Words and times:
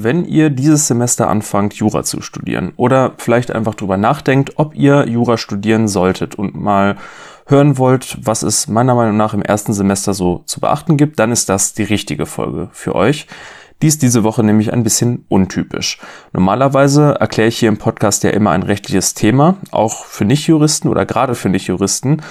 Wenn 0.00 0.24
ihr 0.26 0.48
dieses 0.48 0.86
Semester 0.86 1.28
anfangt, 1.28 1.74
Jura 1.74 2.04
zu 2.04 2.22
studieren 2.22 2.72
oder 2.76 3.14
vielleicht 3.18 3.50
einfach 3.50 3.74
drüber 3.74 3.96
nachdenkt, 3.96 4.52
ob 4.54 4.76
ihr 4.76 5.08
Jura 5.08 5.36
studieren 5.36 5.88
solltet 5.88 6.36
und 6.36 6.54
mal 6.54 6.94
hören 7.46 7.78
wollt, 7.78 8.16
was 8.22 8.44
es 8.44 8.68
meiner 8.68 8.94
Meinung 8.94 9.16
nach 9.16 9.34
im 9.34 9.42
ersten 9.42 9.72
Semester 9.72 10.14
so 10.14 10.44
zu 10.46 10.60
beachten 10.60 10.98
gibt, 10.98 11.18
dann 11.18 11.32
ist 11.32 11.48
das 11.48 11.74
die 11.74 11.82
richtige 11.82 12.26
Folge 12.26 12.68
für 12.70 12.94
euch. 12.94 13.26
Die 13.82 13.88
ist 13.88 14.02
diese 14.02 14.22
Woche 14.22 14.44
nämlich 14.44 14.72
ein 14.72 14.84
bisschen 14.84 15.24
untypisch. 15.28 15.98
Normalerweise 16.32 17.16
erkläre 17.18 17.48
ich 17.48 17.58
hier 17.58 17.68
im 17.68 17.78
Podcast 17.78 18.22
ja 18.22 18.30
immer 18.30 18.52
ein 18.52 18.62
rechtliches 18.62 19.14
Thema, 19.14 19.56
auch 19.72 20.04
für 20.04 20.24
Nichtjuristen 20.24 20.88
oder 20.88 21.06
gerade 21.06 21.34
für 21.34 21.48
Nichtjuristen 21.48 22.22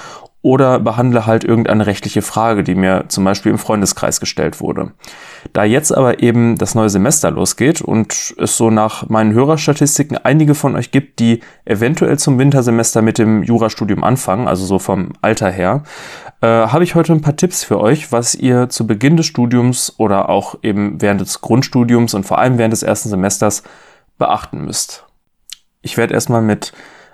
oder 0.42 0.80
behandle 0.80 1.26
halt 1.26 1.44
irgendeine 1.44 1.88
rechtliche 1.88 2.22
Frage, 2.22 2.64
die 2.64 2.76
mir 2.76 3.06
zum 3.08 3.24
Beispiel 3.24 3.52
im 3.52 3.58
Freundeskreis 3.58 4.20
gestellt 4.20 4.62
wurde. 4.62 4.92
Da 5.52 5.64
jetzt 5.64 5.92
aber 5.92 6.22
eben 6.22 6.58
das 6.58 6.76
neue 6.76 6.90
Semester 6.90 7.32
losgeht 7.32 7.82
und 7.82 8.36
es 8.38 8.56
so 8.56 8.70
nach 8.70 9.10
meinen 9.10 9.34
Hörerstatistiken 9.34 10.18
einige 10.18 10.56
von 10.56 10.76
euch 10.76 10.92
gibt, 10.92 11.20
die 11.20 11.42
eventuell 11.66 12.20
zum 12.20 12.38
Wintersemester 12.38 13.02
mit 13.02 13.18
dem 13.18 13.44
Jurastudium 13.44 14.04
anfangen, 14.04 14.48
also 14.48 14.64
so 14.66 14.80
vom 14.80 15.14
Alter 15.22 15.50
her, 15.50 15.84
äh, 16.42 16.48
habe 16.48 16.84
ich 16.84 16.94
heute 16.94 17.14
ein 17.14 17.22
paar 17.22 17.36
Tipps 17.36 17.64
für 17.64 17.80
euch, 17.80 18.12
was 18.12 18.36
ihr 18.36 18.70
zu 18.70 18.86
Beginn 18.86 19.18
des 19.18 19.26
Studiums 19.26 19.96
oder 19.98 20.30
auch 20.30 20.56
eben 20.62 21.02
während 21.02 21.20
des 21.20 21.42
Grundstudiums 21.42 22.14
und 22.14 22.26
vor 22.26 22.38
allem 22.38 22.58
während 22.58 22.74
des 22.74 22.84
ersten 22.84 23.10
Semesters 23.10 23.64
beachten 24.20 24.64
müsst. 24.64 25.04
Ich 25.82 25.98
werde 25.98 26.14
erstmal 26.14 26.42
mit 26.42 26.74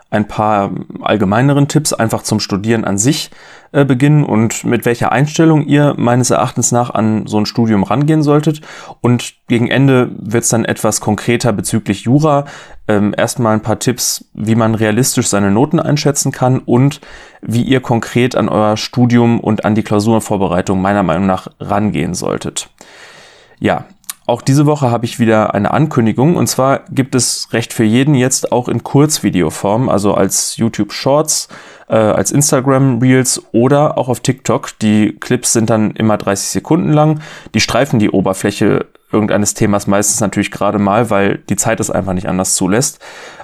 ein 0.10 0.28
paar 0.28 0.72
allgemeineren 1.02 1.68
Tipps 1.68 1.92
einfach 1.92 2.22
zum 2.22 2.40
Studieren 2.40 2.86
an 2.86 2.98
sich 2.98 3.32
äh, 3.72 3.84
beginnen 3.84 4.24
und 4.24 4.64
mit 4.64 4.86
welcher 4.86 5.12
Einstellung 5.12 5.66
ihr 5.66 5.96
meines 5.98 6.30
Erachtens 6.30 6.72
nach 6.72 6.92
an 6.92 7.26
so 7.26 7.40
ein 7.40 7.48
Studium 7.48 7.84
rangehen 7.84 8.22
solltet. 8.22 8.62
Und 9.02 9.34
gegen 9.48 9.68
Ende 9.68 10.12
wird 10.16 10.44
es 10.44 10.50
dann 10.50 10.66
etwas 10.66 11.02
konkreter 11.02 11.52
bezüglich 11.52 12.04
Jura. 12.04 12.46
Ähm, 12.88 13.16
erstmal 13.18 13.56
ein 13.56 13.62
paar 13.62 13.80
Tipps, 13.80 14.26
wie 14.34 14.56
man 14.56 14.76
realistisch 14.76 15.28
seine 15.28 15.50
Noten 15.50 15.80
einschätzen 15.80 16.32
kann 16.32 16.60
und 16.60 17.02
wie 17.42 17.64
ihr 17.64 17.82
konkret 17.82 18.36
an 18.36 18.50
euer 18.50 18.78
Studium 18.78 19.40
und 19.40 19.66
an 19.66 19.74
die 19.74 19.84
Klausurenvorbereitung 19.84 20.80
meiner 20.80 21.04
Meinung 21.04 21.26
nach 21.26 21.48
rangehen 21.60 22.14
solltet. 22.14 22.70
Ja, 23.60 23.86
auch 24.26 24.42
diese 24.42 24.66
Woche 24.66 24.90
habe 24.90 25.06
ich 25.06 25.20
wieder 25.20 25.54
eine 25.54 25.72
Ankündigung 25.72 26.38
und 26.38 26.48
zwar 26.48 26.82
gibt 26.90 27.14
es 27.14 27.50
Recht 27.52 27.74
für 27.74 27.84
jeden 27.84 28.16
jetzt 28.16 28.52
auch 28.52 28.70
in 28.70 28.84
Kurzvideoform, 28.84 29.90
also 29.90 30.14
als 30.14 30.56
YouTube 30.56 30.94
Shorts, 30.94 31.50
äh, 31.90 31.96
als 31.96 32.32
Instagram 32.32 33.00
Reels 33.00 33.42
oder 33.52 33.98
auch 33.98 34.08
auf 34.08 34.22
TikTok. 34.22 34.80
Die 34.80 35.18
Clips 35.20 35.52
sind 35.52 35.70
dann 35.70 35.92
immer 35.92 36.18
30 36.18 36.50
Sekunden 36.50 36.94
lang. 36.94 37.20
Die 37.54 37.60
streifen 37.60 38.00
die 38.00 38.10
Oberfläche 38.10 38.86
irgendeines 39.12 39.54
Themas 39.54 39.88
meistens 39.88 40.22
natürlich 40.22 40.52
gerade 40.52 40.80
mal, 40.80 41.10
weil 41.10 41.40
die 41.50 41.56
Zeit 41.56 41.80
es 41.80 41.92
einfach 41.92 42.14
nicht 42.14 42.28
anders 42.28 42.56
zulässt. 42.56 43.00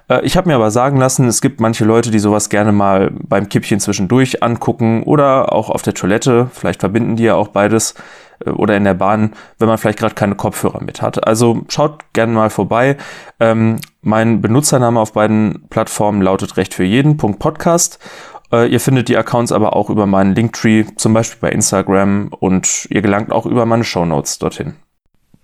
Äh, 0.09 0.25
ich 0.25 0.35
habe 0.35 0.49
mir 0.49 0.55
aber 0.55 0.71
sagen 0.71 0.97
lassen, 0.97 1.27
es 1.27 1.41
gibt 1.41 1.59
manche 1.59 1.85
Leute, 1.85 2.11
die 2.11 2.19
sowas 2.19 2.49
gerne 2.49 2.71
mal 2.71 3.11
beim 3.11 3.49
Kippchen 3.49 3.79
zwischendurch 3.79 4.43
angucken 4.43 5.03
oder 5.03 5.53
auch 5.53 5.69
auf 5.69 5.81
der 5.81 5.93
Toilette. 5.93 6.49
Vielleicht 6.53 6.79
verbinden 6.79 7.15
die 7.15 7.23
ja 7.23 7.35
auch 7.35 7.49
beides. 7.49 7.95
Äh, 8.45 8.51
oder 8.51 8.77
in 8.77 8.83
der 8.83 8.93
Bahn, 8.93 9.33
wenn 9.57 9.67
man 9.67 9.77
vielleicht 9.77 9.99
gerade 9.99 10.15
keine 10.15 10.35
Kopfhörer 10.35 10.83
mit 10.83 11.01
hat. 11.01 11.27
Also 11.27 11.61
schaut 11.69 12.13
gerne 12.13 12.33
mal 12.33 12.49
vorbei. 12.49 12.97
Ähm, 13.39 13.77
mein 14.01 14.41
Benutzername 14.41 14.99
auf 14.99 15.13
beiden 15.13 15.67
Plattformen 15.69 16.21
lautet 16.21 16.57
recht 16.57 16.73
für 16.73 16.83
jeden. 16.83 17.17
Podcast. 17.17 17.99
Äh, 18.51 18.71
ihr 18.71 18.79
findet 18.79 19.09
die 19.09 19.17
Accounts 19.17 19.51
aber 19.51 19.75
auch 19.75 19.89
über 19.89 20.05
meinen 20.05 20.35
Linktree, 20.35 20.85
zum 20.95 21.13
Beispiel 21.13 21.39
bei 21.41 21.51
Instagram 21.51 22.29
und 22.39 22.87
ihr 22.89 23.01
gelangt 23.01 23.31
auch 23.31 23.45
über 23.45 23.65
meine 23.65 23.83
Show 23.83 24.05
dorthin. 24.39 24.75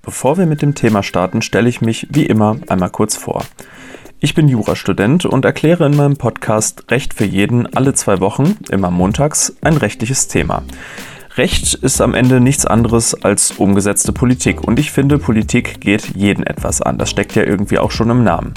Bevor 0.02 0.38
wir 0.38 0.46
mit 0.46 0.62
dem 0.62 0.76
Thema 0.76 1.02
starten, 1.04 1.42
stelle 1.42 1.70
ich 1.70 1.82
mich 1.82 2.08
wie 2.12 2.26
immer 2.26 2.58
einmal 2.68 2.92
kurz 2.92 3.16
vor. 3.16 3.44
Ich 4.20 4.34
bin 4.34 4.48
Jurastudent 4.48 5.26
und 5.26 5.46
erkläre 5.46 5.86
in 5.86 5.96
meinem 5.96 6.18
Podcast 6.18 6.90
Recht 6.90 7.14
für 7.14 7.26
jeden 7.26 7.76
alle 7.76 7.94
zwei 7.94 8.20
Wochen, 8.22 8.58
immer 8.70 8.90
montags, 8.90 9.56
ein 9.62 9.78
rechtliches 9.78 10.28
Thema. 10.28 10.64
Recht 11.38 11.74
ist 11.74 12.00
am 12.00 12.14
Ende 12.14 12.40
nichts 12.40 12.66
anderes 12.66 13.14
als 13.26 13.52
umgesetzte 13.52 14.14
Politik. 14.14 14.64
Und 14.66 14.80
ich 14.80 14.92
finde, 14.92 15.18
Politik 15.18 15.82
geht 15.82 16.16
jeden 16.16 16.48
etwas 16.48 16.82
an. 16.82 16.98
Das 16.98 17.10
steckt 17.10 17.36
ja 17.36 17.44
irgendwie 17.44 17.78
auch 17.78 17.92
schon 17.92 18.10
im 18.10 18.24
Namen. 18.24 18.54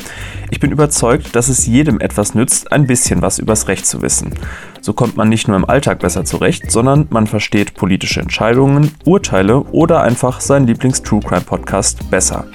Ich 0.50 0.60
bin 0.60 0.70
überzeugt, 0.70 1.34
dass 1.34 1.48
es 1.48 1.66
jedem 1.66 2.00
etwas 2.00 2.36
nützt, 2.36 2.70
ein 2.70 2.86
bisschen 2.86 3.20
was 3.20 3.40
übers 3.40 3.66
Recht 3.66 3.84
zu 3.84 4.00
wissen. 4.00 4.32
So 4.80 4.92
kommt 4.92 5.16
man 5.16 5.28
nicht 5.28 5.48
nur 5.48 5.56
im 5.56 5.68
Alltag 5.68 5.98
besser 5.98 6.24
zurecht, 6.24 6.70
sondern 6.70 7.08
man 7.10 7.26
versteht 7.26 7.74
politische 7.74 8.20
Entscheidungen, 8.20 8.92
Urteile 9.04 9.62
oder 9.72 10.02
einfach 10.02 10.40
seinen 10.40 10.68
Lieblings-True 10.68 11.20
Crime 11.20 11.40
Podcast 11.40 12.08
besser. 12.10 12.46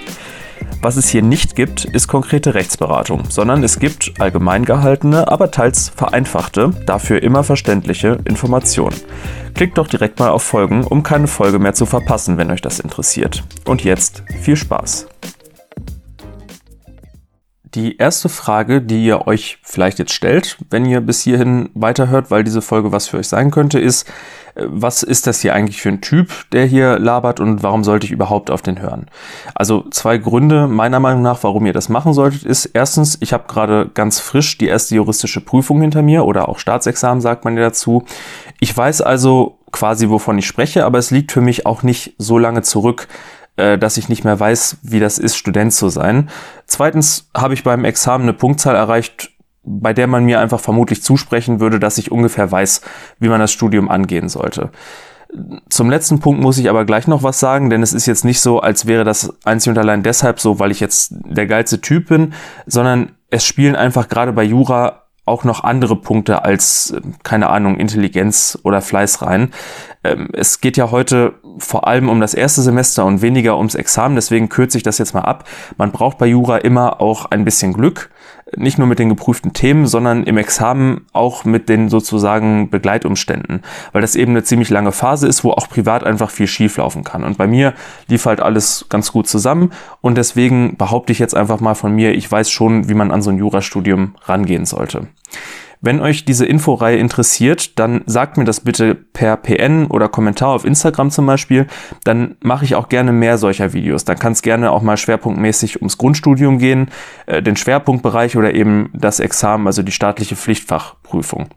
Was 0.81 0.97
es 0.97 1.09
hier 1.09 1.22
nicht 1.22 1.56
gibt, 1.56 1.85
ist 1.85 2.07
konkrete 2.07 2.53
Rechtsberatung, 2.53 3.29
sondern 3.29 3.63
es 3.63 3.79
gibt 3.79 4.13
allgemein 4.19 4.66
gehaltene, 4.66 5.31
aber 5.31 5.51
teils 5.51 5.89
vereinfachte, 5.95 6.72
dafür 6.85 7.23
immer 7.23 7.44
verständliche 7.44 8.19
Informationen. 8.25 8.95
Klickt 9.53 9.78
doch 9.78 9.88
direkt 9.88 10.19
mal 10.19 10.29
auf 10.29 10.44
Folgen, 10.44 10.84
um 10.84 11.03
keine 11.03 11.28
Folge 11.28 11.59
mehr 11.59 11.73
zu 11.73 11.85
verpassen, 11.85 12.38
wenn 12.38 12.51
euch 12.51 12.61
das 12.61 12.79
interessiert. 12.79 13.44
Und 13.66 13.84
jetzt 13.84 14.23
viel 14.41 14.56
Spaß! 14.56 15.07
Die 17.75 17.97
erste 17.97 18.29
Frage, 18.29 18.81
die 18.81 19.03
ihr 19.03 19.25
euch 19.25 19.57
vielleicht 19.63 19.97
jetzt 19.97 20.13
stellt, 20.13 20.57
wenn 20.69 20.85
ihr 20.85 21.01
bis 21.01 21.22
hierhin 21.22 21.72
weiterhört, 21.73 22.29
weil 22.29 22.44
diese 22.44 22.61
Folge 22.61 22.91
was 22.91 23.07
für 23.07 23.17
euch 23.17 23.28
sein 23.28 23.50
könnte, 23.50 23.79
ist, 23.79 24.07
äh, 24.53 24.66
was 24.67 25.01
ist 25.01 25.25
das 25.25 25.41
hier 25.41 25.56
eigentlich 25.56 25.81
für 25.81 25.89
ein 25.89 26.01
Typ, 26.01 26.31
der 26.51 26.66
hier 26.66 27.00
labert 27.00 27.39
und 27.39 27.63
warum 27.63 27.84
sollte 27.84 28.06
ich 28.06 28.11
überhaupt 28.11 28.51
auf 28.51 28.61
den 28.61 28.79
hören? 28.79 29.07
Also 29.56 29.85
zwei 29.89 30.19
Gründe 30.19 30.67
meiner 30.67 31.00
Meinung 31.00 31.23
nach, 31.23 31.44
warum 31.44 31.66
ihr 31.66 31.73
das 31.73 31.89
machen 31.89 32.13
solltet, 32.13 32.44
ist 32.44 32.66
erstens, 32.66 33.17
ich 33.22 33.34
habe 33.34 33.45
gerade 33.47 33.90
ganz 33.91 34.19
frisch 34.19 34.57
die 34.59 34.67
erste 34.67 34.94
juristische 34.94 35.41
Prüfung 35.41 35.81
hinter 35.81 36.03
mir 36.03 36.25
oder 36.25 36.50
auch 36.50 36.59
Staatsexamen 36.59 37.22
sagt 37.22 37.44
man 37.44 37.57
ja 37.57 37.63
dazu. 37.63 38.05
Ich 38.59 38.75
weiß 38.75 39.01
also 39.01 39.57
quasi, 39.72 40.09
wovon 40.09 40.38
ich 40.38 40.45
spreche, 40.45 40.85
aber 40.85 41.00
es 41.00 41.09
liegt 41.09 41.31
für 41.31 41.41
mich 41.41 41.66
auch 41.66 41.81
nicht 41.81 42.13
so 42.19 42.38
lange 42.38 42.61
zurück, 42.61 43.07
äh, 43.58 43.78
dass 43.78 43.97
ich 43.97 44.09
nicht 44.09 44.24
mehr 44.24 44.40
weiß, 44.40 44.78
wie 44.84 45.00
das 45.00 45.19
ist, 45.19 45.38
Student 45.38 45.74
zu 45.74 45.90
sein. 45.90 46.30
Zweitens 46.66 47.30
habe 47.36 47.53
ich 47.53 47.64
beim 47.64 47.86
Examen 47.86 48.24
eine 48.24 48.34
Punktzahl 48.34 48.75
erreicht, 48.75 49.31
bei 49.64 49.94
der 49.94 50.08
man 50.08 50.25
mir 50.25 50.40
einfach 50.40 50.59
vermutlich 50.59 51.03
zusprechen 51.03 51.59
würde, 51.59 51.80
dass 51.80 51.97
ich 51.97 52.12
ungefähr 52.12 52.52
weiß, 52.52 52.81
wie 53.19 53.30
man 53.30 53.40
das 53.40 53.52
Studium 53.52 53.90
angehen 53.90 54.28
sollte. 54.28 54.72
Zum 55.69 55.90
letzten 55.90 56.19
Punkt 56.19 56.41
muss 56.41 56.58
ich 56.58 56.69
aber 56.69 56.86
gleich 56.86 57.08
noch 57.08 57.24
was 57.24 57.40
sagen, 57.40 57.69
denn 57.69 57.81
es 57.81 57.94
ist 57.94 58.06
jetzt 58.06 58.25
nicht 58.25 58.40
so, 58.40 58.59
als 58.59 58.86
wäre 58.86 59.03
das 59.03 59.34
einzig 59.46 59.72
und 59.72 59.78
allein 59.80 60.03
deshalb 60.03 60.40
so, 60.40 60.59
weil 60.59 60.70
ich 60.70 60.80
jetzt 60.80 61.14
der 61.25 61.47
geilste 61.47 61.81
Typ 61.81 62.09
bin, 62.09 62.34
sondern 62.68 63.14
es 63.30 63.44
spielen 63.44 63.75
einfach 63.75 64.09
gerade 64.09 64.34
bei 64.34 64.44
Jura 64.44 65.03
auch 65.25 65.44
noch 65.44 65.64
andere 65.64 65.96
Punkte 65.96 66.44
als, 66.44 66.94
keine 67.24 67.50
Ahnung, 67.50 67.78
Intelligenz 67.78 68.59
oder 68.64 68.81
Fleiß 68.81 69.22
rein. 69.22 69.52
Ähm, 70.03 70.30
es 70.34 70.59
geht 70.59 70.78
ja 70.78 70.91
heute 70.91 71.35
vor 71.58 71.88
allem 71.88 72.09
um 72.09 72.19
das 72.19 72.34
erste 72.34 72.62
Semester 72.62 73.06
und 73.06 73.22
weniger 73.22 73.58
ums 73.58 73.75
Examen, 73.75 74.16
deswegen 74.16 74.50
kürze 74.50 74.78
ich 74.78 74.84
das 74.84 74.97
jetzt 74.97 75.14
mal 75.14 75.22
ab. 75.22 75.47
Man 75.78 75.91
braucht 75.91 76.18
bei 76.18 76.25
Jura 76.25 76.58
immer 76.58 77.02
auch 77.02 77.25
ein 77.25 77.46
bisschen 77.46 77.74
Glück, 77.74 78.09
nicht 78.56 78.78
nur 78.78 78.88
mit 78.88 79.00
den 79.00 79.09
geprüften 79.09 79.53
Themen, 79.53 79.88
sondern 79.88 80.24
im 80.24 80.38
Examen 80.38 81.06
auch 81.14 81.46
mit 81.46 81.69
den 81.69 81.90
sozusagen 81.90 82.69
Begleitumständen, 82.69 83.62
weil 83.91 84.02
das 84.02 84.16
eben 84.16 84.31
eine 84.31 84.44
ziemlich 84.44 84.69
lange 84.69 84.91
Phase 84.91 85.28
ist, 85.28 85.44
wo 85.44 85.52
auch 85.52 85.69
privat 85.69 86.03
einfach 86.03 86.30
viel 86.30 86.47
schief 86.47 86.78
laufen 86.78 87.03
kann. 87.03 87.24
Und 87.24 87.38
bei 87.38 87.47
mir 87.47 87.74
lief 88.08 88.25
halt 88.25 88.41
alles 88.41 88.85
ganz 88.90 89.12
gut 89.12 89.28
zusammen 89.28 89.72
und 90.02 90.18
deswegen 90.18 90.78
behaupte 90.78 91.12
ich 91.12 91.20
jetzt 91.20 91.35
einfach 91.35 91.59
mal 91.59 91.75
von 91.75 91.94
mir, 91.94 92.14
ich 92.14 92.31
weiß 92.31 92.50
schon, 92.50 92.90
wie 92.90 92.94
man 92.94 93.12
an 93.12 93.22
so 93.22 93.30
ein 93.30 93.38
Jurastudium 93.38 94.16
rangehen 94.25 94.66
sollte. 94.66 95.08
Wenn 95.86 96.00
euch 96.00 96.24
diese 96.24 96.46
Inforeihe 96.46 96.96
interessiert, 96.96 97.78
dann 97.78 98.04
sagt 98.06 98.38
mir 98.38 98.46
das 98.46 98.62
bitte 98.62 98.96
per 98.96 99.36
PN 99.36 99.88
oder 99.88 100.08
Kommentar 100.08 100.52
auf 100.52 100.64
Instagram 100.64 101.12
zum 101.12 101.26
Beispiel. 101.26 101.68
Dann 102.06 102.38
mache 102.42 102.64
ich 102.64 102.76
auch 102.76 102.88
gerne 102.88 103.12
mehr 103.12 103.38
solcher 103.38 103.74
Videos. 103.74 104.06
Dann 104.06 104.18
kann 104.18 104.32
es 104.32 104.42
gerne 104.42 104.72
auch 104.72 104.82
mal 104.82 104.96
schwerpunktmäßig 104.96 105.82
ums 105.82 105.98
Grundstudium 105.98 106.58
gehen, 106.58 106.90
äh, 107.26 107.41
den 107.41 107.58
Schwerpunktbereich 107.58 108.38
oder 108.38 108.53
eben 108.53 108.91
das 108.94 109.20
Examen, 109.20 109.68
also 109.68 109.84
die 109.84 109.91
staatliche 109.91 110.38
Pflichtfachprüfung. 110.38 111.50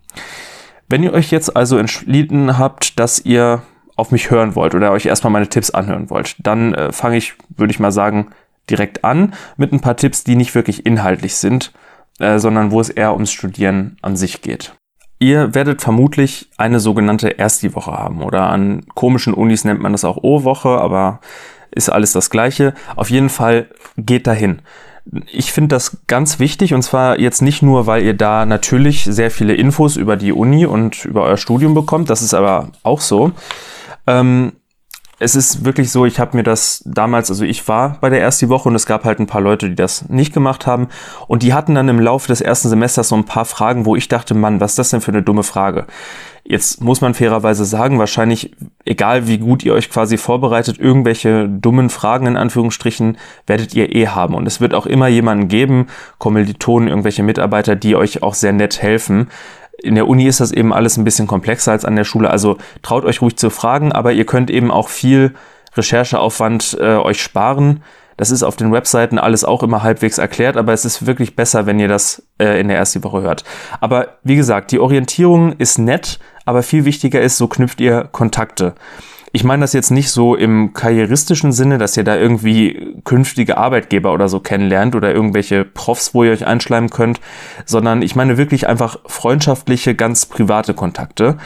Wenn 0.88 1.04
ihr 1.04 1.12
euch 1.12 1.30
jetzt 1.30 1.56
also 1.56 1.78
entschieden 1.78 2.58
habt, 2.58 2.98
dass 2.98 3.24
ihr 3.24 3.62
auf 3.94 4.10
mich 4.10 4.32
hören 4.32 4.56
wollt 4.56 4.74
oder 4.74 4.90
euch 4.90 5.06
erstmal 5.06 5.32
meine 5.32 5.48
Tipps 5.48 5.70
anhören 5.70 6.10
wollt, 6.10 6.34
dann 6.44 6.74
äh, 6.74 6.90
fange 6.90 7.16
ich, 7.16 7.34
würde 7.56 7.70
ich 7.70 7.78
mal 7.78 7.92
sagen, 7.92 8.32
direkt 8.68 9.04
an 9.04 9.34
mit 9.56 9.72
ein 9.72 9.80
paar 9.80 9.96
Tipps, 9.96 10.24
die 10.24 10.34
nicht 10.34 10.56
wirklich 10.56 10.84
inhaltlich 10.84 11.36
sind, 11.36 11.72
äh, 12.18 12.38
sondern 12.38 12.70
wo 12.70 12.80
es 12.80 12.88
eher 12.88 13.12
ums 13.12 13.32
Studieren 13.32 13.96
an 14.02 14.16
sich 14.16 14.42
geht. 14.42 14.74
Ihr 15.18 15.54
werdet 15.54 15.80
vermutlich 15.80 16.50
eine 16.58 16.78
sogenannte 16.78 17.38
Ersti-Woche 17.38 17.92
haben 17.92 18.22
oder 18.22 18.50
an 18.50 18.84
komischen 18.94 19.32
Unis 19.32 19.64
nennt 19.64 19.80
man 19.80 19.92
das 19.92 20.04
auch 20.04 20.18
O-Woche, 20.22 20.68
aber 20.68 21.20
ist 21.70 21.88
alles 21.88 22.12
das 22.12 22.28
gleiche. 22.28 22.74
Auf 22.96 23.10
jeden 23.10 23.30
Fall 23.30 23.68
geht 23.96 24.26
dahin. 24.26 24.60
Ich 25.32 25.52
finde 25.52 25.76
das 25.76 25.98
ganz 26.06 26.38
wichtig 26.38 26.74
und 26.74 26.82
zwar 26.82 27.18
jetzt 27.18 27.40
nicht 27.40 27.62
nur, 27.62 27.86
weil 27.86 28.02
ihr 28.02 28.14
da 28.14 28.44
natürlich 28.44 29.04
sehr 29.04 29.30
viele 29.30 29.54
Infos 29.54 29.96
über 29.96 30.16
die 30.16 30.32
Uni 30.32 30.66
und 30.66 31.04
über 31.04 31.22
euer 31.22 31.36
Studium 31.36 31.74
bekommt, 31.74 32.10
das 32.10 32.22
ist 32.22 32.34
aber 32.34 32.70
auch 32.82 33.00
so. 33.00 33.32
Ähm, 34.06 34.52
es 35.18 35.34
ist 35.34 35.64
wirklich 35.64 35.90
so, 35.90 36.04
ich 36.04 36.20
habe 36.20 36.36
mir 36.36 36.42
das 36.42 36.82
damals, 36.84 37.30
also 37.30 37.44
ich 37.44 37.66
war 37.68 37.96
bei 38.00 38.10
der 38.10 38.20
ersten 38.20 38.50
Woche 38.50 38.68
und 38.68 38.74
es 38.74 38.84
gab 38.84 39.04
halt 39.04 39.18
ein 39.18 39.26
paar 39.26 39.40
Leute, 39.40 39.70
die 39.70 39.74
das 39.74 40.08
nicht 40.10 40.34
gemacht 40.34 40.66
haben 40.66 40.88
und 41.26 41.42
die 41.42 41.54
hatten 41.54 41.74
dann 41.74 41.88
im 41.88 42.00
Laufe 42.00 42.28
des 42.28 42.42
ersten 42.42 42.68
Semesters 42.68 43.08
so 43.08 43.16
ein 43.16 43.24
paar 43.24 43.46
Fragen, 43.46 43.86
wo 43.86 43.96
ich 43.96 44.08
dachte, 44.08 44.34
Mann, 44.34 44.60
was 44.60 44.72
ist 44.72 44.78
das 44.78 44.90
denn 44.90 45.00
für 45.00 45.12
eine 45.12 45.22
dumme 45.22 45.42
Frage? 45.42 45.86
Jetzt 46.48 46.80
muss 46.80 47.00
man 47.00 47.14
fairerweise 47.14 47.64
sagen, 47.64 47.98
wahrscheinlich, 47.98 48.54
egal 48.84 49.26
wie 49.26 49.38
gut 49.38 49.64
ihr 49.64 49.72
euch 49.72 49.90
quasi 49.90 50.16
vorbereitet, 50.16 50.78
irgendwelche 50.78 51.48
dummen 51.48 51.90
Fragen 51.90 52.26
in 52.26 52.36
Anführungsstrichen 52.36 53.16
werdet 53.48 53.74
ihr 53.74 53.92
eh 53.96 54.06
haben. 54.06 54.34
Und 54.34 54.46
es 54.46 54.60
wird 54.60 54.72
auch 54.72 54.86
immer 54.86 55.08
jemanden 55.08 55.48
geben, 55.48 55.88
Kommilitonen, 56.18 56.88
irgendwelche 56.88 57.24
Mitarbeiter, 57.24 57.74
die 57.74 57.96
euch 57.96 58.22
auch 58.22 58.34
sehr 58.34 58.52
nett 58.52 58.80
helfen 58.80 59.28
in 59.82 59.94
der 59.94 60.08
Uni 60.08 60.26
ist 60.26 60.40
das 60.40 60.52
eben 60.52 60.72
alles 60.72 60.96
ein 60.96 61.04
bisschen 61.04 61.26
komplexer 61.26 61.72
als 61.72 61.84
an 61.84 61.96
der 61.96 62.04
Schule. 62.04 62.30
Also 62.30 62.56
traut 62.82 63.04
euch 63.04 63.20
ruhig 63.20 63.36
zu 63.36 63.50
fragen, 63.50 63.92
aber 63.92 64.12
ihr 64.12 64.26
könnt 64.26 64.50
eben 64.50 64.70
auch 64.70 64.88
viel 64.88 65.34
Rechercheaufwand 65.76 66.76
äh, 66.80 66.96
euch 66.96 67.22
sparen. 67.22 67.82
Das 68.16 68.30
ist 68.30 68.42
auf 68.42 68.56
den 68.56 68.72
Webseiten 68.72 69.18
alles 69.18 69.44
auch 69.44 69.62
immer 69.62 69.82
halbwegs 69.82 70.16
erklärt, 70.16 70.56
aber 70.56 70.72
es 70.72 70.86
ist 70.86 71.06
wirklich 71.06 71.36
besser, 71.36 71.66
wenn 71.66 71.78
ihr 71.78 71.88
das 71.88 72.22
äh, 72.38 72.58
in 72.58 72.68
der 72.68 72.78
ersten 72.78 73.04
Woche 73.04 73.20
hört. 73.20 73.44
Aber 73.80 74.16
wie 74.22 74.36
gesagt, 74.36 74.72
die 74.72 74.80
Orientierung 74.80 75.52
ist 75.58 75.78
nett, 75.78 76.18
aber 76.46 76.62
viel 76.62 76.86
wichtiger 76.86 77.20
ist, 77.20 77.36
so 77.36 77.46
knüpft 77.46 77.80
ihr 77.80 78.08
Kontakte. 78.10 78.74
Ich 79.36 79.44
meine 79.44 79.60
das 79.60 79.74
jetzt 79.74 79.90
nicht 79.90 80.10
so 80.10 80.34
im 80.34 80.72
karrieristischen 80.72 81.52
Sinne, 81.52 81.76
dass 81.76 81.94
ihr 81.94 82.04
da 82.04 82.16
irgendwie 82.16 82.94
künftige 83.04 83.58
Arbeitgeber 83.58 84.14
oder 84.14 84.28
so 84.28 84.40
kennenlernt 84.40 84.94
oder 84.94 85.14
irgendwelche 85.14 85.66
Profs, 85.66 86.14
wo 86.14 86.24
ihr 86.24 86.32
euch 86.32 86.46
einschleimen 86.46 86.88
könnt, 86.88 87.20
sondern 87.66 88.00
ich 88.00 88.16
meine 88.16 88.38
wirklich 88.38 88.66
einfach 88.66 88.98
freundschaftliche, 89.04 89.94
ganz 89.94 90.24
private 90.24 90.72
Kontakte. 90.72 91.36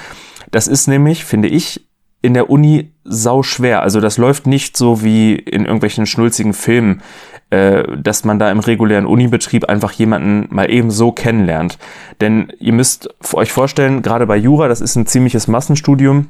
Das 0.52 0.69
ist 0.69 0.87
nämlich, 0.87 1.25
finde 1.25 1.48
ich, 1.48 1.84
in 2.22 2.32
der 2.32 2.48
Uni 2.48 2.92
sau 3.02 3.42
schwer. 3.42 3.82
Also 3.82 4.00
das 4.00 4.19
läuft 4.19 4.46
nicht 4.46 4.76
so 4.76 5.02
wie 5.02 5.34
in 5.34 5.64
irgendwelchen 5.64 6.06
schnulzigen 6.06 6.54
Filmen, 6.54 7.02
äh, 7.50 7.82
dass 7.96 8.22
man 8.22 8.38
da 8.38 8.52
im 8.52 8.60
regulären 8.60 9.06
Unibetrieb 9.06 9.64
einfach 9.64 9.90
jemanden 9.90 10.46
mal 10.54 10.70
eben 10.70 10.92
so 10.92 11.10
kennenlernt. 11.10 11.76
Denn 12.20 12.52
ihr 12.60 12.72
müsst 12.72 13.08
euch 13.34 13.50
vorstellen, 13.50 14.02
gerade 14.02 14.28
bei 14.28 14.37
Jura, 14.37 14.69
das 14.69 14.81
ist 14.81 14.94
ein 14.94 15.06
ziemliches 15.06 15.48
Massenstudium. 15.48 16.28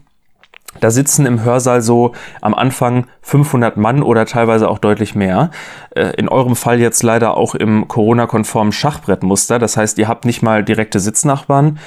Da 0.79 0.91
sitzen 0.91 1.27
im 1.27 1.43
Hörsaal 1.43 1.83
so 1.83 2.13
am 2.41 2.55
Anfang 2.55 3.07
500 3.23 3.77
Mann 3.77 4.03
oder 4.03 4.25
teilweise 4.25 4.69
auch 4.69 4.79
deutlich 4.79 5.17
mehr. 5.17 5.51
Äh, 5.91 6.13
in 6.17 6.29
eurem 6.29 6.55
Fall 6.55 6.79
jetzt 6.79 7.03
leider 7.03 7.37
auch 7.37 7.57
im 7.57 7.89
Corona-konformen 7.89 8.73
Schachbrettmuster. 8.73 9.59
Das 9.59 9.77
heißt, 9.77 9.99
ihr 9.99 10.07
habt 10.07 10.25
nicht 10.25 10.43
mal 10.43 10.63
direkte 10.63 11.01
Sitznachbarn. 11.01 11.81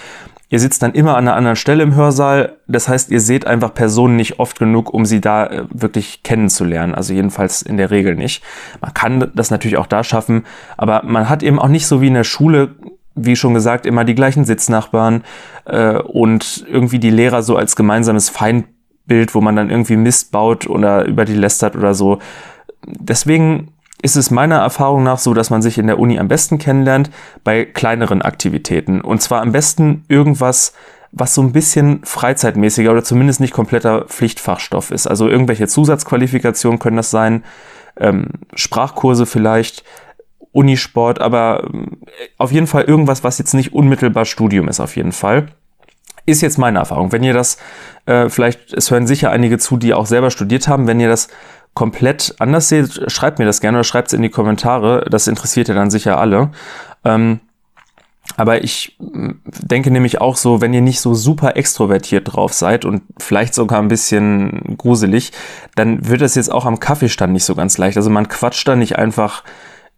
Ihr 0.49 0.59
sitzt 0.59 0.83
dann 0.83 0.93
immer 0.93 1.15
an 1.15 1.27
einer 1.27 1.37
anderen 1.37 1.55
Stelle 1.55 1.81
im 1.81 1.95
Hörsaal. 1.95 2.57
Das 2.67 2.89
heißt, 2.89 3.09
ihr 3.09 3.21
seht 3.21 3.47
einfach 3.47 3.73
Personen 3.73 4.17
nicht 4.17 4.39
oft 4.39 4.59
genug, 4.59 4.93
um 4.93 5.05
sie 5.05 5.21
da 5.21 5.47
äh, 5.47 5.63
wirklich 5.71 6.21
kennenzulernen. 6.23 6.93
Also 6.93 7.13
jedenfalls 7.13 7.61
in 7.61 7.77
der 7.77 7.89
Regel 7.89 8.15
nicht. 8.15 8.43
Man 8.81 8.93
kann 8.93 9.31
das 9.33 9.49
natürlich 9.49 9.77
auch 9.77 9.87
da 9.87 10.03
schaffen, 10.03 10.45
aber 10.75 11.03
man 11.05 11.29
hat 11.29 11.41
eben 11.41 11.57
auch 11.57 11.69
nicht 11.69 11.87
so 11.87 12.01
wie 12.01 12.07
in 12.07 12.13
der 12.15 12.25
Schule 12.25 12.75
wie 13.15 13.35
schon 13.35 13.53
gesagt, 13.53 13.85
immer 13.85 14.05
die 14.05 14.15
gleichen 14.15 14.45
Sitznachbarn 14.45 15.23
äh, 15.65 15.97
und 15.97 16.65
irgendwie 16.67 16.99
die 16.99 17.11
Lehrer 17.11 17.43
so 17.43 17.55
als 17.55 17.75
gemeinsames 17.75 18.29
Feindbild, 19.03 19.35
wo 19.35 19.41
man 19.41 19.55
dann 19.55 19.69
irgendwie 19.69 19.97
Mist 19.97 20.31
baut 20.31 20.67
oder 20.67 21.05
über 21.05 21.25
die 21.25 21.35
lästert 21.35 21.75
oder 21.75 21.93
so. 21.93 22.19
Deswegen 22.85 23.69
ist 24.01 24.15
es 24.17 24.31
meiner 24.31 24.57
Erfahrung 24.57 25.03
nach 25.03 25.19
so, 25.19 25.33
dass 25.33 25.49
man 25.49 25.61
sich 25.61 25.77
in 25.77 25.87
der 25.87 25.99
Uni 25.99 26.19
am 26.19 26.27
besten 26.27 26.57
kennenlernt 26.57 27.09
bei 27.43 27.63
kleineren 27.63 28.21
Aktivitäten. 28.21 29.01
Und 29.01 29.21
zwar 29.21 29.41
am 29.41 29.53
besten 29.53 30.03
irgendwas, 30.09 30.73
was 31.11 31.33
so 31.35 31.41
ein 31.41 31.53
bisschen 31.53 32.01
freizeitmäßiger 32.03 32.91
oder 32.91 33.03
zumindest 33.03 33.39
nicht 33.39 33.53
kompletter 33.53 34.05
Pflichtfachstoff 34.05 34.91
ist. 34.91 35.07
Also 35.07 35.29
irgendwelche 35.29 35.67
Zusatzqualifikationen 35.67 36.79
können 36.79 36.97
das 36.97 37.11
sein, 37.11 37.43
ähm, 37.97 38.27
Sprachkurse 38.55 39.25
vielleicht, 39.25 39.83
Unisport, 40.51 41.21
aber 41.21 41.63
äh, 41.63 41.87
auf 42.37 42.51
jeden 42.51 42.67
Fall 42.67 42.83
irgendwas, 42.83 43.23
was 43.23 43.37
jetzt 43.37 43.53
nicht 43.53 43.73
unmittelbar 43.73 44.25
Studium 44.25 44.67
ist, 44.67 44.79
auf 44.79 44.95
jeden 44.95 45.11
Fall. 45.11 45.47
Ist 46.25 46.41
jetzt 46.41 46.57
meine 46.57 46.79
Erfahrung. 46.79 47.11
Wenn 47.11 47.23
ihr 47.23 47.33
das, 47.33 47.57
äh, 48.05 48.29
vielleicht, 48.29 48.73
es 48.73 48.91
hören 48.91 49.07
sicher 49.07 49.31
einige 49.31 49.57
zu, 49.57 49.77
die 49.77 49.93
auch 49.93 50.05
selber 50.05 50.31
studiert 50.31 50.67
haben, 50.67 50.87
wenn 50.87 50.99
ihr 50.99 51.09
das 51.09 51.27
komplett 51.73 52.35
anders 52.39 52.69
seht, 52.69 53.11
schreibt 53.11 53.39
mir 53.39 53.45
das 53.45 53.59
gerne 53.59 53.79
oder 53.79 53.83
schreibt 53.83 54.07
es 54.07 54.13
in 54.13 54.21
die 54.21 54.29
Kommentare. 54.29 55.05
Das 55.09 55.27
interessiert 55.27 55.67
ja 55.67 55.75
dann 55.75 55.91
sicher 55.91 56.19
alle. 56.19 56.51
Ähm, 57.03 57.39
aber 58.37 58.63
ich 58.63 58.97
denke 58.99 59.91
nämlich 59.91 60.21
auch 60.21 60.37
so, 60.37 60.61
wenn 60.61 60.73
ihr 60.73 60.81
nicht 60.81 61.01
so 61.01 61.13
super 61.13 61.57
extrovertiert 61.57 62.33
drauf 62.33 62.53
seid 62.53 62.85
und 62.85 63.03
vielleicht 63.17 63.53
sogar 63.53 63.79
ein 63.79 63.89
bisschen 63.89 64.75
gruselig, 64.77 65.33
dann 65.75 66.07
wird 66.07 66.21
das 66.21 66.35
jetzt 66.35 66.51
auch 66.51 66.65
am 66.65 66.79
Kaffeestand 66.79 67.33
nicht 67.33 67.43
so 67.43 67.53
ganz 67.53 67.77
leicht. 67.77 67.97
Also 67.97 68.09
man 68.09 68.29
quatscht 68.29 68.67
da 68.67 68.75
nicht 68.75 68.97
einfach 68.97 69.43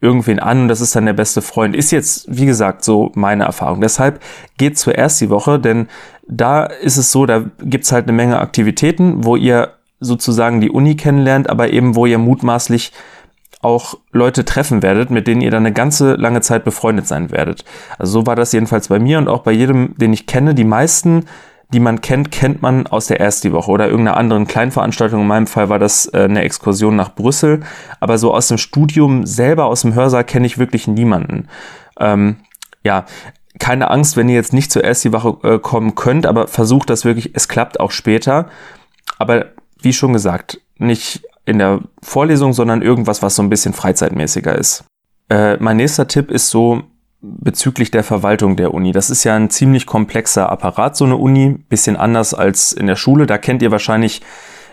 irgendwen 0.02 0.40
an 0.40 0.64
und 0.64 0.68
das 0.68 0.82
ist 0.82 0.96
dann 0.96 1.06
der 1.06 1.14
beste 1.14 1.42
Freund. 1.42 1.76
Ist 1.76 1.92
jetzt, 1.92 2.26
wie 2.30 2.46
gesagt, 2.46 2.84
so 2.84 3.12
meine 3.16 3.46
Erfahrung. 3.46 3.82
Deshalb 3.82 4.22
geht 4.58 4.78
zuerst 4.78 5.20
die 5.22 5.30
Woche, 5.30 5.60
denn 5.60 5.88
da 6.28 6.66
ist 6.66 6.98
es 6.98 7.12
so, 7.12 7.26
da 7.26 7.46
gibt's 7.60 7.92
halt 7.92 8.06
eine 8.06 8.14
Menge 8.14 8.40
Aktivitäten, 8.40 9.24
wo 9.24 9.36
ihr 9.36 9.74
sozusagen 10.00 10.62
die 10.62 10.70
Uni 10.70 10.96
kennenlernt, 10.96 11.50
aber 11.50 11.72
eben 11.72 11.96
wo 11.96 12.06
ihr 12.06 12.18
mutmaßlich 12.18 12.92
auch 13.62 13.96
Leute 14.12 14.46
treffen 14.46 14.84
werdet, 14.84 15.10
mit 15.10 15.28
denen 15.28 15.42
ihr 15.42 15.50
dann 15.50 15.66
eine 15.66 15.74
ganze 15.74 16.16
lange 16.16 16.42
Zeit 16.42 16.64
befreundet 16.64 17.08
sein 17.08 17.32
werdet. 17.32 17.66
Also 17.98 18.20
so 18.20 18.28
war 18.28 18.36
das 18.36 18.52
jedenfalls 18.52 18.90
bei 18.90 19.00
mir 19.00 19.18
und 19.18 19.28
auch 19.28 19.42
bei 19.42 19.52
jedem, 19.52 19.96
den 19.98 20.14
ich 20.14 20.28
kenne. 20.28 20.54
Die 20.54 20.64
meisten 20.64 21.26
die 21.74 21.80
man 21.80 22.02
kennt, 22.02 22.32
kennt 22.32 22.62
man 22.62 22.88
aus 22.88 23.08
der 23.08 23.20
ersten 23.20 23.52
Woche 23.52 23.72
oder 23.72 23.88
irgendeiner 23.88 24.18
anderen 24.18 24.48
Kleinveranstaltung. 24.48 25.22
In 25.22 25.28
meinem 25.28 25.48
Fall 25.48 25.70
war 25.70 25.80
das 25.80 26.06
äh, 26.14 26.24
eine 26.24 26.42
Exkursion 26.42 26.96
nach 26.96 27.16
Brüssel. 27.16 27.62
Aber 28.00 28.18
so 28.18 28.34
aus 28.34 28.48
dem 28.48 28.58
Studium 28.58 29.26
selber, 29.26 29.66
aus 29.66 29.82
dem 29.82 29.96
Hörsaal, 29.96 30.24
kenne 30.24 30.46
ich 30.46 30.58
wirklich 30.58 30.88
niemanden. 30.88 31.48
Ähm, 32.00 32.38
ja, 32.84 33.06
keine 33.60 33.90
Angst, 33.90 34.16
wenn 34.18 34.30
ihr 34.30 34.36
jetzt 34.36 34.54
nicht 34.54 34.72
zur 34.72 34.84
ersten 34.84 35.14
Woche 35.14 35.38
äh, 35.48 35.60
kommen 35.60 35.96
könnt, 35.96 36.26
aber 36.26 36.48
versucht 36.48 36.90
das 36.90 37.06
wirklich. 37.06 37.32
Es 37.34 37.48
klappt 37.48 37.80
auch 37.80 37.92
später. 37.92 38.48
Aber 39.18 39.48
wie 39.82 39.94
schon 39.94 40.14
gesagt, 40.14 40.62
nicht 40.78 41.24
in 41.46 41.60
der 41.60 41.82
Vorlesung, 42.02 42.54
sondern 42.54 42.82
irgendwas, 42.82 43.22
was 43.22 43.36
so 43.36 43.44
ein 43.44 43.50
bisschen 43.50 43.74
freizeitmäßiger 43.74 44.56
ist. 44.56 44.84
Äh, 45.30 45.58
mein 45.58 45.78
nächster 45.78 46.08
Tipp 46.08 46.32
ist 46.32 46.50
so, 46.50 46.84
bezüglich 47.39 47.92
der 47.92 48.04
Verwaltung 48.04 48.56
der 48.56 48.74
Uni. 48.74 48.92
Das 48.92 49.10
ist 49.10 49.24
ja 49.24 49.36
ein 49.36 49.50
ziemlich 49.50 49.86
komplexer 49.86 50.51
Apparat, 50.51 50.95
so 50.95 51.06
eine 51.06 51.18
Uni, 51.18 51.57
bisschen 51.69 51.95
anders 51.95 52.33
als 52.33 52.72
in 52.72 52.88
der 52.88 52.95
Schule. 52.95 53.25
Da 53.25 53.38
kennt 53.38 53.62
ihr 53.62 53.72
wahrscheinlich 53.72 54.22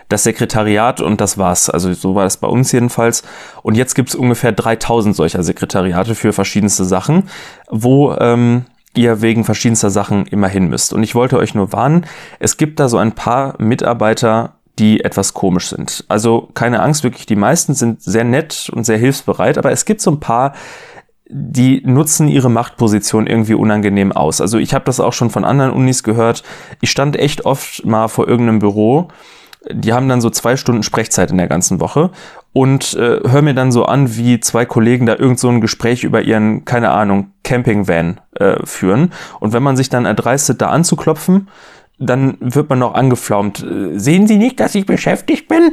das 0.09 0.23
Sekretariat 0.23 1.01
und 1.01 1.21
das 1.21 1.37
war's. 1.37 1.69
Also 1.69 1.93
so 1.93 2.15
war 2.15 2.25
es 2.25 2.37
bei 2.37 2.47
uns 2.47 2.71
jedenfalls. 2.71 3.23
Und 3.61 3.75
jetzt 3.75 3.95
gibt 3.95 4.09
es 4.09 4.15
ungefähr 4.15 4.51
3000 4.51 5.15
solcher 5.15 5.43
Sekretariate 5.43 6.15
für 6.15 6.33
verschiedenste 6.33 6.85
Sachen, 6.85 7.29
wo 7.69 8.13
ähm, 8.13 8.65
ihr 8.95 9.21
wegen 9.21 9.43
verschiedenster 9.43 9.89
Sachen 9.89 10.25
immer 10.27 10.47
hin 10.47 10.67
müsst. 10.67 10.93
Und 10.93 11.03
ich 11.03 11.15
wollte 11.15 11.37
euch 11.37 11.55
nur 11.55 11.73
warnen, 11.73 12.05
es 12.39 12.57
gibt 12.57 12.79
da 12.79 12.89
so 12.89 12.97
ein 12.97 13.13
paar 13.13 13.55
Mitarbeiter, 13.59 14.53
die 14.79 15.03
etwas 15.03 15.33
komisch 15.33 15.69
sind. 15.69 16.03
Also 16.07 16.49
keine 16.53 16.81
Angst, 16.81 17.03
wirklich, 17.03 17.25
die 17.25 17.35
meisten 17.35 17.73
sind 17.73 18.01
sehr 18.01 18.23
nett 18.23 18.69
und 18.73 18.85
sehr 18.85 18.97
hilfsbereit, 18.97 19.57
aber 19.57 19.71
es 19.71 19.85
gibt 19.85 20.01
so 20.01 20.11
ein 20.11 20.19
paar, 20.19 20.53
die 21.35 21.81
nutzen 21.83 22.27
ihre 22.27 22.49
Machtposition 22.49 23.25
irgendwie 23.25 23.55
unangenehm 23.55 24.11
aus. 24.11 24.39
Also 24.39 24.59
ich 24.59 24.73
habe 24.73 24.85
das 24.85 24.99
auch 24.99 25.13
schon 25.13 25.31
von 25.31 25.43
anderen 25.43 25.71
Unis 25.71 26.03
gehört. 26.03 26.43
Ich 26.79 26.91
stand 26.91 27.17
echt 27.17 27.45
oft 27.45 27.85
mal 27.85 28.07
vor 28.07 28.27
irgendeinem 28.27 28.59
Büro. 28.59 29.07
Die 29.71 29.93
haben 29.93 30.09
dann 30.09 30.21
so 30.21 30.29
zwei 30.29 30.57
Stunden 30.57 30.83
Sprechzeit 30.83 31.31
in 31.31 31.37
der 31.37 31.47
ganzen 31.47 31.79
Woche 31.79 32.11
und 32.51 32.93
äh, 32.93 33.19
hör 33.27 33.41
mir 33.41 33.55
dann 33.55 33.71
so 33.71 33.85
an, 33.85 34.15
wie 34.15 34.39
zwei 34.39 34.65
Kollegen 34.65 35.05
da 35.05 35.15
irgend 35.15 35.39
so 35.39 35.49
ein 35.49 35.61
Gespräch 35.61 36.03
über 36.03 36.21
ihren, 36.21 36.65
keine 36.65 36.91
Ahnung, 36.91 37.31
Campingvan 37.43 38.19
äh, 38.35 38.57
führen. 38.65 39.11
Und 39.39 39.53
wenn 39.53 39.63
man 39.63 39.75
sich 39.75 39.89
dann 39.89 40.05
erdreistet, 40.05 40.61
da 40.61 40.69
anzuklopfen, 40.69 41.47
dann 41.97 42.37
wird 42.41 42.69
man 42.69 42.79
noch 42.79 42.93
angeflaumt. 42.93 43.63
Äh, 43.63 43.97
sehen 43.97 44.27
Sie 44.27 44.37
nicht, 44.37 44.59
dass 44.59 44.75
ich 44.75 44.85
beschäftigt 44.85 45.47
bin? 45.47 45.71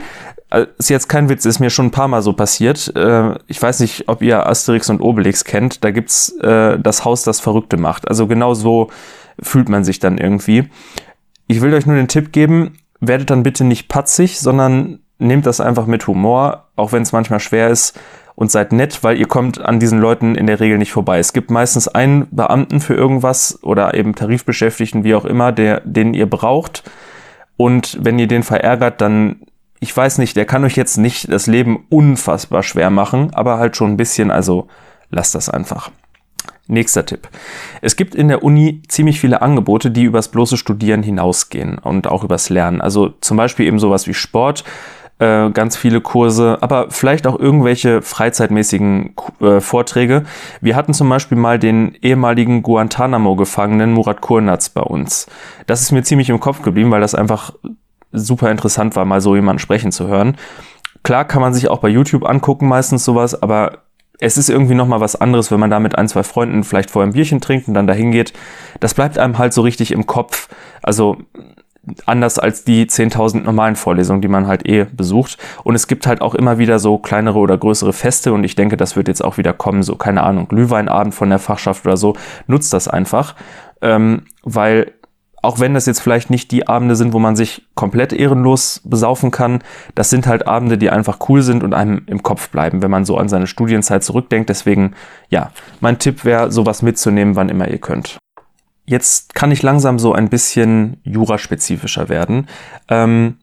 Äh, 0.50 0.66
ist 0.78 0.90
jetzt 0.90 1.08
kein 1.08 1.28
Witz, 1.28 1.44
ist 1.44 1.60
mir 1.60 1.70
schon 1.70 1.86
ein 1.86 1.90
paar 1.90 2.08
Mal 2.08 2.22
so 2.22 2.32
passiert. 2.32 2.94
Äh, 2.96 3.34
ich 3.46 3.60
weiß 3.60 3.80
nicht, 3.80 4.08
ob 4.08 4.22
ihr 4.22 4.46
Asterix 4.46 4.90
und 4.90 5.00
Obelix 5.00 5.44
kennt. 5.44 5.84
Da 5.84 5.90
gibt's 5.90 6.34
das 6.40 7.04
Haus, 7.04 7.22
das 7.22 7.40
Verrückte 7.40 7.76
macht. 7.76 8.08
Also 8.08 8.26
genau 8.26 8.54
so 8.54 8.90
fühlt 9.40 9.68
man 9.68 9.84
sich 9.84 9.98
dann 9.98 10.18
irgendwie. 10.18 10.68
Ich 11.46 11.60
will 11.60 11.74
euch 11.74 11.86
nur 11.86 11.96
den 11.96 12.08
Tipp 12.08 12.32
geben, 12.32 12.76
werdet 13.00 13.30
dann 13.30 13.42
bitte 13.42 13.64
nicht 13.64 13.88
patzig, 13.88 14.38
sondern 14.38 15.00
nehmt 15.18 15.46
das 15.46 15.60
einfach 15.60 15.86
mit 15.86 16.06
Humor, 16.06 16.68
auch 16.76 16.92
wenn 16.92 17.02
es 17.02 17.12
manchmal 17.12 17.40
schwer 17.40 17.68
ist 17.68 17.98
und 18.34 18.50
seid 18.50 18.72
nett, 18.72 19.04
weil 19.04 19.18
ihr 19.18 19.28
kommt 19.28 19.60
an 19.60 19.80
diesen 19.80 20.00
Leuten 20.00 20.34
in 20.34 20.46
der 20.46 20.60
Regel 20.60 20.78
nicht 20.78 20.92
vorbei. 20.92 21.18
Es 21.18 21.32
gibt 21.32 21.50
meistens 21.50 21.88
einen 21.88 22.26
Beamten 22.30 22.80
für 22.80 22.94
irgendwas 22.94 23.62
oder 23.62 23.94
eben 23.94 24.14
Tarifbeschäftigten, 24.14 25.04
wie 25.04 25.14
auch 25.14 25.26
immer, 25.26 25.52
der, 25.52 25.80
den 25.80 26.14
ihr 26.14 26.28
braucht. 26.28 26.90
Und 27.56 27.98
wenn 28.00 28.18
ihr 28.18 28.28
den 28.28 28.42
verärgert, 28.42 29.02
dann, 29.02 29.42
ich 29.80 29.96
weiß 29.96 30.18
nicht, 30.18 30.36
der 30.36 30.44
kann 30.44 30.64
euch 30.64 30.76
jetzt 30.76 30.98
nicht 30.98 31.32
das 31.32 31.46
Leben 31.46 31.86
unfassbar 31.88 32.62
schwer 32.62 32.90
machen, 32.90 33.32
aber 33.32 33.58
halt 33.58 33.76
schon 33.76 33.92
ein 33.92 33.96
bisschen, 33.96 34.30
also 34.30 34.68
lasst 35.10 35.34
das 35.34 35.48
einfach. 35.48 35.90
Nächster 36.66 37.04
Tipp. 37.04 37.28
Es 37.80 37.96
gibt 37.96 38.14
in 38.14 38.28
der 38.28 38.44
Uni 38.44 38.82
ziemlich 38.86 39.18
viele 39.18 39.42
Angebote, 39.42 39.90
die 39.90 40.04
übers 40.04 40.28
bloße 40.28 40.56
Studieren 40.56 41.02
hinausgehen 41.02 41.78
und 41.78 42.06
auch 42.06 42.22
übers 42.22 42.48
Lernen. 42.48 42.80
Also 42.80 43.08
zum 43.20 43.36
Beispiel 43.36 43.66
eben 43.66 43.80
sowas 43.80 44.06
wie 44.06 44.14
Sport, 44.14 44.62
äh, 45.18 45.50
ganz 45.50 45.76
viele 45.76 46.00
Kurse, 46.00 46.58
aber 46.60 46.90
vielleicht 46.90 47.26
auch 47.26 47.38
irgendwelche 47.38 48.02
freizeitmäßigen 48.02 49.14
äh, 49.40 49.60
Vorträge. 49.60 50.24
Wir 50.60 50.76
hatten 50.76 50.94
zum 50.94 51.08
Beispiel 51.08 51.36
mal 51.36 51.58
den 51.58 51.96
ehemaligen 52.02 52.62
Guantanamo-Gefangenen 52.62 53.92
Murat 53.92 54.20
Kurnatz 54.20 54.68
bei 54.68 54.82
uns. 54.82 55.26
Das 55.66 55.82
ist 55.82 55.90
mir 55.90 56.02
ziemlich 56.04 56.30
im 56.30 56.40
Kopf 56.40 56.62
geblieben, 56.62 56.90
weil 56.90 57.00
das 57.00 57.14
einfach 57.14 57.52
super 58.12 58.50
interessant 58.50 58.96
war, 58.96 59.04
mal 59.04 59.20
so 59.20 59.34
jemanden 59.34 59.60
sprechen 59.60 59.92
zu 59.92 60.08
hören. 60.08 60.36
Klar 61.02 61.24
kann 61.24 61.40
man 61.40 61.54
sich 61.54 61.68
auch 61.68 61.78
bei 61.78 61.88
YouTube 61.88 62.28
angucken, 62.28 62.68
meistens 62.68 63.04
sowas, 63.04 63.42
aber 63.42 63.78
es 64.18 64.36
ist 64.36 64.50
irgendwie 64.50 64.74
nochmal 64.74 65.00
was 65.00 65.16
anderes, 65.16 65.50
wenn 65.50 65.60
man 65.60 65.70
da 65.70 65.80
mit 65.80 65.96
ein, 65.96 66.08
zwei 66.08 66.22
Freunden 66.22 66.62
vielleicht 66.62 66.90
vorher 66.90 67.08
ein 67.08 67.14
Bierchen 67.14 67.40
trinkt 67.40 67.68
und 67.68 67.74
dann 67.74 67.86
dahin 67.86 68.12
geht. 68.12 68.34
Das 68.78 68.94
bleibt 68.94 69.18
einem 69.18 69.38
halt 69.38 69.54
so 69.54 69.62
richtig 69.62 69.92
im 69.92 70.06
Kopf. 70.06 70.48
Also 70.82 71.16
anders 72.06 72.38
als 72.38 72.64
die 72.64 72.86
10.000 72.86 73.42
normalen 73.42 73.76
Vorlesungen, 73.76 74.20
die 74.20 74.28
man 74.28 74.46
halt 74.46 74.68
eh 74.68 74.84
besucht. 74.84 75.38
Und 75.64 75.74
es 75.74 75.86
gibt 75.86 76.06
halt 76.06 76.20
auch 76.20 76.34
immer 76.34 76.58
wieder 76.58 76.78
so 76.78 76.98
kleinere 76.98 77.38
oder 77.38 77.56
größere 77.56 77.92
Feste 77.92 78.32
und 78.32 78.44
ich 78.44 78.54
denke, 78.54 78.76
das 78.76 78.96
wird 78.96 79.08
jetzt 79.08 79.24
auch 79.24 79.38
wieder 79.38 79.52
kommen, 79.52 79.82
so 79.82 79.96
keine 79.96 80.22
Ahnung, 80.22 80.48
Glühweinabend 80.48 81.14
von 81.14 81.30
der 81.30 81.38
Fachschaft 81.38 81.86
oder 81.86 81.96
so. 81.96 82.14
Nutzt 82.46 82.72
das 82.72 82.88
einfach, 82.88 83.34
ähm, 83.80 84.22
weil 84.42 84.92
auch 85.42 85.58
wenn 85.58 85.74
das 85.74 85.86
jetzt 85.86 86.00
vielleicht 86.00 86.30
nicht 86.30 86.50
die 86.50 86.68
Abende 86.68 86.96
sind, 86.96 87.12
wo 87.12 87.18
man 87.18 87.36
sich 87.36 87.66
komplett 87.74 88.12
ehrenlos 88.12 88.80
besaufen 88.84 89.30
kann, 89.30 89.62
das 89.94 90.10
sind 90.10 90.26
halt 90.26 90.46
Abende, 90.46 90.76
die 90.76 90.90
einfach 90.90 91.18
cool 91.28 91.42
sind 91.42 91.62
und 91.62 91.74
einem 91.74 92.02
im 92.06 92.22
Kopf 92.22 92.50
bleiben, 92.50 92.82
wenn 92.82 92.90
man 92.90 93.04
so 93.04 93.16
an 93.16 93.28
seine 93.28 93.46
Studienzeit 93.46 94.04
zurückdenkt. 94.04 94.50
Deswegen, 94.50 94.94
ja, 95.28 95.50
mein 95.80 95.98
Tipp 95.98 96.24
wäre, 96.24 96.52
sowas 96.52 96.82
mitzunehmen, 96.82 97.36
wann 97.36 97.48
immer 97.48 97.68
ihr 97.68 97.78
könnt. 97.78 98.18
Jetzt 98.84 99.34
kann 99.34 99.50
ich 99.50 99.62
langsam 99.62 99.98
so 99.98 100.12
ein 100.12 100.28
bisschen 100.28 100.98
juraspezifischer 101.04 102.08
werden. 102.08 102.48
Ähm, 102.88 103.38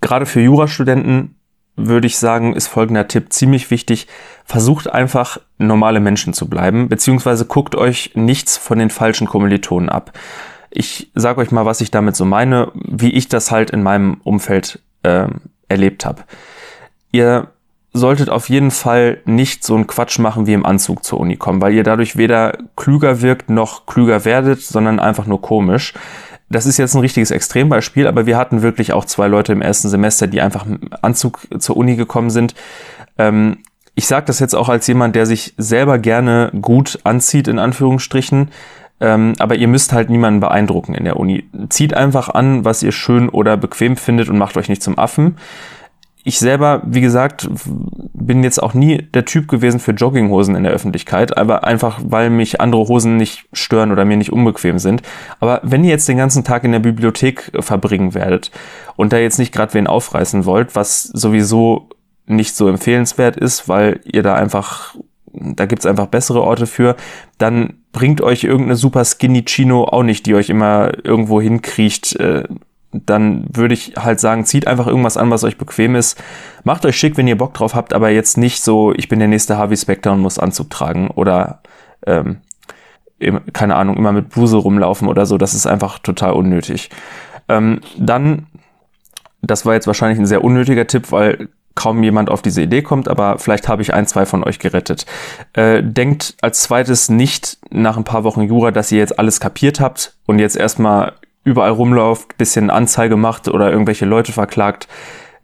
gerade 0.00 0.26
für 0.26 0.40
Jurastudenten 0.40 1.36
würde 1.78 2.08
ich 2.08 2.18
sagen, 2.18 2.54
ist 2.54 2.66
folgender 2.66 3.06
Tipp 3.06 3.32
ziemlich 3.32 3.70
wichtig. 3.70 4.08
Versucht 4.44 4.90
einfach 4.90 5.38
normale 5.58 6.00
Menschen 6.00 6.32
zu 6.32 6.48
bleiben, 6.48 6.88
beziehungsweise 6.88 7.44
guckt 7.44 7.76
euch 7.76 8.12
nichts 8.14 8.56
von 8.56 8.78
den 8.78 8.90
falschen 8.90 9.28
Kommilitonen 9.28 9.88
ab. 9.88 10.12
Ich 10.70 11.10
sage 11.14 11.40
euch 11.40 11.50
mal, 11.50 11.66
was 11.66 11.80
ich 11.80 11.90
damit 11.90 12.16
so 12.16 12.24
meine, 12.24 12.70
wie 12.74 13.10
ich 13.10 13.28
das 13.28 13.50
halt 13.50 13.70
in 13.70 13.82
meinem 13.82 14.20
Umfeld 14.24 14.80
äh, 15.02 15.28
erlebt 15.68 16.04
habe. 16.04 16.24
Ihr 17.12 17.48
solltet 17.92 18.28
auf 18.30 18.48
jeden 18.48 18.70
Fall 18.70 19.20
nicht 19.24 19.64
so 19.64 19.74
einen 19.74 19.86
Quatsch 19.86 20.18
machen 20.18 20.46
wie 20.46 20.52
im 20.52 20.66
Anzug 20.66 21.04
zur 21.04 21.20
Uni 21.20 21.36
kommen, 21.36 21.60
weil 21.60 21.74
ihr 21.74 21.84
dadurch 21.84 22.16
weder 22.16 22.58
klüger 22.76 23.22
wirkt 23.22 23.50
noch 23.50 23.86
klüger 23.86 24.24
werdet, 24.24 24.62
sondern 24.62 25.00
einfach 25.00 25.26
nur 25.26 25.40
komisch. 25.40 25.94
Das 26.50 26.64
ist 26.64 26.78
jetzt 26.78 26.94
ein 26.94 27.00
richtiges 27.00 27.30
Extrembeispiel, 27.30 28.06
aber 28.06 28.26
wir 28.26 28.36
hatten 28.36 28.62
wirklich 28.62 28.92
auch 28.92 29.04
zwei 29.04 29.28
Leute 29.28 29.52
im 29.52 29.60
ersten 29.60 29.88
Semester, 29.88 30.26
die 30.26 30.40
einfach 30.40 30.64
im 30.64 30.80
Anzug 31.02 31.40
zur 31.58 31.76
Uni 31.76 31.96
gekommen 31.96 32.30
sind. 32.30 32.54
Ähm, 33.18 33.58
ich 33.94 34.06
sage 34.06 34.26
das 34.26 34.38
jetzt 34.38 34.54
auch 34.54 34.68
als 34.68 34.86
jemand, 34.86 35.16
der 35.16 35.26
sich 35.26 35.54
selber 35.58 35.98
gerne 35.98 36.52
gut 36.62 37.00
anzieht, 37.04 37.48
in 37.48 37.58
Anführungsstrichen. 37.58 38.50
Ähm, 39.00 39.34
aber 39.38 39.54
ihr 39.54 39.68
müsst 39.68 39.92
halt 39.92 40.10
niemanden 40.10 40.40
beeindrucken 40.40 40.94
in 40.94 41.04
der 41.04 41.18
Uni. 41.18 41.44
Zieht 41.68 41.94
einfach 41.94 42.28
an, 42.28 42.64
was 42.64 42.82
ihr 42.82 42.92
schön 42.92 43.28
oder 43.28 43.56
bequem 43.56 43.96
findet 43.96 44.28
und 44.28 44.38
macht 44.38 44.56
euch 44.56 44.68
nicht 44.68 44.82
zum 44.82 44.98
Affen. 44.98 45.36
Ich 46.24 46.40
selber, 46.40 46.82
wie 46.84 47.00
gesagt, 47.00 47.48
bin 48.12 48.42
jetzt 48.42 48.62
auch 48.62 48.74
nie 48.74 48.98
der 49.14 49.24
Typ 49.24 49.48
gewesen 49.48 49.80
für 49.80 49.92
Jogginghosen 49.92 50.56
in 50.56 50.64
der 50.64 50.72
Öffentlichkeit, 50.72 51.38
aber 51.38 51.64
einfach, 51.64 52.00
weil 52.04 52.28
mich 52.28 52.60
andere 52.60 52.86
Hosen 52.88 53.16
nicht 53.16 53.46
stören 53.52 53.92
oder 53.92 54.04
mir 54.04 54.16
nicht 54.16 54.32
unbequem 54.32 54.78
sind. 54.78 55.02
Aber 55.40 55.60
wenn 55.62 55.84
ihr 55.84 55.90
jetzt 55.90 56.08
den 56.08 56.18
ganzen 56.18 56.44
Tag 56.44 56.64
in 56.64 56.72
der 56.72 56.80
Bibliothek 56.80 57.52
verbringen 57.60 58.14
werdet 58.14 58.50
und 58.96 59.12
da 59.12 59.16
jetzt 59.16 59.38
nicht 59.38 59.54
gerade 59.54 59.72
wen 59.74 59.86
aufreißen 59.86 60.44
wollt, 60.44 60.74
was 60.74 61.04
sowieso 61.04 61.88
nicht 62.26 62.54
so 62.54 62.68
empfehlenswert 62.68 63.36
ist, 63.36 63.68
weil 63.68 64.00
ihr 64.04 64.22
da 64.22 64.34
einfach 64.34 64.96
da 65.32 65.66
gibt's 65.66 65.86
einfach 65.86 66.06
bessere 66.06 66.42
Orte 66.42 66.66
für, 66.66 66.96
dann 67.38 67.74
bringt 67.92 68.20
euch 68.20 68.44
irgendeine 68.44 68.76
super 68.76 69.04
skinny 69.04 69.44
Chino 69.44 69.84
auch 69.84 70.02
nicht, 70.02 70.26
die 70.26 70.34
euch 70.34 70.50
immer 70.50 70.92
irgendwo 71.04 71.40
hinkriecht. 71.40 72.16
Äh, 72.16 72.44
dann 72.92 73.44
würde 73.52 73.74
ich 73.74 73.94
halt 73.98 74.18
sagen, 74.18 74.46
zieht 74.46 74.66
einfach 74.66 74.86
irgendwas 74.86 75.16
an, 75.16 75.30
was 75.30 75.44
euch 75.44 75.58
bequem 75.58 75.94
ist. 75.94 76.22
Macht 76.64 76.86
euch 76.86 76.96
schick, 76.96 77.16
wenn 77.16 77.28
ihr 77.28 77.36
Bock 77.36 77.52
drauf 77.54 77.74
habt, 77.74 77.92
aber 77.92 78.08
jetzt 78.10 78.38
nicht 78.38 78.62
so, 78.62 78.92
ich 78.94 79.08
bin 79.08 79.18
der 79.18 79.28
nächste 79.28 79.58
Harvey 79.58 79.76
Specter 79.76 80.12
und 80.12 80.20
muss 80.20 80.38
Anzug 80.38 80.70
tragen 80.70 81.08
oder 81.08 81.60
ähm, 82.06 82.38
keine 83.52 83.74
Ahnung, 83.74 83.96
immer 83.96 84.12
mit 84.12 84.30
Bluse 84.30 84.56
rumlaufen 84.56 85.08
oder 85.08 85.26
so. 85.26 85.38
Das 85.38 85.54
ist 85.54 85.66
einfach 85.66 85.98
total 85.98 86.32
unnötig. 86.32 86.88
Ähm, 87.48 87.80
dann, 87.98 88.46
das 89.42 89.66
war 89.66 89.74
jetzt 89.74 89.86
wahrscheinlich 89.86 90.18
ein 90.18 90.26
sehr 90.26 90.44
unnötiger 90.44 90.86
Tipp, 90.86 91.10
weil 91.10 91.48
kaum 91.78 92.02
jemand 92.02 92.28
auf 92.28 92.42
diese 92.42 92.60
Idee 92.60 92.82
kommt, 92.82 93.06
aber 93.08 93.38
vielleicht 93.38 93.68
habe 93.68 93.82
ich 93.82 93.94
ein, 93.94 94.04
zwei 94.08 94.26
von 94.26 94.42
euch 94.42 94.58
gerettet. 94.58 95.06
Äh, 95.52 95.80
denkt 95.84 96.34
als 96.42 96.62
zweites 96.62 97.08
nicht 97.08 97.58
nach 97.70 97.96
ein 97.96 98.02
paar 98.02 98.24
Wochen 98.24 98.42
Jura, 98.42 98.72
dass 98.72 98.90
ihr 98.90 98.98
jetzt 98.98 99.16
alles 99.16 99.38
kapiert 99.38 99.78
habt 99.78 100.16
und 100.26 100.40
jetzt 100.40 100.56
erstmal 100.56 101.12
überall 101.44 101.70
rumläuft, 101.70 102.36
bisschen 102.36 102.68
Anzeige 102.68 103.16
macht 103.16 103.46
oder 103.46 103.70
irgendwelche 103.70 104.06
Leute 104.06 104.32
verklagt. 104.32 104.88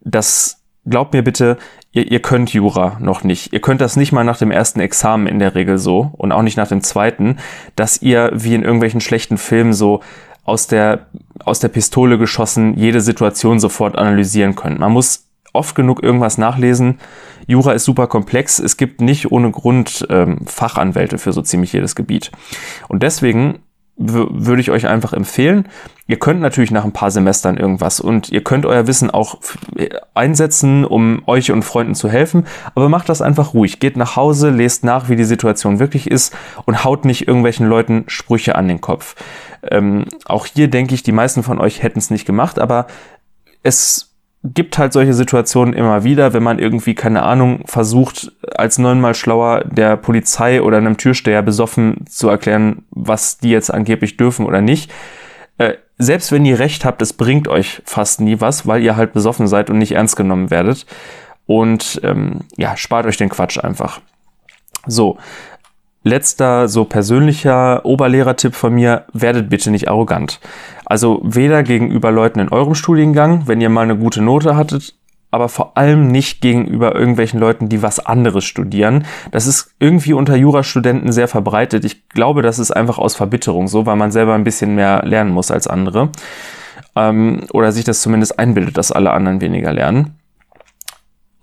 Das 0.01 0.61
glaubt 0.85 1.13
mir 1.13 1.23
bitte, 1.23 1.57
ihr, 1.93 2.11
ihr 2.11 2.21
könnt 2.21 2.53
Jura 2.53 2.97
noch 2.99 3.23
nicht. 3.23 3.53
Ihr 3.53 3.61
könnt 3.61 3.79
das 3.79 3.95
nicht 3.95 4.11
mal 4.11 4.25
nach 4.25 4.37
dem 4.37 4.51
ersten 4.51 4.81
Examen 4.81 5.27
in 5.27 5.39
der 5.39 5.55
Regel 5.55 5.77
so 5.77 6.11
und 6.17 6.33
auch 6.33 6.41
nicht 6.41 6.57
nach 6.57 6.67
dem 6.67 6.83
zweiten, 6.83 7.37
dass 7.77 8.01
ihr 8.01 8.29
wie 8.33 8.55
in 8.55 8.63
irgendwelchen 8.63 8.99
schlechten 8.99 9.37
Filmen 9.37 9.71
so 9.71 10.01
aus 10.43 10.67
der, 10.67 11.07
aus 11.45 11.61
der 11.61 11.69
Pistole 11.69 12.17
geschossen 12.17 12.75
jede 12.75 12.99
Situation 12.99 13.61
sofort 13.61 13.97
analysieren 13.97 14.55
könnt. 14.55 14.79
Man 14.79 14.91
muss 14.91 15.25
oft 15.55 15.75
genug 15.75 16.03
irgendwas 16.03 16.37
nachlesen. 16.37 16.99
Jura 17.47 17.73
ist 17.73 17.85
super 17.85 18.07
komplex. 18.07 18.59
Es 18.59 18.77
gibt 18.77 19.01
nicht 19.01 19.31
ohne 19.31 19.51
Grund 19.51 20.05
ähm, 20.09 20.39
Fachanwälte 20.45 21.17
für 21.17 21.33
so 21.33 21.41
ziemlich 21.41 21.73
jedes 21.73 21.95
Gebiet. 21.95 22.31
Und 22.87 23.03
deswegen 23.03 23.59
würde 23.97 24.59
ich 24.59 24.71
euch 24.71 24.87
einfach 24.87 25.13
empfehlen. 25.13 25.69
Ihr 26.07 26.19
könnt 26.19 26.41
natürlich 26.41 26.71
nach 26.71 26.83
ein 26.83 26.91
paar 26.91 27.11
Semestern 27.11 27.55
irgendwas 27.55 28.01
und 28.01 28.29
ihr 28.29 28.43
könnt 28.43 28.65
euer 28.65 28.87
Wissen 28.87 29.09
auch 29.09 29.39
einsetzen, 30.13 30.83
um 30.83 31.23
euch 31.27 31.51
und 31.51 31.63
Freunden 31.63 31.95
zu 31.95 32.09
helfen, 32.09 32.45
aber 32.75 32.89
macht 32.89 33.07
das 33.07 33.21
einfach 33.21 33.53
ruhig. 33.53 33.79
Geht 33.79 33.95
nach 33.95 34.17
Hause, 34.17 34.49
lest 34.49 34.83
nach, 34.83 35.07
wie 35.07 35.15
die 35.15 35.23
Situation 35.23 35.79
wirklich 35.79 36.11
ist 36.11 36.35
und 36.65 36.83
haut 36.83 37.05
nicht 37.05 37.27
irgendwelchen 37.27 37.67
Leuten 37.67 38.03
Sprüche 38.07 38.55
an 38.55 38.67
den 38.67 38.81
Kopf. 38.81 39.15
Ähm, 39.63 40.05
auch 40.25 40.45
hier 40.45 40.67
denke 40.67 40.93
ich, 40.93 41.01
die 41.01 41.13
meisten 41.13 41.41
von 41.41 41.59
euch 41.59 41.81
hätten 41.81 41.99
es 41.99 42.09
nicht 42.11 42.25
gemacht, 42.25 42.59
aber 42.59 42.87
es 43.63 44.04
gibt 44.53 44.77
halt 44.77 44.93
solche 44.93 45.13
Situationen 45.13 45.73
immer 45.73 46.03
wieder, 46.03 46.33
wenn 46.33 46.43
man 46.43 46.59
irgendwie, 46.59 46.93
keine 46.93 47.23
Ahnung, 47.23 47.63
versucht, 47.65 48.31
als 48.55 48.77
neunmal 48.77 49.15
schlauer 49.15 49.63
der 49.65 49.97
Polizei 49.97 50.61
oder 50.61 50.77
einem 50.77 50.97
Türsteher 50.97 51.41
besoffen 51.41 52.05
zu 52.07 52.29
erklären, 52.29 52.83
was 52.91 53.39
die 53.39 53.49
jetzt 53.49 53.73
angeblich 53.73 54.17
dürfen 54.17 54.45
oder 54.45 54.61
nicht. 54.61 54.91
Äh, 55.57 55.75
selbst 55.97 56.31
wenn 56.31 56.45
ihr 56.45 56.59
recht 56.59 56.85
habt, 56.85 57.01
es 57.01 57.13
bringt 57.13 57.47
euch 57.47 57.81
fast 57.85 58.21
nie 58.21 58.39
was, 58.41 58.67
weil 58.67 58.83
ihr 58.83 58.95
halt 58.95 59.13
besoffen 59.13 59.47
seid 59.47 59.69
und 59.69 59.77
nicht 59.77 59.93
ernst 59.93 60.15
genommen 60.15 60.51
werdet. 60.51 60.85
Und 61.47 62.01
ähm, 62.03 62.41
ja, 62.57 62.75
spart 62.77 63.05
euch 63.05 63.17
den 63.17 63.29
Quatsch 63.29 63.57
einfach. 63.63 64.01
So, 64.85 65.17
letzter 66.03 66.67
so 66.67 66.85
persönlicher 66.85 67.85
Oberlehrertipp 67.85 68.55
von 68.55 68.73
mir, 68.73 69.05
werdet 69.13 69.49
bitte 69.49 69.71
nicht 69.71 69.89
arrogant. 69.89 70.39
Also 70.85 71.21
weder 71.23 71.63
gegenüber 71.63 72.11
Leuten 72.11 72.39
in 72.39 72.49
eurem 72.49 72.75
Studiengang, 72.75 73.47
wenn 73.47 73.61
ihr 73.61 73.69
mal 73.69 73.81
eine 73.81 73.97
gute 73.97 74.21
Note 74.21 74.55
hattet, 74.55 74.95
aber 75.31 75.49
vor 75.49 75.77
allem 75.77 76.07
nicht 76.07 76.41
gegenüber 76.41 76.95
irgendwelchen 76.95 77.39
Leuten, 77.39 77.67
die 77.67 77.81
was 77.81 77.99
anderes 77.99 78.45
studieren. 78.45 79.05
Das 79.31 79.47
ist 79.47 79.73
irgendwie 79.79 80.13
unter 80.13 80.35
Jurastudenten 80.35 81.11
sehr 81.11 81.27
verbreitet. 81.27 81.83
Ich 81.83 82.07
glaube, 82.09 82.41
das 82.41 82.59
ist 82.59 82.71
einfach 82.71 82.97
aus 82.97 83.15
Verbitterung 83.15 83.67
so, 83.67 83.85
weil 83.85 83.97
man 83.97 84.11
selber 84.11 84.33
ein 84.33 84.43
bisschen 84.43 84.75
mehr 84.75 85.03
lernen 85.05 85.31
muss 85.31 85.51
als 85.51 85.67
andere. 85.67 86.09
Ähm, 86.95 87.41
oder 87.51 87.71
sich 87.71 87.83
das 87.83 88.01
zumindest 88.01 88.39
einbildet, 88.39 88.77
dass 88.77 88.91
alle 88.91 89.11
anderen 89.11 89.41
weniger 89.41 89.73
lernen 89.73 90.15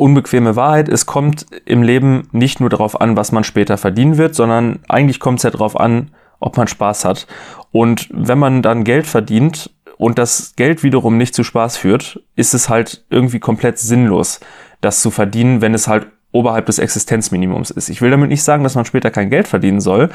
unbequeme 0.03 0.57
Wahrheit, 0.57 0.89
es 0.89 1.07
kommt 1.07 1.47
im 1.65 1.83
Leben 1.83 2.29
nicht 2.33 2.59
nur 2.59 2.69
darauf 2.69 3.01
an, 3.01 3.17
was 3.17 3.31
man 3.31 3.45
später 3.45 3.79
verdienen 3.79 4.17
wird, 4.17 4.35
sondern 4.35 4.81
eigentlich 4.89 5.21
kommt 5.21 5.39
es 5.39 5.45
ja 5.45 5.51
darauf 5.51 5.79
an, 5.79 6.11
ob 6.41 6.57
man 6.57 6.67
Spaß 6.67 7.05
hat. 7.05 7.29
Und 7.73 8.09
wenn 8.13 8.39
man 8.39 8.63
dann 8.63 8.85
Geld 8.85 9.07
verdient 9.07 9.71
und 9.97 10.19
das 10.19 10.55
Geld 10.57 10.83
wiederum 10.83 11.17
nicht 11.17 11.35
zu 11.35 11.43
Spaß 11.43 11.79
führt, 11.79 12.21
ist 12.37 12.55
es 12.55 12.69
halt 12.69 13.05
irgendwie 13.11 13.41
komplett 13.41 13.79
sinnlos, 13.79 14.41
das 14.81 15.01
zu 15.01 15.11
verdienen, 15.11 15.61
wenn 15.61 15.75
es 15.75 15.89
halt 15.89 16.07
oberhalb 16.33 16.67
des 16.67 16.79
Existenzminimums 16.79 17.71
ist. 17.71 17.91
Ich 17.91 18.01
will 18.01 18.11
damit 18.11 18.31
nicht 18.31 18.43
sagen, 18.43 18.65
dass 18.65 18.75
man 18.75 18.87
später 18.87 19.11
kein 19.11 19.29
Geld 19.31 19.47
verdienen 19.47 19.81
soll, 19.81 20.09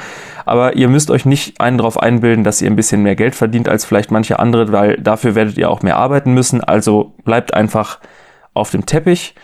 aber 0.45 0.75
ihr 0.75 0.89
müsst 0.89 1.11
euch 1.11 1.25
nicht 1.25 1.61
einen 1.61 1.77
darauf 1.77 1.99
einbilden, 2.01 2.43
dass 2.43 2.61
ihr 2.61 2.69
ein 2.69 2.75
bisschen 2.75 3.03
mehr 3.03 3.15
Geld 3.15 3.35
verdient 3.35 3.69
als 3.69 3.85
vielleicht 3.85 4.11
manche 4.11 4.39
andere, 4.39 4.71
weil 4.71 4.97
dafür 4.97 5.35
werdet 5.35 5.57
ihr 5.57 5.69
auch 5.69 5.83
mehr 5.83 5.97
arbeiten 5.97 6.33
müssen. 6.33 6.63
Also 6.63 7.13
bleibt 7.23 7.53
einfach 7.53 7.99
auf 8.55 8.71
dem 8.71 8.87
Teppich 8.87 9.35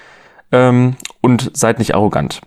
ähm, 0.51 0.95
und 1.21 1.51
seid 1.53 1.77
nicht 1.77 1.93
arrogant. 1.93 2.41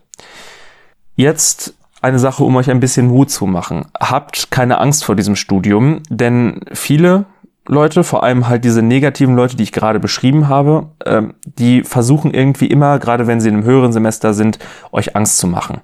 Jetzt 1.15 1.75
eine 2.07 2.19
Sache, 2.21 2.45
um 2.45 2.55
euch 2.57 2.71
ein 2.71 2.81
bisschen 2.81 3.09
Mut 3.09 3.31
zu 3.31 3.47
machen. 3.47 3.87
Habt 3.99 4.51
keine 4.53 4.79
Angst 4.79 5.05
vor 5.05 5.17
diesem 5.17 5.35
Studium, 5.35 6.03
denn 6.09 6.61
viele, 6.73 7.27
Leute, 7.67 8.05
vor 8.05 8.23
allem 8.23 8.49
halt 8.49 8.65
diese 8.65 8.81
negativen 8.81 9.35
Leute, 9.35 9.57
die 9.57 9.65
ich 9.65 9.73
gerade 9.73 9.99
beschrieben 9.99 10.49
habe, 10.49 10.91
ähm, 11.05 11.35
die 11.45 11.83
versuchen 11.83 12.33
irgendwie 12.33 12.69
immer, 12.69 13.01
gerade 13.01 13.27
wenn 13.27 13.41
sie 13.41 13.49
in 13.49 13.57
einem 13.57 13.65
höheren 13.65 13.93
Semester 13.93 14.35
sind, 14.35 14.61
euch 14.93 15.17
Angst 15.17 15.39
zu 15.39 15.49
machen. 15.49 15.81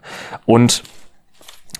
Und 0.46 0.84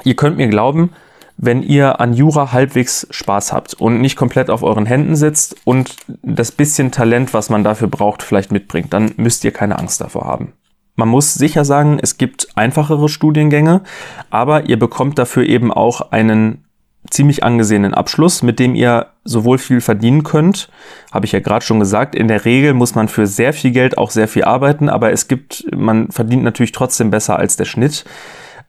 ihr 0.02 0.16
könnt 0.16 0.36
mir 0.38 0.48
glauben, 0.48 0.90
wenn 1.36 1.62
ihr 1.62 2.00
an 2.00 2.12
Jura 2.12 2.52
halbwegs 2.52 3.06
Spaß 3.10 3.52
habt 3.52 3.74
und 3.74 4.00
nicht 4.00 4.16
komplett 4.16 4.50
auf 4.50 4.64
euren 4.64 4.86
Händen 4.86 5.14
sitzt 5.14 5.56
und 5.64 5.96
das 6.22 6.50
bisschen 6.50 6.90
Talent, 6.90 7.32
was 7.32 7.48
man 7.48 7.62
dafür 7.62 7.88
braucht, 7.88 8.24
vielleicht 8.24 8.50
mitbringt, 8.50 8.92
dann 8.92 9.12
müsst 9.16 9.44
ihr 9.44 9.52
keine 9.52 9.78
Angst 9.78 10.00
davor 10.00 10.24
haben. 10.24 10.52
Man 10.94 11.08
muss 11.08 11.34
sicher 11.34 11.64
sagen, 11.64 11.98
es 12.00 12.18
gibt 12.18 12.48
einfachere 12.54 13.08
Studiengänge, 13.08 13.82
aber 14.30 14.68
ihr 14.68 14.78
bekommt 14.78 15.18
dafür 15.18 15.44
eben 15.44 15.72
auch 15.72 16.12
einen 16.12 16.64
ziemlich 17.10 17.42
angesehenen 17.42 17.94
Abschluss, 17.94 18.42
mit 18.42 18.58
dem 18.58 18.74
ihr 18.74 19.08
sowohl 19.24 19.58
viel 19.58 19.80
verdienen 19.80 20.22
könnt, 20.22 20.70
habe 21.12 21.26
ich 21.26 21.32
ja 21.32 21.40
gerade 21.40 21.64
schon 21.64 21.80
gesagt. 21.80 22.14
In 22.14 22.28
der 22.28 22.44
Regel 22.44 22.74
muss 22.74 22.94
man 22.94 23.08
für 23.08 23.26
sehr 23.26 23.52
viel 23.52 23.72
Geld 23.72 23.98
auch 23.98 24.10
sehr 24.10 24.28
viel 24.28 24.44
arbeiten, 24.44 24.88
aber 24.88 25.12
es 25.12 25.28
gibt, 25.28 25.64
man 25.74 26.10
verdient 26.10 26.44
natürlich 26.44 26.72
trotzdem 26.72 27.10
besser 27.10 27.36
als 27.38 27.56
der 27.56 27.64
Schnitt. 27.64 28.04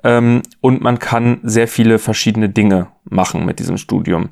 Ähm, 0.03 0.42
und 0.62 0.82
man 0.82 1.00
kann 1.00 1.39
sehr 1.44 1.68
viele 1.68 2.00
verschiedene 2.00 2.50
Dinge 2.50 2.88
machen 3.06 3.46
mit 3.46 3.60
diesem 3.60 3.77
Studium. 3.77 4.30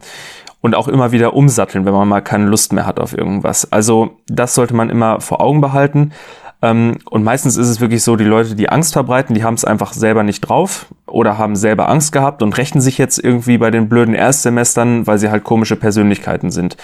Und 0.59 0.75
auch 0.75 0.87
immer 0.87 1.11
wieder 1.11 1.33
umsatteln, 1.33 1.85
wenn 1.85 1.93
man 1.93 2.07
mal 2.07 2.21
keine 2.21 2.45
Lust 2.45 2.71
mehr 2.73 2.85
hat 2.85 2.99
auf 2.99 3.17
irgendwas. 3.17 3.71
Also 3.71 4.19
das 4.27 4.53
sollte 4.53 4.75
man 4.75 4.91
immer 4.91 5.19
vor 5.19 5.41
Augen 5.41 5.59
behalten. 5.59 6.11
Ähm, 6.61 6.99
und 7.09 7.23
meistens 7.23 7.57
ist 7.57 7.67
es 7.67 7.81
wirklich 7.81 8.03
so, 8.03 8.15
die 8.15 8.23
Leute, 8.23 8.55
die 8.55 8.69
Angst 8.69 8.93
verbreiten, 8.93 9.33
die 9.33 9.43
haben 9.43 9.55
es 9.55 9.65
einfach 9.65 9.93
selber 9.93 10.23
nicht 10.23 10.41
drauf 10.41 10.87
oder 11.07 11.37
haben 11.37 11.55
selber 11.55 11.89
Angst 11.89 12.11
gehabt 12.11 12.43
und 12.43 12.57
rächen 12.57 12.81
sich 12.81 12.97
jetzt 12.97 13.17
irgendwie 13.17 13.57
bei 13.57 13.71
den 13.71 13.89
blöden 13.89 14.13
Erstsemestern, 14.13 15.07
weil 15.07 15.17
sie 15.17 15.29
halt 15.29 15.43
komische 15.43 15.75
Persönlichkeiten 15.75 16.51
sind. 16.51 16.77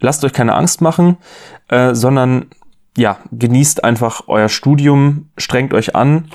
Lasst 0.00 0.24
euch 0.24 0.32
keine 0.32 0.54
Angst 0.54 0.80
machen, 0.80 1.18
äh, 1.68 1.94
sondern 1.94 2.46
ja, 2.96 3.18
genießt 3.30 3.84
einfach 3.84 4.24
euer 4.26 4.48
Studium, 4.48 5.30
strengt 5.36 5.74
euch 5.74 5.94
an, 5.94 6.30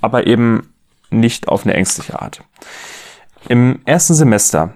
aber 0.00 0.26
eben 0.26 0.72
nicht 1.10 1.48
auf 1.48 1.64
eine 1.64 1.74
ängstliche 1.74 2.20
Art. 2.20 2.42
Im 3.48 3.80
ersten 3.84 4.14
Semester 4.14 4.74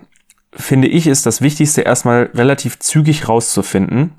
finde 0.53 0.89
ich, 0.89 1.07
ist 1.07 1.27
das 1.27 1.41
Wichtigste 1.41 1.83
erstmal 1.83 2.31
relativ 2.35 2.79
zügig 2.79 3.29
rauszufinden, 3.29 4.13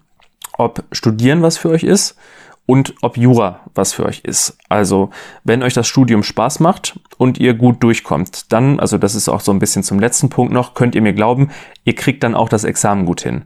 ob 0.57 0.83
Studieren 0.91 1.41
was 1.41 1.57
für 1.57 1.69
euch 1.69 1.83
ist 1.83 2.17
und 2.65 2.93
ob 3.01 3.17
Jura 3.17 3.61
was 3.73 3.93
für 3.93 4.05
euch 4.05 4.21
ist. 4.21 4.57
Also, 4.69 5.09
wenn 5.43 5.63
euch 5.63 5.73
das 5.73 5.87
Studium 5.87 6.23
Spaß 6.23 6.59
macht 6.59 6.99
und 7.17 7.39
ihr 7.39 7.53
gut 7.53 7.83
durchkommt, 7.83 8.51
dann, 8.51 8.79
also 8.79 8.97
das 8.97 9.15
ist 9.15 9.29
auch 9.29 9.41
so 9.41 9.51
ein 9.51 9.59
bisschen 9.59 9.83
zum 9.83 9.99
letzten 9.99 10.29
Punkt 10.29 10.53
noch, 10.53 10.73
könnt 10.73 10.95
ihr 10.95 11.01
mir 11.01 11.13
glauben, 11.13 11.49
ihr 11.83 11.95
kriegt 11.95 12.23
dann 12.23 12.35
auch 12.35 12.49
das 12.49 12.63
Examen 12.63 13.05
gut 13.05 13.21
hin. 13.21 13.43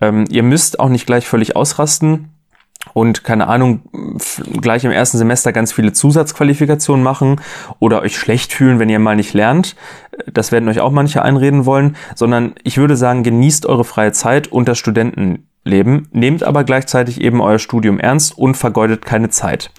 Ähm, 0.00 0.24
ihr 0.30 0.42
müsst 0.42 0.80
auch 0.80 0.88
nicht 0.88 1.06
gleich 1.06 1.26
völlig 1.26 1.56
ausrasten 1.56 2.31
und 2.94 3.24
keine 3.24 3.48
Ahnung, 3.48 3.82
gleich 4.60 4.84
im 4.84 4.90
ersten 4.90 5.18
Semester 5.18 5.52
ganz 5.52 5.72
viele 5.72 5.92
Zusatzqualifikationen 5.92 7.02
machen 7.02 7.40
oder 7.78 8.02
euch 8.02 8.16
schlecht 8.16 8.52
fühlen, 8.52 8.78
wenn 8.78 8.88
ihr 8.88 8.98
mal 8.98 9.16
nicht 9.16 9.34
lernt. 9.34 9.76
Das 10.32 10.52
werden 10.52 10.68
euch 10.68 10.80
auch 10.80 10.90
manche 10.90 11.22
einreden 11.22 11.64
wollen, 11.64 11.96
sondern 12.14 12.54
ich 12.64 12.78
würde 12.78 12.96
sagen, 12.96 13.22
genießt 13.22 13.66
eure 13.66 13.84
freie 13.84 14.12
Zeit 14.12 14.48
und 14.48 14.68
das 14.68 14.78
Studentenleben, 14.78 16.08
nehmt 16.12 16.42
aber 16.42 16.64
gleichzeitig 16.64 17.20
eben 17.20 17.40
euer 17.40 17.58
Studium 17.58 17.98
ernst 17.98 18.36
und 18.36 18.56
vergeudet 18.56 19.04
keine 19.04 19.30
Zeit. 19.30 19.70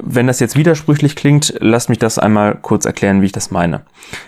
Wenn 0.00 0.26
das 0.26 0.40
jetzt 0.40 0.56
widersprüchlich 0.56 1.16
klingt, 1.16 1.54
lasst 1.58 1.88
mich 1.88 1.98
das 1.98 2.18
einmal 2.18 2.56
kurz 2.56 2.84
erklären, 2.84 3.22
wie 3.22 3.26
ich 3.26 3.32
das 3.32 3.50
meine. 3.50 3.82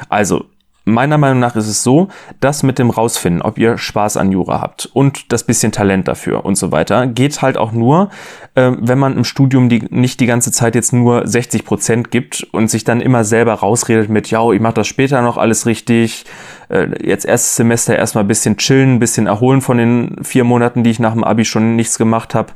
Also, 0.08 0.46
meiner 0.86 1.18
Meinung 1.18 1.40
nach 1.40 1.56
ist 1.56 1.66
es 1.66 1.82
so, 1.82 2.08
dass 2.38 2.62
mit 2.62 2.78
dem 2.78 2.90
Rausfinden, 2.90 3.42
ob 3.42 3.58
ihr 3.58 3.76
Spaß 3.76 4.16
an 4.16 4.30
Jura 4.30 4.60
habt 4.60 4.86
und 4.86 5.32
das 5.32 5.42
bisschen 5.44 5.72
Talent 5.72 6.06
dafür 6.06 6.44
und 6.44 6.56
so 6.56 6.70
weiter, 6.70 7.08
geht 7.08 7.42
halt 7.42 7.58
auch 7.58 7.72
nur, 7.72 8.08
äh, 8.54 8.70
wenn 8.78 8.98
man 8.98 9.16
im 9.16 9.24
Studium 9.24 9.68
die, 9.68 9.84
nicht 9.90 10.20
die 10.20 10.26
ganze 10.26 10.52
Zeit 10.52 10.76
jetzt 10.76 10.92
nur 10.92 11.26
60 11.26 11.64
Prozent 11.64 12.10
gibt 12.12 12.46
und 12.52 12.70
sich 12.70 12.84
dann 12.84 13.00
immer 13.00 13.24
selber 13.24 13.54
rausredet 13.54 14.08
mit, 14.08 14.30
ja, 14.30 14.48
ich 14.52 14.60
mache 14.60 14.74
das 14.74 14.86
später 14.86 15.20
noch 15.22 15.38
alles 15.38 15.66
richtig, 15.66 16.24
äh, 16.68 16.86
jetzt 17.04 17.26
erstes 17.26 17.56
Semester 17.56 17.96
erstmal 17.96 18.22
ein 18.22 18.28
bisschen 18.28 18.56
chillen, 18.56 18.94
ein 18.94 19.00
bisschen 19.00 19.26
erholen 19.26 19.62
von 19.62 19.78
den 19.78 20.22
vier 20.22 20.44
Monaten, 20.44 20.84
die 20.84 20.90
ich 20.90 21.00
nach 21.00 21.14
dem 21.14 21.24
Abi 21.24 21.44
schon 21.44 21.74
nichts 21.74 21.98
gemacht 21.98 22.36
habe. 22.36 22.52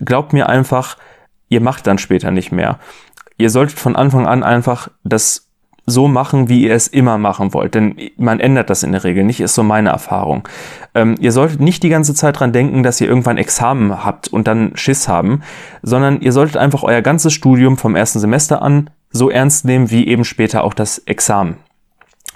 Glaubt 0.00 0.32
mir 0.32 0.48
einfach, 0.48 0.96
ihr 1.48 1.60
macht 1.60 1.86
dann 1.86 1.98
später 1.98 2.32
nicht 2.32 2.50
mehr. 2.50 2.80
Ihr 3.36 3.50
solltet 3.50 3.78
von 3.78 3.94
Anfang 3.94 4.26
an 4.26 4.42
einfach 4.42 4.88
das 5.04 5.47
so 5.88 6.08
machen, 6.08 6.48
wie 6.48 6.64
ihr 6.64 6.74
es 6.74 6.88
immer 6.88 7.18
machen 7.18 7.54
wollt. 7.54 7.74
Denn 7.74 7.96
man 8.16 8.40
ändert 8.40 8.70
das 8.70 8.82
in 8.82 8.92
der 8.92 9.04
Regel 9.04 9.24
nicht, 9.24 9.40
ist 9.40 9.54
so 9.54 9.62
meine 9.62 9.90
Erfahrung. 9.90 10.46
Ähm, 10.94 11.16
ihr 11.20 11.32
solltet 11.32 11.60
nicht 11.60 11.82
die 11.82 11.88
ganze 11.88 12.14
Zeit 12.14 12.38
dran 12.38 12.52
denken, 12.52 12.82
dass 12.82 13.00
ihr 13.00 13.08
irgendwann 13.08 13.38
Examen 13.38 14.04
habt 14.04 14.28
und 14.28 14.46
dann 14.46 14.72
Schiss 14.74 15.08
haben, 15.08 15.42
sondern 15.82 16.20
ihr 16.20 16.32
solltet 16.32 16.56
einfach 16.56 16.82
euer 16.82 17.02
ganzes 17.02 17.32
Studium 17.32 17.76
vom 17.76 17.96
ersten 17.96 18.18
Semester 18.18 18.62
an 18.62 18.90
so 19.10 19.30
ernst 19.30 19.64
nehmen, 19.64 19.90
wie 19.90 20.06
eben 20.06 20.24
später 20.24 20.64
auch 20.64 20.74
das 20.74 20.98
Examen. 20.98 21.56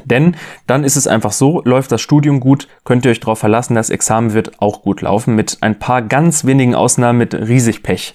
Denn 0.04 0.36
dann 0.66 0.84
ist 0.84 0.96
es 0.96 1.06
einfach 1.06 1.32
so, 1.32 1.62
läuft 1.64 1.92
das 1.92 2.00
Studium 2.00 2.40
gut, 2.40 2.66
könnt 2.84 3.04
ihr 3.04 3.10
euch 3.10 3.20
darauf 3.20 3.38
verlassen, 3.38 3.74
das 3.74 3.90
Examen 3.90 4.32
wird 4.32 4.60
auch 4.60 4.82
gut 4.82 5.02
laufen, 5.02 5.34
mit 5.34 5.58
ein 5.60 5.78
paar 5.78 6.02
ganz 6.02 6.44
wenigen 6.44 6.74
Ausnahmen 6.74 7.18
mit 7.18 7.34
riesig 7.34 7.82
Pech. 7.82 8.14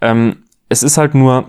Ähm, 0.00 0.44
es 0.68 0.82
ist 0.82 0.96
halt 0.96 1.14
nur 1.14 1.48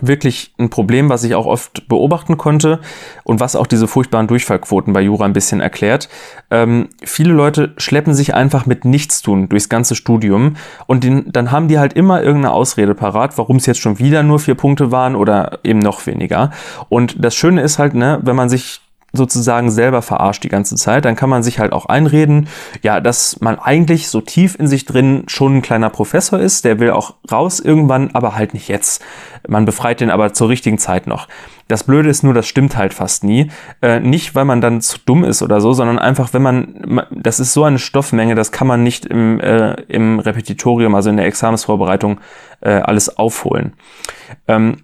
wirklich 0.00 0.52
ein 0.58 0.70
Problem, 0.70 1.08
was 1.08 1.24
ich 1.24 1.34
auch 1.34 1.46
oft 1.46 1.88
beobachten 1.88 2.36
konnte 2.36 2.80
und 3.24 3.40
was 3.40 3.56
auch 3.56 3.66
diese 3.66 3.88
furchtbaren 3.88 4.26
Durchfallquoten 4.26 4.92
bei 4.92 5.00
Jura 5.00 5.24
ein 5.24 5.32
bisschen 5.32 5.60
erklärt. 5.60 6.08
Ähm, 6.50 6.88
viele 7.02 7.32
Leute 7.32 7.72
schleppen 7.76 8.14
sich 8.14 8.34
einfach 8.34 8.66
mit 8.66 8.84
Nichtstun 8.84 9.48
durchs 9.48 9.68
ganze 9.68 9.94
Studium 9.94 10.56
und 10.86 11.04
den, 11.04 11.30
dann 11.32 11.50
haben 11.50 11.68
die 11.68 11.78
halt 11.78 11.92
immer 11.94 12.22
irgendeine 12.22 12.54
Ausrede 12.54 12.94
parat, 12.94 13.38
warum 13.38 13.56
es 13.56 13.66
jetzt 13.66 13.80
schon 13.80 13.98
wieder 13.98 14.22
nur 14.22 14.38
vier 14.38 14.54
Punkte 14.54 14.90
waren 14.90 15.16
oder 15.16 15.58
eben 15.64 15.78
noch 15.78 16.06
weniger. 16.06 16.50
Und 16.88 17.16
das 17.24 17.34
Schöne 17.34 17.62
ist 17.62 17.78
halt, 17.78 17.94
ne, 17.94 18.20
wenn 18.22 18.36
man 18.36 18.48
sich 18.48 18.80
sozusagen 19.14 19.70
selber 19.70 20.02
verarscht 20.02 20.44
die 20.44 20.48
ganze 20.48 20.76
Zeit, 20.76 21.04
dann 21.04 21.16
kann 21.16 21.30
man 21.30 21.42
sich 21.42 21.58
halt 21.58 21.72
auch 21.72 21.86
einreden, 21.86 22.48
ja, 22.82 23.00
dass 23.00 23.40
man 23.40 23.58
eigentlich 23.58 24.08
so 24.08 24.20
tief 24.20 24.56
in 24.58 24.66
sich 24.66 24.84
drin 24.84 25.24
schon 25.28 25.56
ein 25.56 25.62
kleiner 25.62 25.88
Professor 25.88 26.38
ist, 26.38 26.64
der 26.64 26.80
will 26.80 26.90
auch 26.90 27.14
raus 27.30 27.60
irgendwann, 27.60 28.10
aber 28.12 28.34
halt 28.34 28.54
nicht 28.54 28.68
jetzt. 28.68 29.02
Man 29.46 29.64
befreit 29.64 30.00
den 30.00 30.10
aber 30.10 30.32
zur 30.32 30.48
richtigen 30.48 30.78
Zeit 30.78 31.06
noch. 31.06 31.28
Das 31.68 31.84
Blöde 31.84 32.10
ist 32.10 32.22
nur, 32.22 32.34
das 32.34 32.46
stimmt 32.46 32.76
halt 32.76 32.92
fast 32.92 33.24
nie. 33.24 33.50
Äh, 33.80 34.00
nicht, 34.00 34.34
weil 34.34 34.44
man 34.44 34.60
dann 34.60 34.80
zu 34.80 34.98
dumm 35.04 35.24
ist 35.24 35.42
oder 35.42 35.60
so, 35.60 35.72
sondern 35.72 35.98
einfach, 35.98 36.34
wenn 36.34 36.42
man, 36.42 37.06
das 37.10 37.40
ist 37.40 37.52
so 37.52 37.64
eine 37.64 37.78
Stoffmenge, 37.78 38.34
das 38.34 38.52
kann 38.52 38.66
man 38.66 38.82
nicht 38.82 39.06
im, 39.06 39.40
äh, 39.40 39.74
im 39.88 40.18
Repetitorium, 40.18 40.94
also 40.94 41.08
in 41.08 41.16
der 41.16 41.26
Examensvorbereitung, 41.26 42.20
äh, 42.60 42.70
alles 42.70 43.16
aufholen. 43.16 43.74
Ähm, 44.46 44.76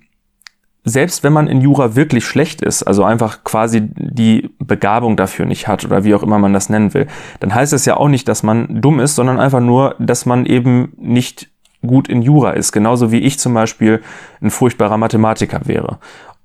selbst 0.84 1.22
wenn 1.22 1.32
man 1.32 1.46
in 1.46 1.60
Jura 1.60 1.94
wirklich 1.94 2.24
schlecht 2.24 2.62
ist, 2.62 2.82
also 2.82 3.04
einfach 3.04 3.44
quasi 3.44 3.82
die 3.82 4.50
Begabung 4.58 5.16
dafür 5.16 5.44
nicht 5.44 5.68
hat 5.68 5.84
oder 5.84 6.04
wie 6.04 6.14
auch 6.14 6.22
immer 6.22 6.38
man 6.38 6.52
das 6.52 6.70
nennen 6.70 6.94
will, 6.94 7.06
dann 7.40 7.54
heißt 7.54 7.72
es 7.72 7.84
ja 7.84 7.96
auch 7.96 8.08
nicht, 8.08 8.28
dass 8.28 8.42
man 8.42 8.80
dumm 8.80 9.00
ist, 9.00 9.14
sondern 9.14 9.38
einfach 9.38 9.60
nur, 9.60 9.94
dass 9.98 10.26
man 10.26 10.46
eben 10.46 10.92
nicht 10.96 11.50
gut 11.86 12.08
in 12.08 12.22
Jura 12.22 12.52
ist. 12.52 12.72
Genauso 12.72 13.12
wie 13.12 13.20
ich 13.20 13.38
zum 13.38 13.54
Beispiel 13.54 14.02
ein 14.40 14.50
furchtbarer 14.50 14.96
Mathematiker 14.96 15.60
wäre. 15.64 15.98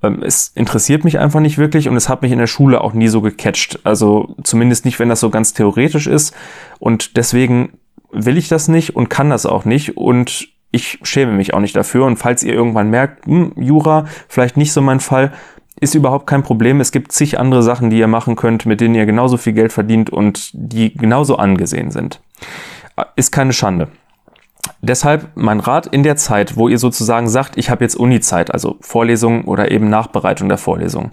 Ähm, 0.03 0.21
es 0.23 0.51
interessiert 0.55 1.03
mich 1.03 1.19
einfach 1.19 1.39
nicht 1.39 1.57
wirklich 1.57 1.89
und 1.89 1.95
es 1.95 2.09
hat 2.09 2.21
mich 2.21 2.31
in 2.31 2.39
der 2.39 2.47
Schule 2.47 2.81
auch 2.81 2.93
nie 2.93 3.07
so 3.07 3.21
gecatcht. 3.21 3.79
Also 3.83 4.35
zumindest 4.43 4.85
nicht, 4.85 4.99
wenn 4.99 5.09
das 5.09 5.19
so 5.19 5.29
ganz 5.29 5.53
theoretisch 5.53 6.07
ist. 6.07 6.33
Und 6.79 7.17
deswegen 7.17 7.73
will 8.11 8.37
ich 8.37 8.47
das 8.47 8.67
nicht 8.67 8.95
und 8.95 9.09
kann 9.09 9.29
das 9.29 9.45
auch 9.45 9.65
nicht. 9.65 9.97
Und 9.97 10.47
ich 10.75 10.99
schäme 11.03 11.31
mich 11.31 11.53
auch 11.53 11.61
nicht 11.61 11.75
dafür. 11.75 12.05
Und 12.05 12.17
falls 12.17 12.43
ihr 12.43 12.53
irgendwann 12.53 12.89
merkt, 12.89 13.25
hm, 13.25 13.53
Jura, 13.55 14.05
vielleicht 14.27 14.57
nicht 14.57 14.73
so 14.73 14.81
mein 14.81 14.99
Fall, 14.99 15.31
ist 15.79 15.95
überhaupt 15.95 16.27
kein 16.27 16.43
Problem. 16.43 16.81
Es 16.81 16.91
gibt 16.91 17.11
zig 17.11 17.39
andere 17.39 17.63
Sachen, 17.63 17.89
die 17.89 17.97
ihr 17.97 18.07
machen 18.07 18.35
könnt, 18.35 18.65
mit 18.65 18.81
denen 18.81 18.95
ihr 18.95 19.05
genauso 19.05 19.37
viel 19.37 19.53
Geld 19.53 19.71
verdient 19.71 20.09
und 20.09 20.51
die 20.53 20.93
genauso 20.93 21.37
angesehen 21.37 21.91
sind. 21.91 22.21
Ist 23.15 23.31
keine 23.31 23.53
Schande. 23.53 23.87
Deshalb 24.81 25.29
mein 25.35 25.59
Rat 25.59 25.87
in 25.87 26.03
der 26.03 26.15
Zeit, 26.15 26.57
wo 26.57 26.67
ihr 26.67 26.77
sozusagen 26.77 27.27
sagt, 27.27 27.57
ich 27.57 27.69
habe 27.69 27.83
jetzt 27.83 27.95
Uni-Zeit, 27.95 28.51
also 28.51 28.77
Vorlesung 28.81 29.45
oder 29.45 29.71
eben 29.71 29.89
Nachbereitung 29.89 30.49
der 30.49 30.57
Vorlesung. 30.57 31.11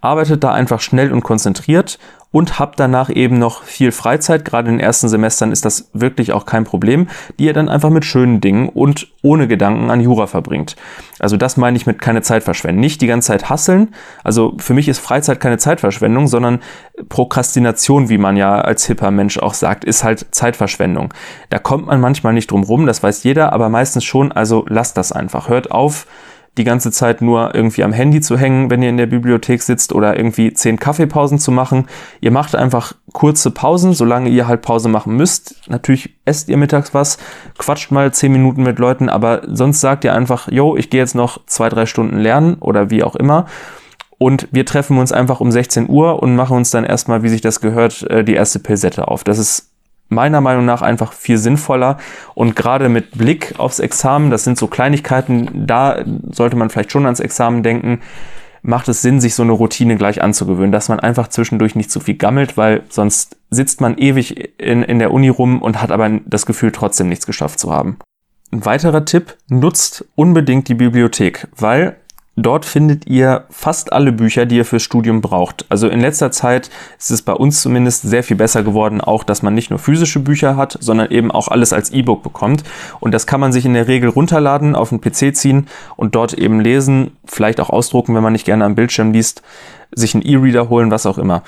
Arbeitet 0.00 0.42
da 0.44 0.52
einfach 0.52 0.80
schnell 0.80 1.12
und 1.12 1.22
konzentriert 1.22 1.98
und 2.32 2.58
habt 2.58 2.80
danach 2.80 3.10
eben 3.10 3.38
noch 3.38 3.62
viel 3.62 3.92
Freizeit. 3.92 4.44
Gerade 4.44 4.70
in 4.70 4.78
den 4.78 4.84
ersten 4.84 5.08
Semestern 5.08 5.52
ist 5.52 5.64
das 5.64 5.90
wirklich 5.92 6.32
auch 6.32 6.46
kein 6.46 6.64
Problem, 6.64 7.08
die 7.38 7.44
ihr 7.44 7.52
dann 7.52 7.68
einfach 7.68 7.90
mit 7.90 8.04
schönen 8.04 8.40
Dingen 8.40 8.68
und 8.68 9.08
ohne 9.22 9.46
Gedanken 9.46 9.90
an 9.90 10.00
Jura 10.00 10.26
verbringt. 10.26 10.74
Also 11.20 11.36
das 11.36 11.56
meine 11.56 11.76
ich 11.76 11.86
mit 11.86 12.00
keine 12.00 12.22
Zeit 12.22 12.42
verschwenden. 12.42 12.80
Nicht 12.80 13.00
die 13.00 13.06
ganze 13.06 13.28
Zeit 13.28 13.50
hasseln. 13.50 13.94
Also 14.24 14.54
für 14.58 14.74
mich 14.74 14.88
ist 14.88 14.98
Freizeit 14.98 15.38
keine 15.38 15.58
Zeitverschwendung, 15.58 16.26
sondern 16.26 16.60
Prokrastination, 17.08 18.08
wie 18.08 18.18
man 18.18 18.36
ja 18.36 18.60
als 18.60 18.86
hipper 18.86 19.10
Mensch 19.10 19.38
auch 19.38 19.54
sagt, 19.54 19.84
ist 19.84 20.02
halt 20.02 20.26
Zeitverschwendung. 20.34 21.14
Da 21.50 21.58
kommt 21.58 21.86
man 21.86 22.00
manchmal 22.00 22.32
nicht 22.32 22.50
drum 22.50 22.64
rum, 22.64 22.86
das 22.86 23.02
weiß 23.02 23.22
jeder, 23.22 23.52
aber 23.52 23.68
meistens 23.68 24.04
schon. 24.04 24.32
Also 24.32 24.64
lasst 24.68 24.96
das 24.96 25.12
einfach. 25.12 25.48
Hört 25.48 25.70
auf, 25.70 26.06
die 26.58 26.64
ganze 26.64 26.90
Zeit 26.90 27.22
nur 27.22 27.54
irgendwie 27.54 27.82
am 27.82 27.92
Handy 27.92 28.20
zu 28.20 28.36
hängen, 28.36 28.70
wenn 28.70 28.82
ihr 28.82 28.90
in 28.90 28.98
der 28.98 29.06
Bibliothek 29.06 29.62
sitzt 29.62 29.92
oder 29.92 30.16
irgendwie 30.16 30.52
zehn 30.52 30.78
Kaffeepausen 30.78 31.38
zu 31.38 31.50
machen. 31.50 31.86
Ihr 32.20 32.30
macht 32.30 32.54
einfach 32.54 32.94
kurze 33.12 33.50
Pausen, 33.50 33.94
solange 33.94 34.28
ihr 34.28 34.46
halt 34.46 34.60
Pause 34.60 34.88
machen 34.88 35.16
müsst. 35.16 35.68
Natürlich 35.68 36.18
esst 36.26 36.50
ihr 36.50 36.58
mittags 36.58 36.92
was, 36.92 37.16
quatscht 37.56 37.90
mal 37.90 38.12
zehn 38.12 38.32
Minuten 38.32 38.62
mit 38.62 38.78
Leuten, 38.78 39.08
aber 39.08 39.42
sonst 39.46 39.80
sagt 39.80 40.04
ihr 40.04 40.14
einfach, 40.14 40.48
yo, 40.50 40.76
ich 40.76 40.90
gehe 40.90 41.00
jetzt 41.00 41.14
noch 41.14 41.40
zwei, 41.46 41.70
drei 41.70 41.86
Stunden 41.86 42.18
lernen 42.18 42.56
oder 42.60 42.90
wie 42.90 43.02
auch 43.02 43.16
immer. 43.16 43.46
Und 44.18 44.46
wir 44.52 44.64
treffen 44.64 44.98
uns 44.98 45.10
einfach 45.10 45.40
um 45.40 45.50
16 45.50 45.88
Uhr 45.88 46.22
und 46.22 46.36
machen 46.36 46.56
uns 46.56 46.70
dann 46.70 46.84
erstmal, 46.84 47.24
wie 47.24 47.28
sich 47.28 47.40
das 47.40 47.60
gehört, 47.60 48.02
äh, 48.04 48.22
die 48.22 48.34
erste 48.34 48.60
Pilsette 48.60 49.08
auf. 49.08 49.24
Das 49.24 49.38
ist 49.38 49.71
meiner 50.12 50.40
Meinung 50.40 50.64
nach 50.64 50.82
einfach 50.82 51.12
viel 51.12 51.38
sinnvoller 51.38 51.98
und 52.34 52.56
gerade 52.56 52.88
mit 52.88 53.18
Blick 53.18 53.54
aufs 53.58 53.78
Examen, 53.78 54.30
das 54.30 54.44
sind 54.44 54.58
so 54.58 54.66
Kleinigkeiten, 54.66 55.66
da 55.66 56.04
sollte 56.30 56.56
man 56.56 56.70
vielleicht 56.70 56.92
schon 56.92 57.04
ans 57.04 57.20
Examen 57.20 57.62
denken, 57.62 58.00
macht 58.62 58.88
es 58.88 59.02
Sinn, 59.02 59.20
sich 59.20 59.34
so 59.34 59.42
eine 59.42 59.52
Routine 59.52 59.96
gleich 59.96 60.22
anzugewöhnen, 60.22 60.72
dass 60.72 60.88
man 60.88 61.00
einfach 61.00 61.28
zwischendurch 61.28 61.74
nicht 61.74 61.90
zu 61.90 62.00
viel 62.00 62.14
gammelt, 62.14 62.56
weil 62.56 62.84
sonst 62.88 63.36
sitzt 63.50 63.80
man 63.80 63.98
ewig 63.98 64.60
in, 64.60 64.82
in 64.82 64.98
der 64.98 65.12
Uni 65.12 65.28
rum 65.28 65.60
und 65.60 65.82
hat 65.82 65.90
aber 65.90 66.20
das 66.24 66.46
Gefühl, 66.46 66.70
trotzdem 66.70 67.08
nichts 67.08 67.26
geschafft 67.26 67.58
zu 67.58 67.72
haben. 67.72 67.98
Ein 68.52 68.64
weiterer 68.64 69.04
Tipp, 69.04 69.36
nutzt 69.48 70.04
unbedingt 70.14 70.68
die 70.68 70.74
Bibliothek, 70.74 71.48
weil 71.56 71.96
Dort 72.34 72.64
findet 72.64 73.06
ihr 73.06 73.44
fast 73.50 73.92
alle 73.92 74.10
Bücher, 74.10 74.46
die 74.46 74.56
ihr 74.56 74.64
fürs 74.64 74.82
Studium 74.82 75.20
braucht. 75.20 75.66
Also 75.68 75.88
in 75.88 76.00
letzter 76.00 76.30
Zeit 76.30 76.70
ist 76.98 77.10
es 77.10 77.20
bei 77.20 77.34
uns 77.34 77.60
zumindest 77.60 78.02
sehr 78.02 78.24
viel 78.24 78.38
besser 78.38 78.62
geworden, 78.62 79.02
auch 79.02 79.22
dass 79.22 79.42
man 79.42 79.54
nicht 79.54 79.68
nur 79.68 79.78
physische 79.78 80.18
Bücher 80.18 80.56
hat, 80.56 80.78
sondern 80.80 81.10
eben 81.10 81.30
auch 81.30 81.48
alles 81.48 81.74
als 81.74 81.90
E-Book 81.90 82.22
bekommt. 82.22 82.64
Und 83.00 83.12
das 83.12 83.26
kann 83.26 83.40
man 83.40 83.52
sich 83.52 83.66
in 83.66 83.74
der 83.74 83.86
Regel 83.86 84.08
runterladen, 84.08 84.74
auf 84.74 84.88
den 84.88 85.02
PC 85.02 85.36
ziehen 85.36 85.66
und 85.96 86.14
dort 86.14 86.32
eben 86.32 86.60
lesen, 86.60 87.18
vielleicht 87.26 87.60
auch 87.60 87.68
ausdrucken, 87.68 88.14
wenn 88.14 88.22
man 88.22 88.32
nicht 88.32 88.46
gerne 88.46 88.64
am 88.64 88.76
Bildschirm 88.76 89.12
liest, 89.12 89.42
sich 89.90 90.14
einen 90.14 90.24
E-Reader 90.24 90.70
holen, 90.70 90.90
was 90.90 91.04
auch 91.04 91.18
immer. 91.18 91.42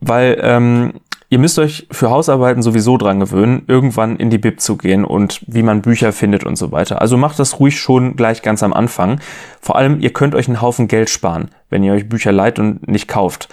Weil 0.00 0.36
ähm, 0.42 0.94
Ihr 1.32 1.38
müsst 1.38 1.58
euch 1.58 1.86
für 1.90 2.10
Hausarbeiten 2.10 2.60
sowieso 2.60 2.98
dran 2.98 3.18
gewöhnen, 3.18 3.62
irgendwann 3.66 4.16
in 4.16 4.28
die 4.28 4.36
Bib 4.36 4.60
zu 4.60 4.76
gehen 4.76 5.02
und 5.02 5.40
wie 5.46 5.62
man 5.62 5.80
Bücher 5.80 6.12
findet 6.12 6.44
und 6.44 6.56
so 6.56 6.72
weiter. 6.72 7.00
Also 7.00 7.16
macht 7.16 7.38
das 7.38 7.58
ruhig 7.58 7.80
schon 7.80 8.16
gleich 8.16 8.42
ganz 8.42 8.62
am 8.62 8.74
Anfang. 8.74 9.18
Vor 9.58 9.76
allem, 9.76 9.98
ihr 9.98 10.12
könnt 10.12 10.34
euch 10.34 10.46
einen 10.46 10.60
Haufen 10.60 10.88
Geld 10.88 11.08
sparen, 11.08 11.48
wenn 11.70 11.82
ihr 11.82 11.94
euch 11.94 12.06
Bücher 12.06 12.32
leiht 12.32 12.58
und 12.58 12.86
nicht 12.86 13.08
kauft. 13.08 13.48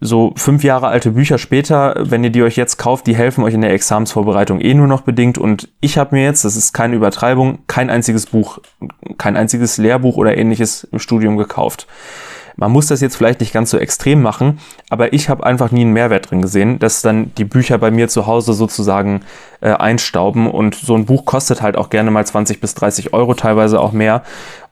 So 0.00 0.32
fünf 0.36 0.64
Jahre 0.64 0.88
alte 0.88 1.10
Bücher 1.10 1.36
später, 1.36 1.94
wenn 1.98 2.24
ihr 2.24 2.30
die 2.30 2.42
euch 2.42 2.56
jetzt 2.56 2.78
kauft, 2.78 3.06
die 3.06 3.14
helfen 3.14 3.44
euch 3.44 3.52
in 3.52 3.60
der 3.60 3.74
Examensvorbereitung 3.74 4.62
eh 4.62 4.72
nur 4.72 4.86
noch 4.86 5.02
bedingt. 5.02 5.36
Und 5.36 5.68
ich 5.82 5.98
habe 5.98 6.16
mir 6.16 6.24
jetzt, 6.24 6.46
das 6.46 6.56
ist 6.56 6.72
keine 6.72 6.96
Übertreibung, 6.96 7.58
kein 7.66 7.90
einziges 7.90 8.24
Buch, 8.24 8.60
kein 9.18 9.36
einziges 9.36 9.76
Lehrbuch 9.76 10.16
oder 10.16 10.38
ähnliches 10.38 10.84
im 10.84 10.98
Studium 10.98 11.36
gekauft. 11.36 11.86
Man 12.56 12.70
muss 12.70 12.86
das 12.86 13.00
jetzt 13.00 13.16
vielleicht 13.16 13.40
nicht 13.40 13.52
ganz 13.52 13.70
so 13.70 13.78
extrem 13.78 14.22
machen, 14.22 14.60
aber 14.88 15.12
ich 15.12 15.28
habe 15.28 15.44
einfach 15.44 15.70
nie 15.70 15.82
einen 15.82 15.92
Mehrwert 15.92 16.30
drin 16.30 16.42
gesehen, 16.42 16.78
dass 16.78 17.02
dann 17.02 17.34
die 17.34 17.44
Bücher 17.44 17.78
bei 17.78 17.90
mir 17.90 18.08
zu 18.08 18.26
Hause 18.26 18.52
sozusagen 18.52 19.22
äh, 19.60 19.72
einstauben 19.72 20.48
und 20.48 20.74
so 20.74 20.94
ein 20.94 21.06
Buch 21.06 21.24
kostet 21.24 21.62
halt 21.62 21.76
auch 21.76 21.90
gerne 21.90 22.10
mal 22.10 22.24
20 22.24 22.60
bis 22.60 22.74
30 22.74 23.12
Euro, 23.12 23.34
teilweise 23.34 23.80
auch 23.80 23.92
mehr. 23.92 24.22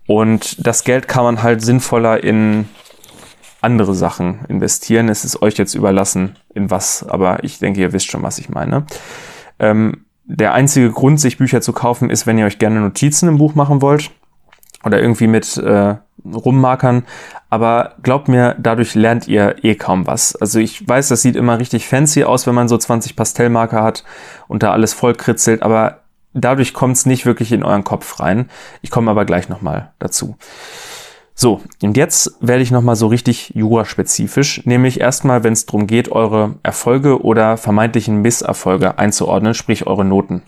Und 0.07 0.67
das 0.67 0.85
Geld 0.85 1.09
kann 1.09 1.25
man 1.25 1.43
halt 1.43 1.63
sinnvoller 1.63 2.23
in 2.23 2.69
andere 3.61 3.95
Sachen 3.95 4.45
investieren. 4.49 5.09
Es 5.09 5.25
ist 5.25 5.41
euch 5.43 5.57
jetzt 5.57 5.75
überlassen, 5.75 6.37
in 6.55 6.71
was, 6.71 7.07
aber 7.09 7.45
ich 7.45 7.59
denke, 7.59 7.81
ihr 7.81 7.93
wisst 7.93 8.11
schon, 8.11 8.23
was 8.23 8.39
ich 8.39 8.49
meine. 8.49 8.87
Ähm, 9.59 10.05
der 10.25 10.53
einzige 10.53 10.91
Grund, 10.91 11.21
sich 11.21 11.39
Bücher 11.39 11.61
zu 11.61 11.73
kaufen, 11.73 12.11
ist, 12.11 12.27
wenn 12.27 12.39
ihr 12.39 12.47
euch 12.47 12.59
gerne 12.59 12.81
Notizen 12.81 13.29
im 13.29 13.39
Buch 13.39 13.55
machen 13.55 13.83
wollt 13.83 14.11
oder 14.85 15.01
irgendwie 15.01 15.27
mit 15.27 15.57
äh, 15.57 15.97
rummarkern. 16.25 17.05
Aber 17.53 17.97
glaubt 18.03 18.29
mir, 18.29 18.57
dadurch 18.59 18.95
lernt 18.95 19.29
ihr 19.29 19.63
eh 19.63 19.75
kaum 19.75 20.07
was. 20.07 20.35
Also 20.35 20.59
ich 20.59 20.89
weiß, 20.89 21.09
das 21.09 21.21
sieht 21.21 21.37
immer 21.37 21.59
richtig 21.59 21.87
fancy 21.87 22.25
aus, 22.25 22.47
wenn 22.47 22.55
man 22.55 22.67
so 22.67 22.79
20 22.79 23.15
Pastellmarker 23.15 23.83
hat 23.83 24.05
und 24.49 24.63
da 24.63 24.73
alles 24.73 24.95
voll 24.95 25.13
kritzelt, 25.15 25.63
aber 25.63 25.99
dadurch 26.33 26.73
kommt 26.73 26.97
es 26.97 27.05
nicht 27.05 27.27
wirklich 27.27 27.53
in 27.53 27.63
euren 27.63 27.85
Kopf 27.85 28.21
rein. 28.21 28.49
Ich 28.81 28.91
komme 28.91 29.11
aber 29.11 29.27
gleich 29.27 29.51
nochmal 29.51 29.93
dazu. 29.99 30.39
So, 31.35 31.61
und 31.83 31.99
jetzt 31.99 32.39
werde 32.41 32.63
ich 32.63 32.71
nochmal 32.71 32.97
so 32.97 33.09
richtig 33.09 33.53
jura-spezifisch, 33.55 34.65
nämlich 34.65 34.99
erstmal, 34.99 35.45
wenn 35.45 35.53
es 35.53 35.67
darum 35.67 35.87
geht, 35.87 36.11
eure 36.11 36.55
Erfolge 36.63 37.23
oder 37.23 37.59
vermeintlichen 37.59 38.23
Misserfolge 38.23 38.97
einzuordnen, 38.99 39.53
sprich 39.53 39.87
eure 39.87 40.07
Noten. 40.07 40.43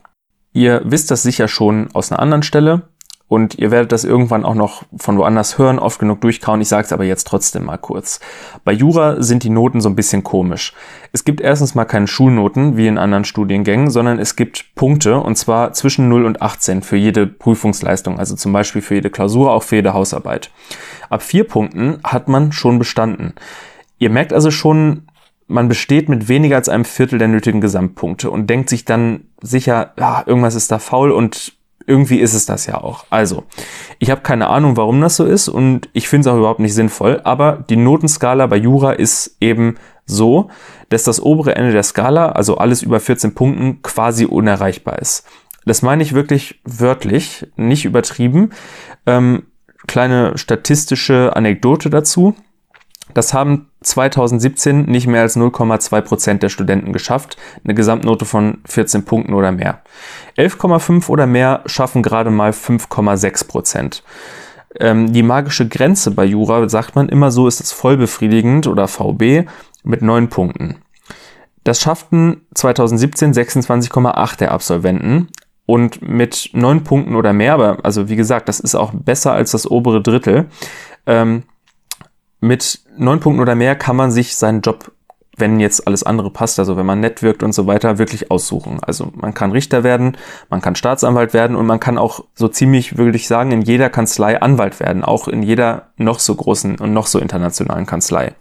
Ihr 0.55 0.81
wisst 0.87 1.11
das 1.11 1.23
sicher 1.23 1.49
schon 1.49 1.89
aus 1.93 2.11
einer 2.11 2.21
anderen 2.21 2.45
Stelle, 2.45 2.89
und 3.27 3.55
ihr 3.59 3.71
werdet 3.71 3.91
das 3.91 4.05
irgendwann 4.05 4.45
auch 4.45 4.55
noch 4.55 4.83
von 4.97 5.17
woanders 5.17 5.57
hören, 5.57 5.79
oft 5.79 5.99
genug 5.99 6.21
durchkauen. 6.21 6.61
Ich 6.61 6.69
sage 6.69 6.85
es 6.85 6.93
aber 6.93 7.05
jetzt 7.05 7.27
trotzdem 7.27 7.65
mal 7.65 7.79
kurz. 7.79 8.21
Bei 8.65 8.73
Jura 8.73 9.23
sind 9.23 9.45
die 9.45 9.51
Noten 9.51 9.81
so 9.81 9.89
ein 9.89 9.97
bisschen 9.97 10.23
komisch. 10.23 10.75
Es 11.13 11.25
gibt 11.25 11.41
erstens 11.41 11.75
mal 11.75 11.87
keine 11.87 12.07
Schulnoten 12.07 12.77
wie 12.77 12.87
in 12.87 12.99
anderen 12.99 13.25
Studiengängen, 13.25 13.91
sondern 13.91 14.19
es 14.19 14.37
gibt 14.37 14.75
Punkte 14.75 15.19
und 15.19 15.37
zwar 15.37 15.73
zwischen 15.73 16.09
0 16.09 16.27
und 16.27 16.43
18 16.43 16.83
für 16.83 16.97
jede 16.97 17.27
Prüfungsleistung, 17.27 18.19
also 18.19 18.37
zum 18.37 18.53
Beispiel 18.53 18.83
für 18.83 18.97
jede 18.97 19.11
Klausur, 19.11 19.53
auch 19.53 19.63
für 19.63 19.77
jede 19.77 19.95
Hausarbeit. 19.95 20.51
Ab 21.09 21.23
vier 21.23 21.45
Punkten 21.45 22.01
hat 22.05 22.29
man 22.29 22.53
schon 22.53 22.79
bestanden. 22.79 23.35
Ihr 23.99 24.11
merkt 24.11 24.35
also 24.35 24.51
schon, 24.51 25.09
man 25.47 25.69
besteht 25.69 26.09
mit 26.09 26.29
weniger 26.29 26.57
als 26.57 26.69
einem 26.69 26.85
Viertel 26.85 27.19
der 27.19 27.29
nötigen 27.29 27.61
Gesamtpunkte 27.61 28.31
und 28.31 28.49
denkt 28.49 28.69
sich 28.69 28.85
dann 28.85 29.25
sicher, 29.43 29.93
ja, 29.99 30.23
irgendwas 30.27 30.55
ist 30.55 30.71
da 30.71 30.79
faul 30.79 31.11
und 31.11 31.53
irgendwie 31.87 32.21
ist 32.21 32.35
es 32.35 32.47
das 32.47 32.67
ja 32.67 32.83
auch. 32.83 33.05
Also, 33.11 33.45
ich 33.99 34.11
habe 34.11 34.23
keine 34.23 34.49
Ahnung, 34.49 34.77
warum 34.77 35.01
das 35.01 35.17
so 35.17 35.25
ist 35.25 35.49
und 35.49 35.89
ich 35.93 36.09
finde 36.09 36.29
es 36.29 36.35
auch 36.35 36.39
überhaupt 36.39 36.61
nicht 36.61 36.75
sinnvoll, 36.75 37.21
aber 37.25 37.65
die 37.69 37.77
Notenskala 37.77 38.47
bei 38.47 38.57
Jura 38.57 38.93
ist 38.93 39.37
eben 39.41 39.77
so, 40.07 40.51
dass 40.89 41.05
das 41.05 41.21
obere 41.21 41.55
Ende 41.57 41.73
der 41.73 41.83
Skala, 41.83 42.31
also 42.33 42.59
alles 42.59 42.83
über 42.83 43.01
14 43.01 43.35
Punkten, 43.35 43.83
quasi 43.83 44.27
unerreichbar 44.27 44.99
ist. 44.99 45.27
Das 45.67 45.83
meine 45.83 46.03
ich 46.03 46.13
wirklich 46.13 46.61
wörtlich, 46.65 47.47
nicht 47.57 47.85
übertrieben. 47.85 48.51
Ähm, 49.07 49.45
kleine 49.87 50.37
statistische 50.37 51.35
Anekdote 51.35 51.91
dazu. 51.91 52.35
Das 53.13 53.35
haben 53.35 53.69
2017 53.83 54.87
nicht 54.87 55.07
mehr 55.07 55.21
als 55.21 55.37
0,2 55.37 56.01
Prozent 56.01 56.43
der 56.43 56.49
Studenten 56.49 56.93
geschafft, 56.93 57.37
eine 57.63 57.75
Gesamtnote 57.75 58.25
von 58.25 58.59
14 58.65 59.05
Punkten 59.05 59.35
oder 59.35 59.53
mehr. 59.53 59.83
11,5 60.39 61.09
oder 61.11 61.27
mehr 61.27 61.63
schaffen 61.67 62.03
gerade 62.03 62.31
mal 62.31 62.51
5,6 62.51 63.47
Prozent. 63.47 64.03
Ähm, 64.81 65.13
die 65.13 65.23
magische 65.23 65.69
Grenze 65.69 66.11
bei 66.11 66.25
Jura, 66.25 66.69
sagt 66.69 66.97
man 66.97 67.09
immer 67.09 67.31
so, 67.31 67.47
ist 67.47 67.61
es 67.61 67.73
vollbefriedigend 67.73 68.67
oder 68.67 68.89
VB 68.89 69.47
mit 69.85 70.03
9 70.03 70.29
Punkten. 70.29 70.77
Das 71.63 71.81
schafften 71.81 72.43
2017 72.55 73.33
26,8 73.33 74.39
der 74.39 74.53
Absolventen 74.53 75.29
und 75.67 76.03
mit 76.07 76.51
9 76.53 76.85
Punkten 76.85 77.17
oder 77.17 77.33
mehr, 77.33 77.55
aber 77.55 77.79
also 77.83 78.09
wie 78.09 78.17
gesagt, 78.17 78.49
das 78.49 78.61
ist 78.61 78.75
auch 78.75 78.93
besser 78.93 79.33
als 79.33 79.53
das 79.53 79.71
obere 79.71 80.03
Drittel. 80.03 80.47
Ähm, 81.07 81.45
mit 82.45 82.81
neun 82.97 83.21
Punkten 83.21 83.41
oder 83.41 83.55
mehr 83.55 83.75
kann 83.75 83.97
man 83.97 84.11
sich 84.11 84.37
seinen 84.37 84.61
Job, 84.61 84.93
wenn 85.37 85.59
jetzt 85.59 85.87
alles 85.87 86.05
andere 86.05 86.31
passt, 86.31 86.59
also 86.59 86.77
wenn 86.77 86.87
man 86.87 87.01
nett 87.01 87.23
wirkt 87.23 87.43
und 87.43 87.53
so 87.53 87.67
weiter, 87.67 87.99
wirklich 87.99 88.31
aussuchen. 88.31 88.79
Also 88.83 89.11
man 89.15 89.35
kann 89.35 89.51
Richter 89.51 89.83
werden, 89.83 90.17
man 90.49 90.61
kann 90.61 90.77
Staatsanwalt 90.77 91.35
werden 91.35 91.57
und 91.57 91.67
man 91.67 91.81
kann 91.81 91.99
auch 91.99 92.25
so 92.35 92.47
ziemlich, 92.49 92.99
würde 92.99 93.17
ich 93.17 93.27
sagen, 93.27 93.51
in 93.51 93.63
jeder 93.63 93.91
Kanzlei 93.91 94.41
Anwalt 94.41 94.79
werden, 94.79 95.03
auch 95.03 95.27
in 95.27 95.43
jeder 95.43 95.89
noch 95.97 96.21
so 96.21 96.35
großen 96.35 96.79
und 96.79 96.93
noch 96.93 97.07
so 97.07 97.19
internationalen 97.19 97.87
Kanzlei. 97.87 98.35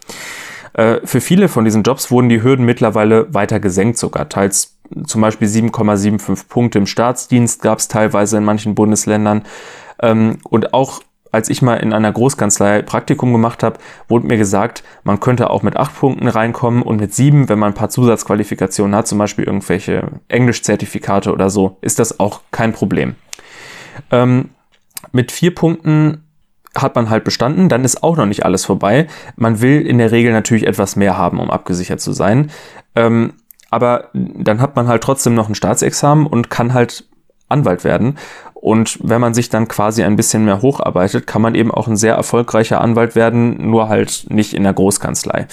Äh, 0.73 0.99
für 1.03 1.21
viele 1.21 1.47
von 1.47 1.65
diesen 1.65 1.83
Jobs 1.83 2.11
wurden 2.11 2.29
die 2.29 2.43
Hürden 2.43 2.65
mittlerweile 2.65 3.33
weiter 3.33 3.59
gesenkt 3.59 3.97
sogar, 3.97 4.29
teils 4.29 4.77
zum 5.05 5.21
Beispiel 5.21 5.47
7,75 5.47 6.47
Punkte 6.47 6.77
im 6.77 6.85
Staatsdienst 6.85 7.61
gab 7.61 7.79
es 7.79 7.87
teilweise 7.87 8.37
in 8.37 8.43
manchen 8.43 8.75
Bundesländern. 8.75 9.43
Ähm, 10.01 10.37
und 10.43 10.73
auch 10.73 11.01
als 11.33 11.49
ich 11.49 11.63
mal 11.63 11.75
in 11.77 11.93
einer 11.93 12.11
Großkanzlei 12.11 12.83
Praktikum 12.83 13.33
gemacht 13.33 13.63
habe, 13.63 13.79
wurde 14.07 14.27
mir 14.27 14.37
gesagt, 14.37 14.83
man 15.03 15.19
könnte 15.19 15.49
auch 15.49 15.63
mit 15.63 15.75
acht 15.75 15.95
Punkten 15.95 16.27
reinkommen 16.27 16.83
und 16.83 17.01
mit 17.01 17.13
sieben, 17.13 17.49
wenn 17.49 17.57
man 17.57 17.71
ein 17.71 17.75
paar 17.75 17.89
Zusatzqualifikationen 17.89 18.95
hat, 18.95 19.07
zum 19.07 19.17
Beispiel 19.17 19.43
irgendwelche 19.43 20.11
Englischzertifikate 20.27 21.33
oder 21.33 21.49
so, 21.49 21.77
ist 21.81 21.97
das 21.97 22.19
auch 22.19 22.41
kein 22.51 22.71
Problem. 22.71 23.15
Ähm, 24.11 24.51
mit 25.11 25.31
vier 25.31 25.55
Punkten 25.55 26.23
hat 26.75 26.95
man 26.95 27.09
halt 27.09 27.23
bestanden, 27.23 27.67
dann 27.67 27.83
ist 27.83 28.03
auch 28.03 28.15
noch 28.15 28.27
nicht 28.27 28.45
alles 28.45 28.63
vorbei. 28.63 29.07
Man 29.35 29.59
will 29.59 29.81
in 29.81 29.97
der 29.97 30.11
Regel 30.11 30.33
natürlich 30.33 30.67
etwas 30.67 30.95
mehr 30.95 31.17
haben, 31.17 31.39
um 31.39 31.49
abgesichert 31.49 31.99
zu 31.99 32.13
sein. 32.13 32.51
Ähm, 32.95 33.33
aber 33.71 34.09
dann 34.13 34.61
hat 34.61 34.75
man 34.75 34.87
halt 34.87 35.01
trotzdem 35.01 35.33
noch 35.33 35.49
ein 35.49 35.55
Staatsexamen 35.55 36.27
und 36.27 36.51
kann 36.51 36.75
halt 36.75 37.05
Anwalt 37.49 37.83
werden. 37.83 38.17
Und 38.63 38.97
wenn 39.03 39.19
man 39.19 39.33
sich 39.33 39.49
dann 39.49 39.67
quasi 39.67 40.03
ein 40.03 40.15
bisschen 40.15 40.45
mehr 40.45 40.61
hocharbeitet, 40.61 41.27
kann 41.27 41.41
man 41.41 41.53
eben 41.53 41.69
auch 41.69 41.89
ein 41.89 41.97
sehr 41.97 42.15
erfolgreicher 42.15 42.79
Anwalt 42.79 43.13
werden, 43.13 43.69
nur 43.69 43.89
halt 43.89 44.27
nicht 44.29 44.53
in 44.53 44.63
der 44.63 44.71
Großkanzlei. 44.71 45.47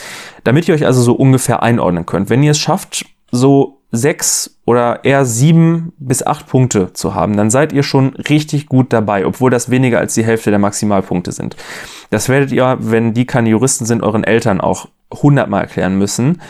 Damit 0.45 0.69
ihr 0.69 0.77
euch 0.77 0.87
also 0.87 1.03
so 1.03 1.15
ungefähr 1.15 1.61
einordnen 1.61 2.07
könnt, 2.07 2.31
wenn 2.31 2.45
ihr 2.45 2.53
es 2.53 2.61
schafft, 2.61 3.05
so 3.33 3.81
sechs 3.91 4.61
oder 4.65 5.05
eher 5.05 5.25
sieben 5.25 5.93
bis 5.99 6.25
acht 6.25 6.47
Punkte 6.47 6.93
zu 6.93 7.13
haben, 7.13 7.37
dann 7.37 7.51
seid 7.51 7.73
ihr 7.73 7.83
schon 7.83 8.11
richtig 8.15 8.69
gut 8.69 8.93
dabei, 8.93 9.27
obwohl 9.27 9.51
das 9.51 9.73
weniger 9.73 9.99
als 9.99 10.15
die 10.15 10.25
Hälfte 10.25 10.51
der 10.51 10.61
Maximalpunkte 10.61 11.33
sind. 11.33 11.57
Das 12.11 12.29
werdet 12.29 12.53
ihr, 12.53 12.77
wenn 12.79 13.13
die 13.13 13.27
keine 13.27 13.51
Juristen 13.51 13.87
sind, 13.87 14.05
euren 14.05 14.23
Eltern 14.23 14.61
auch 14.61 14.87
hundertmal 15.13 15.63
erklären 15.63 15.99
müssen. 15.99 16.41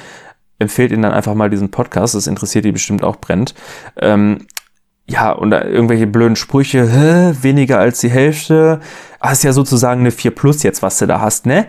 Empfehlt 0.58 0.92
ihnen 0.92 1.04
dann 1.04 1.12
einfach 1.12 1.32
mal 1.32 1.48
diesen 1.48 1.70
Podcast, 1.70 2.14
das 2.14 2.26
interessiert 2.26 2.66
die 2.66 2.72
bestimmt 2.72 3.02
auch 3.02 3.16
brennt. 3.16 3.54
Ähm, 3.96 4.46
ja, 5.10 5.32
und 5.32 5.50
irgendwelche 5.50 6.06
blöden 6.06 6.36
Sprüche, 6.36 6.88
hä, 6.88 7.34
weniger 7.42 7.80
als 7.80 7.98
die 7.98 8.10
Hälfte. 8.10 8.78
Ah, 9.18 9.32
ist 9.32 9.42
ja 9.42 9.52
sozusagen 9.52 10.00
eine 10.00 10.12
4 10.12 10.30
plus 10.30 10.62
jetzt, 10.62 10.82
was 10.82 10.98
du 10.98 11.06
da 11.06 11.20
hast, 11.20 11.46
ne? 11.46 11.66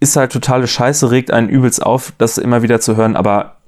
Ist 0.00 0.16
halt 0.16 0.32
totale 0.32 0.66
Scheiße, 0.66 1.10
regt 1.12 1.30
einen 1.30 1.48
übelst 1.48 1.80
auf, 1.80 2.12
das 2.18 2.38
immer 2.38 2.62
wieder 2.62 2.80
zu 2.80 2.96
hören, 2.96 3.14
aber 3.14 3.58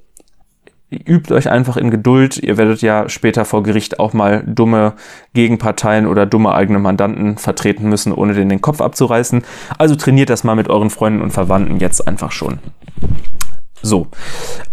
übt 0.91 1.33
euch 1.33 1.49
einfach 1.49 1.77
in 1.77 1.93
Geduld. 1.93 2.39
Ihr 2.39 2.57
werdet 2.57 2.83
ja 2.83 3.09
später 3.09 3.45
vor 3.45 3.63
Gericht 3.63 4.01
auch 4.01 4.15
mal 4.15 4.43
dumme 4.47 4.95
Gegenparteien 5.33 6.07
oder 6.07 6.27
dumme 6.27 6.53
eigene 6.53 6.81
Mandanten 6.81 7.39
vertreten 7.39 7.89
müssen, 7.89 8.13
ohne 8.13 8.35
den 8.35 8.49
den 8.49 8.61
Kopf 8.61 8.81
abzureißen. 8.81 9.43
Also 9.79 9.95
trainiert 9.95 10.29
das 10.29 10.43
mal 10.43 10.57
mit 10.57 10.69
euren 10.69 10.91
Freunden 10.91 11.23
und 11.23 11.31
Verwandten 11.31 11.79
jetzt 11.79 12.09
einfach 12.09 12.33
schon. 12.33 12.59
So, 13.81 14.09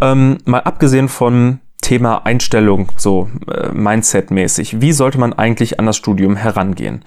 ähm, 0.01 0.39
mal 0.45 0.61
abgesehen 0.61 1.09
von 1.09 1.59
Thema 1.85 2.25
Einstellung, 2.25 2.91
so 2.97 3.29
äh, 3.47 3.69
Mindset-mäßig. 3.69 4.81
Wie 4.81 4.91
sollte 4.91 5.19
man 5.19 5.33
eigentlich 5.33 5.79
an 5.79 5.85
das 5.85 5.95
Studium 5.95 6.35
herangehen? 6.35 7.05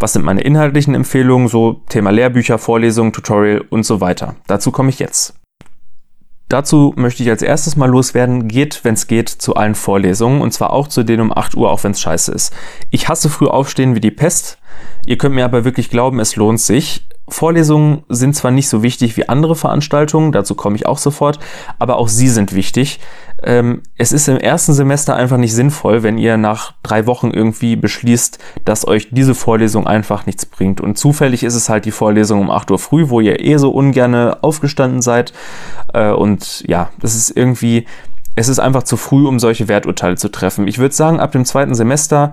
Was 0.00 0.14
sind 0.14 0.24
meine 0.24 0.40
inhaltlichen 0.40 0.96
Empfehlungen, 0.96 1.46
so 1.46 1.82
Thema 1.88 2.10
Lehrbücher, 2.10 2.58
Vorlesungen, 2.58 3.12
Tutorial 3.12 3.62
und 3.70 3.86
so 3.86 4.00
weiter? 4.00 4.34
Dazu 4.48 4.72
komme 4.72 4.88
ich 4.88 4.98
jetzt. 4.98 5.34
Dazu 6.48 6.92
möchte 6.96 7.22
ich 7.22 7.30
als 7.30 7.40
erstes 7.40 7.76
mal 7.76 7.88
loswerden, 7.88 8.48
geht, 8.48 8.80
wenn 8.82 8.94
es 8.94 9.06
geht, 9.06 9.28
zu 9.28 9.54
allen 9.54 9.76
Vorlesungen 9.76 10.40
und 10.40 10.50
zwar 10.52 10.72
auch 10.72 10.88
zu 10.88 11.04
denen 11.04 11.30
um 11.30 11.36
8 11.36 11.54
Uhr, 11.54 11.70
auch 11.70 11.84
wenn 11.84 11.92
es 11.92 12.00
scheiße 12.00 12.32
ist. 12.32 12.52
Ich 12.90 13.08
hasse 13.08 13.30
früh 13.30 13.46
aufstehen 13.46 13.94
wie 13.94 14.00
die 14.00 14.10
Pest. 14.10 14.58
Ihr 15.06 15.18
könnt 15.18 15.36
mir 15.36 15.44
aber 15.44 15.64
wirklich 15.64 15.88
glauben, 15.88 16.18
es 16.18 16.34
lohnt 16.34 16.60
sich. 16.60 17.06
Vorlesungen 17.28 18.04
sind 18.08 18.36
zwar 18.36 18.52
nicht 18.52 18.68
so 18.68 18.82
wichtig 18.82 19.16
wie 19.16 19.28
andere 19.28 19.56
Veranstaltungen, 19.56 20.30
dazu 20.30 20.54
komme 20.54 20.76
ich 20.76 20.86
auch 20.86 20.98
sofort, 20.98 21.40
aber 21.78 21.96
auch 21.96 22.08
sie 22.08 22.28
sind 22.28 22.54
wichtig. 22.54 23.00
Ähm, 23.42 23.82
es 23.98 24.12
ist 24.12 24.28
im 24.28 24.38
ersten 24.38 24.72
Semester 24.72 25.16
einfach 25.16 25.36
nicht 25.36 25.54
sinnvoll, 25.54 26.02
wenn 26.02 26.18
ihr 26.18 26.36
nach 26.36 26.72
drei 26.82 27.06
Wochen 27.06 27.30
irgendwie 27.30 27.76
beschließt, 27.76 28.38
dass 28.64 28.86
euch 28.86 29.08
diese 29.10 29.34
Vorlesung 29.34 29.86
einfach 29.86 30.26
nichts 30.26 30.46
bringt. 30.46 30.80
Und 30.80 30.98
zufällig 30.98 31.42
ist 31.42 31.54
es 31.54 31.68
halt 31.68 31.84
die 31.84 31.90
Vorlesung 31.90 32.40
um 32.40 32.50
8 32.50 32.70
Uhr 32.70 32.78
früh, 32.78 33.08
wo 33.08 33.20
ihr 33.20 33.44
eh 33.44 33.56
so 33.56 33.70
ungerne 33.70 34.38
aufgestanden 34.42 35.02
seid. 35.02 35.32
Äh, 35.92 36.10
und 36.12 36.62
ja, 36.66 36.90
das 37.00 37.14
ist 37.14 37.36
irgendwie, 37.36 37.86
es 38.36 38.48
ist 38.48 38.58
einfach 38.58 38.82
zu 38.82 38.98
früh, 38.98 39.26
um 39.26 39.38
solche 39.38 39.66
Werturteile 39.66 40.16
zu 40.16 40.30
treffen. 40.30 40.68
Ich 40.68 40.78
würde 40.78 40.94
sagen, 40.94 41.20
ab 41.20 41.32
dem 41.32 41.46
zweiten 41.46 41.74
Semester 41.74 42.32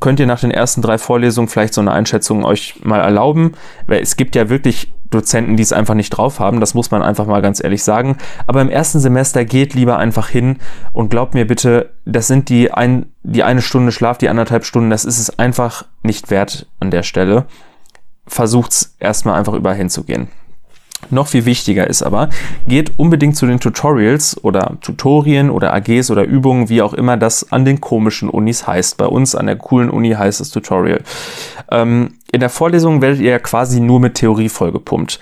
könnt 0.00 0.18
ihr 0.18 0.26
nach 0.26 0.40
den 0.40 0.50
ersten 0.50 0.80
drei 0.80 0.96
Vorlesungen 0.96 1.48
vielleicht 1.48 1.74
so 1.74 1.82
eine 1.82 1.92
Einschätzung 1.92 2.44
euch 2.44 2.80
mal 2.82 3.00
erlauben, 3.00 3.52
weil 3.86 4.00
es 4.02 4.16
gibt 4.16 4.34
ja 4.34 4.48
wirklich 4.48 4.92
Dozenten, 5.10 5.56
die 5.56 5.62
es 5.62 5.72
einfach 5.72 5.94
nicht 5.94 6.10
drauf 6.10 6.40
haben, 6.40 6.60
das 6.60 6.74
muss 6.74 6.90
man 6.90 7.02
einfach 7.02 7.26
mal 7.26 7.42
ganz 7.42 7.62
ehrlich 7.62 7.84
sagen. 7.84 8.16
Aber 8.46 8.62
im 8.62 8.70
ersten 8.70 9.00
Semester 9.00 9.44
geht 9.44 9.74
lieber 9.74 9.98
einfach 9.98 10.28
hin 10.28 10.58
und 10.92 11.10
glaubt 11.10 11.34
mir 11.34 11.46
bitte, 11.46 11.90
das 12.06 12.26
sind 12.26 12.48
die, 12.48 12.72
ein, 12.72 13.06
die 13.22 13.42
eine 13.42 13.62
Stunde 13.62 13.92
Schlaf, 13.92 14.18
die 14.18 14.28
anderthalb 14.30 14.64
Stunden, 14.64 14.90
das 14.90 15.04
ist 15.04 15.18
es 15.18 15.38
einfach 15.38 15.84
nicht 16.02 16.30
wert 16.30 16.66
an 16.80 16.90
der 16.90 17.02
Stelle. 17.02 17.46
Versucht's 18.26 18.96
erstmal 18.98 19.38
einfach 19.38 19.54
überall 19.54 19.76
hinzugehen. 19.76 20.28
Noch 21.10 21.28
viel 21.28 21.44
wichtiger 21.44 21.86
ist 21.86 22.02
aber, 22.02 22.28
geht 22.66 22.98
unbedingt 22.98 23.36
zu 23.36 23.46
den 23.46 23.60
Tutorials 23.60 24.42
oder 24.42 24.76
Tutorien 24.80 25.48
oder 25.48 25.72
AGs 25.72 26.10
oder 26.10 26.24
Übungen, 26.24 26.68
wie 26.68 26.82
auch 26.82 26.92
immer 26.92 27.16
das 27.16 27.50
an 27.52 27.64
den 27.64 27.80
komischen 27.80 28.28
Unis 28.28 28.66
heißt. 28.66 28.96
Bei 28.98 29.06
uns 29.06 29.34
an 29.34 29.46
der 29.46 29.56
coolen 29.56 29.90
Uni 29.90 30.10
heißt 30.10 30.40
es 30.40 30.50
Tutorial. 30.50 31.02
Ähm, 31.70 32.18
in 32.32 32.40
der 32.40 32.50
Vorlesung 32.50 33.00
werdet 33.00 33.20
ihr 33.20 33.30
ja 33.30 33.38
quasi 33.38 33.80
nur 33.80 34.00
mit 34.00 34.16
Theorie 34.16 34.48
vollgepumpt. 34.48 35.18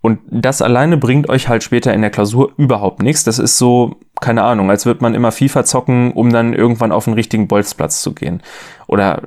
Und 0.00 0.20
das 0.30 0.62
alleine 0.62 0.96
bringt 0.96 1.28
euch 1.28 1.48
halt 1.48 1.62
später 1.62 1.92
in 1.92 2.00
der 2.00 2.10
Klausur 2.10 2.52
überhaupt 2.56 3.02
nichts. 3.02 3.24
Das 3.24 3.38
ist 3.38 3.58
so, 3.58 3.96
keine 4.20 4.42
Ahnung, 4.44 4.70
als 4.70 4.86
würde 4.86 5.02
man 5.02 5.14
immer 5.14 5.32
FIFA 5.32 5.64
zocken, 5.64 6.12
um 6.12 6.32
dann 6.32 6.54
irgendwann 6.54 6.92
auf 6.92 7.04
den 7.04 7.14
richtigen 7.14 7.48
Bolzplatz 7.48 8.00
zu 8.00 8.14
gehen. 8.14 8.42
Oder 8.86 9.22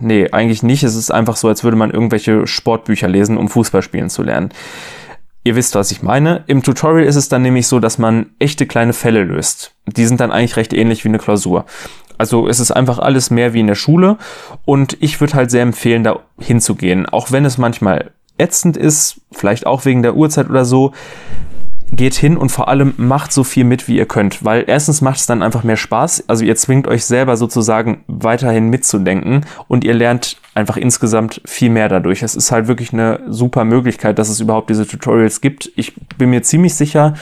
nee, 0.00 0.30
eigentlich 0.30 0.62
nicht. 0.62 0.84
Es 0.84 0.94
ist 0.94 1.10
einfach 1.10 1.36
so, 1.36 1.48
als 1.48 1.64
würde 1.64 1.76
man 1.76 1.90
irgendwelche 1.90 2.46
Sportbücher 2.46 3.08
lesen, 3.08 3.36
um 3.36 3.48
Fußball 3.48 3.82
spielen 3.82 4.10
zu 4.10 4.22
lernen. 4.22 4.50
Ihr 5.44 5.56
wisst, 5.56 5.74
was 5.74 5.90
ich 5.90 6.02
meine. 6.02 6.44
Im 6.46 6.62
Tutorial 6.62 7.06
ist 7.06 7.16
es 7.16 7.28
dann 7.28 7.42
nämlich 7.42 7.66
so, 7.66 7.80
dass 7.80 7.98
man 7.98 8.26
echte 8.38 8.66
kleine 8.66 8.92
Fälle 8.92 9.24
löst. 9.24 9.74
Die 9.86 10.06
sind 10.06 10.20
dann 10.20 10.30
eigentlich 10.30 10.56
recht 10.56 10.72
ähnlich 10.72 11.04
wie 11.04 11.08
eine 11.08 11.18
Klausur. 11.18 11.64
Also 12.16 12.46
es 12.46 12.60
ist 12.60 12.70
einfach 12.70 13.00
alles 13.00 13.30
mehr 13.30 13.52
wie 13.52 13.60
in 13.60 13.66
der 13.66 13.74
Schule 13.74 14.16
und 14.64 14.96
ich 15.00 15.20
würde 15.20 15.34
halt 15.34 15.50
sehr 15.50 15.62
empfehlen, 15.62 16.04
da 16.04 16.20
hinzugehen. 16.38 17.06
Auch 17.06 17.32
wenn 17.32 17.44
es 17.44 17.58
manchmal 17.58 18.12
ätzend 18.38 18.76
ist, 18.76 19.20
vielleicht 19.32 19.66
auch 19.66 19.84
wegen 19.84 20.02
der 20.02 20.14
Uhrzeit 20.14 20.48
oder 20.48 20.64
so 20.64 20.92
geht 21.90 22.14
hin 22.14 22.36
und 22.36 22.50
vor 22.50 22.68
allem 22.68 22.94
macht 22.96 23.32
so 23.32 23.44
viel 23.44 23.64
mit, 23.64 23.86
wie 23.86 23.96
ihr 23.96 24.06
könnt, 24.06 24.44
weil 24.44 24.64
erstens 24.66 25.02
macht 25.02 25.18
es 25.18 25.26
dann 25.26 25.42
einfach 25.42 25.62
mehr 25.62 25.76
Spaß, 25.76 26.24
also 26.26 26.42
ihr 26.44 26.56
zwingt 26.56 26.88
euch 26.88 27.04
selber 27.04 27.36
sozusagen 27.36 28.02
weiterhin 28.06 28.70
mitzudenken 28.70 29.44
und 29.68 29.84
ihr 29.84 29.92
lernt 29.92 30.38
einfach 30.54 30.76
insgesamt 30.76 31.40
viel 31.44 31.70
mehr 31.70 31.88
dadurch. 31.88 32.22
Es 32.22 32.34
ist 32.34 32.52
halt 32.52 32.68
wirklich 32.68 32.92
eine 32.92 33.20
super 33.28 33.64
Möglichkeit, 33.64 34.18
dass 34.18 34.28
es 34.28 34.40
überhaupt 34.40 34.70
diese 34.70 34.86
Tutorials 34.86 35.40
gibt. 35.40 35.70
Ich 35.76 35.94
bin 36.18 36.30
mir 36.30 36.42
ziemlich 36.42 36.74
sicher, 36.74 37.14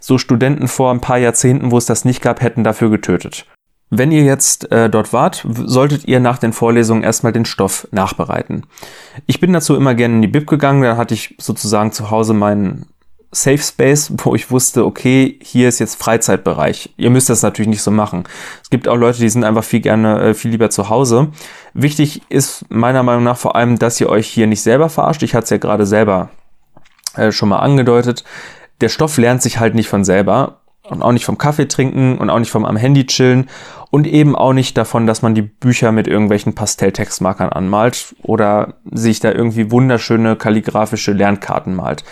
so 0.00 0.18
Studenten 0.18 0.68
vor 0.68 0.90
ein 0.90 1.00
paar 1.00 1.18
Jahrzehnten, 1.18 1.70
wo 1.70 1.78
es 1.78 1.86
das 1.86 2.04
nicht 2.04 2.22
gab, 2.22 2.40
hätten 2.40 2.64
dafür 2.64 2.90
getötet. 2.90 3.46
Wenn 3.90 4.12
ihr 4.12 4.22
jetzt 4.22 4.70
äh, 4.70 4.90
dort 4.90 5.12
wart, 5.12 5.46
solltet 5.64 6.06
ihr 6.06 6.20
nach 6.20 6.38
den 6.38 6.52
Vorlesungen 6.52 7.02
erstmal 7.02 7.32
den 7.32 7.46
Stoff 7.46 7.88
nachbereiten. 7.90 8.66
Ich 9.26 9.40
bin 9.40 9.52
dazu 9.52 9.74
immer 9.76 9.94
gerne 9.94 10.16
in 10.16 10.22
die 10.22 10.28
Bib 10.28 10.46
gegangen, 10.46 10.82
da 10.82 10.96
hatte 10.98 11.14
ich 11.14 11.36
sozusagen 11.38 11.92
zu 11.92 12.10
Hause 12.10 12.34
meinen 12.34 12.86
Safe 13.30 13.58
Space, 13.58 14.12
wo 14.18 14.34
ich 14.34 14.50
wusste, 14.50 14.84
okay, 14.84 15.38
hier 15.42 15.68
ist 15.68 15.78
jetzt 15.78 16.02
Freizeitbereich. 16.02 16.94
Ihr 16.98 17.10
müsst 17.10 17.30
das 17.30 17.42
natürlich 17.42 17.68
nicht 17.68 17.82
so 17.82 17.90
machen. 17.90 18.24
Es 18.62 18.68
gibt 18.68 18.88
auch 18.88 18.96
Leute, 18.96 19.20
die 19.20 19.28
sind 19.28 19.44
einfach 19.44 19.64
viel 19.64 19.80
gerne, 19.80 20.20
äh, 20.20 20.34
viel 20.34 20.50
lieber 20.50 20.68
zu 20.68 20.90
Hause. 20.90 21.28
Wichtig 21.80 22.22
ist 22.28 22.64
meiner 22.70 23.04
Meinung 23.04 23.22
nach 23.22 23.36
vor 23.36 23.54
allem, 23.54 23.78
dass 23.78 24.00
ihr 24.00 24.08
euch 24.08 24.26
hier 24.26 24.48
nicht 24.48 24.62
selber 24.62 24.88
verarscht. 24.88 25.22
Ich 25.22 25.36
hatte 25.36 25.44
es 25.44 25.50
ja 25.50 25.58
gerade 25.58 25.86
selber 25.86 26.30
äh, 27.14 27.30
schon 27.30 27.48
mal 27.48 27.60
angedeutet. 27.60 28.24
Der 28.80 28.88
Stoff 28.88 29.16
lernt 29.16 29.42
sich 29.42 29.60
halt 29.60 29.76
nicht 29.76 29.88
von 29.88 30.02
selber 30.02 30.56
und 30.82 31.02
auch 31.02 31.12
nicht 31.12 31.24
vom 31.24 31.38
Kaffee 31.38 31.68
trinken 31.68 32.18
und 32.18 32.30
auch 32.30 32.40
nicht 32.40 32.50
vom 32.50 32.64
am 32.64 32.76
Handy 32.76 33.06
chillen 33.06 33.48
und 33.90 34.08
eben 34.08 34.34
auch 34.34 34.54
nicht 34.54 34.76
davon, 34.76 35.06
dass 35.06 35.22
man 35.22 35.36
die 35.36 35.42
Bücher 35.42 35.92
mit 35.92 36.08
irgendwelchen 36.08 36.52
Pastelltextmarkern 36.52 37.50
anmalt 37.50 38.16
oder 38.24 38.74
sich 38.90 39.20
da 39.20 39.30
irgendwie 39.30 39.70
wunderschöne 39.70 40.34
kalligraphische 40.34 41.12
Lernkarten 41.12 41.76
malt. 41.76 42.02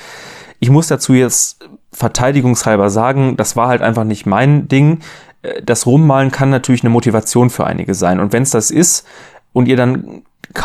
Ich 0.61 0.71
muss 0.71 0.87
dazu 0.87 1.13
jetzt 1.13 1.69
verteidigungshalber 1.91 2.89
sagen, 2.89 3.37
das 3.37 3.57
war 3.57 3.67
halt 3.67 3.83
einfach 3.83 4.05
nicht 4.05 4.27
mein 4.27 4.69
Ding. 4.69 5.01
Äh, 5.43 5.61
das 5.65 5.87
Rummalen 5.87 6.31
kann 6.31 6.51
natürlich 6.51 6.85
eine 6.85 6.91
Motivation 6.91 7.51
für 7.51 7.67
einige 7.67 7.95
sein. 7.95 8.21
Und 8.21 8.33
wenn 8.33 8.45
es 8.45 8.51
das 8.51 8.71
ist 8.71 9.05
und 9.57 9.69
ihr 9.69 9.77
dann 9.77 10.23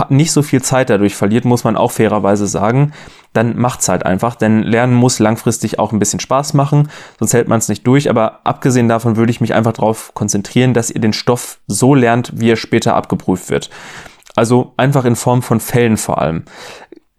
nicht 0.09 0.33
so 0.33 0.41
viel 0.41 0.61
Zeit 0.61 0.89
dadurch 0.89 1.15
verliert, 1.15 1.45
muss 1.45 1.63
man 1.63 1.77
auch 1.77 1.91
fairerweise 1.91 2.45
sagen, 2.45 2.91
dann 3.31 3.57
macht's 3.57 3.87
halt 3.87 4.05
einfach, 4.05 4.35
denn 4.35 4.63
Lernen 4.63 4.93
muss 4.93 5.19
langfristig 5.19 5.79
auch 5.79 5.93
ein 5.93 5.99
bisschen 5.99 6.19
Spaß 6.19 6.53
machen, 6.53 6.89
sonst 7.17 7.33
hält 7.33 7.47
man 7.47 7.59
es 7.59 7.69
nicht 7.69 7.87
durch. 7.87 8.09
Aber 8.09 8.41
abgesehen 8.43 8.89
davon 8.89 9.15
würde 9.15 9.31
ich 9.31 9.39
mich 9.39 9.53
einfach 9.53 9.71
darauf 9.71 10.13
konzentrieren, 10.13 10.73
dass 10.73 10.91
ihr 10.91 10.99
den 10.99 11.13
Stoff 11.13 11.59
so 11.67 11.95
lernt, 11.95 12.33
wie 12.35 12.51
er 12.51 12.57
später 12.57 12.93
abgeprüft 12.93 13.49
wird. 13.49 13.69
Also 14.35 14.73
einfach 14.75 15.05
in 15.05 15.15
Form 15.15 15.41
von 15.41 15.61
Fällen 15.61 15.95
vor 15.95 16.21
allem 16.21 16.43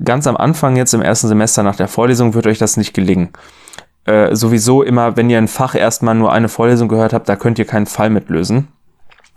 ganz 0.04 0.26
am 0.26 0.36
Anfang 0.36 0.76
jetzt 0.76 0.92
im 0.92 1.00
ersten 1.00 1.28
Semester 1.28 1.62
nach 1.62 1.76
der 1.76 1.88
Vorlesung 1.88 2.34
wird 2.34 2.46
euch 2.46 2.58
das 2.58 2.76
nicht 2.76 2.92
gelingen. 2.92 3.30
Äh, 4.04 4.34
sowieso 4.34 4.82
immer, 4.82 5.16
wenn 5.16 5.30
ihr 5.30 5.38
ein 5.38 5.48
Fach 5.48 5.74
erstmal 5.74 6.16
nur 6.16 6.32
eine 6.32 6.48
Vorlesung 6.50 6.88
gehört 6.88 7.14
habt, 7.14 7.28
da 7.28 7.36
könnt 7.36 7.58
ihr 7.58 7.64
keinen 7.64 7.86
Fall 7.86 8.10
mitlösen. 8.10 8.68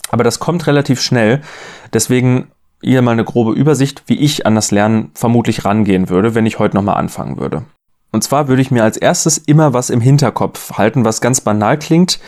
Aber 0.09 0.23
das 0.23 0.39
kommt 0.39 0.67
relativ 0.67 1.01
schnell. 1.01 1.41
Deswegen 1.93 2.51
hier 2.81 3.01
mal 3.01 3.11
eine 3.11 3.23
grobe 3.23 3.53
Übersicht, 3.53 4.03
wie 4.07 4.19
ich 4.19 4.45
an 4.45 4.55
das 4.55 4.71
Lernen 4.71 5.11
vermutlich 5.13 5.65
rangehen 5.65 6.09
würde, 6.09 6.35
wenn 6.35 6.45
ich 6.45 6.59
heute 6.59 6.75
nochmal 6.75 6.97
anfangen 6.97 7.37
würde. 7.37 7.65
Und 8.11 8.23
zwar 8.23 8.47
würde 8.47 8.61
ich 8.61 8.71
mir 8.71 8.83
als 8.83 8.97
erstes 8.97 9.37
immer 9.37 9.73
was 9.73 9.89
im 9.89 10.01
Hinterkopf 10.01 10.73
halten, 10.73 11.03
was 11.03 11.19
ganz 11.19 11.41
banal 11.41 11.77
klingt, 11.77 12.19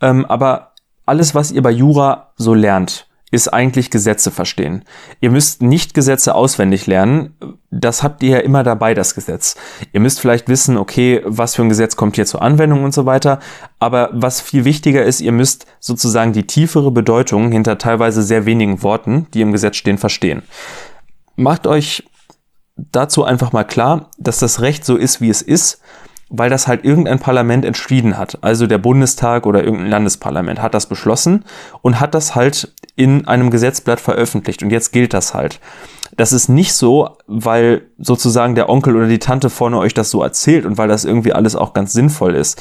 ähm, 0.00 0.24
aber 0.24 0.72
alles, 1.06 1.34
was 1.34 1.52
ihr 1.52 1.62
bei 1.62 1.70
Jura 1.70 2.32
so 2.36 2.54
lernt, 2.54 3.06
ist 3.34 3.48
eigentlich 3.48 3.90
Gesetze 3.90 4.30
verstehen. 4.30 4.84
Ihr 5.20 5.30
müsst 5.30 5.60
nicht 5.60 5.92
Gesetze 5.92 6.34
auswendig 6.34 6.86
lernen. 6.86 7.34
Das 7.70 8.04
habt 8.04 8.22
ihr 8.22 8.30
ja 8.30 8.38
immer 8.38 8.62
dabei, 8.62 8.94
das 8.94 9.14
Gesetz. 9.14 9.56
Ihr 9.92 9.98
müsst 10.00 10.20
vielleicht 10.20 10.48
wissen, 10.48 10.76
okay, 10.76 11.20
was 11.24 11.56
für 11.56 11.62
ein 11.62 11.68
Gesetz 11.68 11.96
kommt 11.96 12.14
hier 12.14 12.26
zur 12.26 12.42
Anwendung 12.42 12.84
und 12.84 12.94
so 12.94 13.06
weiter. 13.06 13.40
Aber 13.80 14.10
was 14.12 14.40
viel 14.40 14.64
wichtiger 14.64 15.04
ist, 15.04 15.20
ihr 15.20 15.32
müsst 15.32 15.66
sozusagen 15.80 16.32
die 16.32 16.46
tiefere 16.46 16.92
Bedeutung 16.92 17.50
hinter 17.50 17.76
teilweise 17.76 18.22
sehr 18.22 18.46
wenigen 18.46 18.82
Worten, 18.82 19.26
die 19.34 19.40
im 19.40 19.52
Gesetz 19.52 19.76
stehen, 19.76 19.98
verstehen. 19.98 20.42
Macht 21.34 21.66
euch 21.66 22.04
dazu 22.76 23.24
einfach 23.24 23.52
mal 23.52 23.64
klar, 23.64 24.10
dass 24.18 24.38
das 24.38 24.60
Recht 24.60 24.84
so 24.84 24.96
ist, 24.96 25.20
wie 25.20 25.28
es 25.28 25.42
ist 25.42 25.80
weil 26.36 26.50
das 26.50 26.66
halt 26.66 26.84
irgendein 26.84 27.20
Parlament 27.20 27.64
entschieden 27.64 28.18
hat. 28.18 28.38
Also 28.40 28.66
der 28.66 28.78
Bundestag 28.78 29.46
oder 29.46 29.62
irgendein 29.62 29.90
Landesparlament 29.90 30.60
hat 30.60 30.74
das 30.74 30.86
beschlossen 30.88 31.44
und 31.80 32.00
hat 32.00 32.14
das 32.14 32.34
halt 32.34 32.72
in 32.96 33.28
einem 33.28 33.50
Gesetzblatt 33.50 34.00
veröffentlicht 34.00 34.62
und 34.62 34.70
jetzt 34.70 34.92
gilt 34.92 35.14
das 35.14 35.32
halt. 35.32 35.60
Das 36.16 36.32
ist 36.32 36.48
nicht 36.48 36.74
so, 36.74 37.16
weil 37.26 37.82
sozusagen 37.98 38.56
der 38.56 38.68
Onkel 38.68 38.96
oder 38.96 39.06
die 39.06 39.20
Tante 39.20 39.48
vorne 39.48 39.78
euch 39.78 39.94
das 39.94 40.10
so 40.10 40.22
erzählt 40.22 40.66
und 40.66 40.76
weil 40.76 40.88
das 40.88 41.04
irgendwie 41.04 41.32
alles 41.32 41.54
auch 41.54 41.72
ganz 41.72 41.92
sinnvoll 41.92 42.34
ist. 42.34 42.60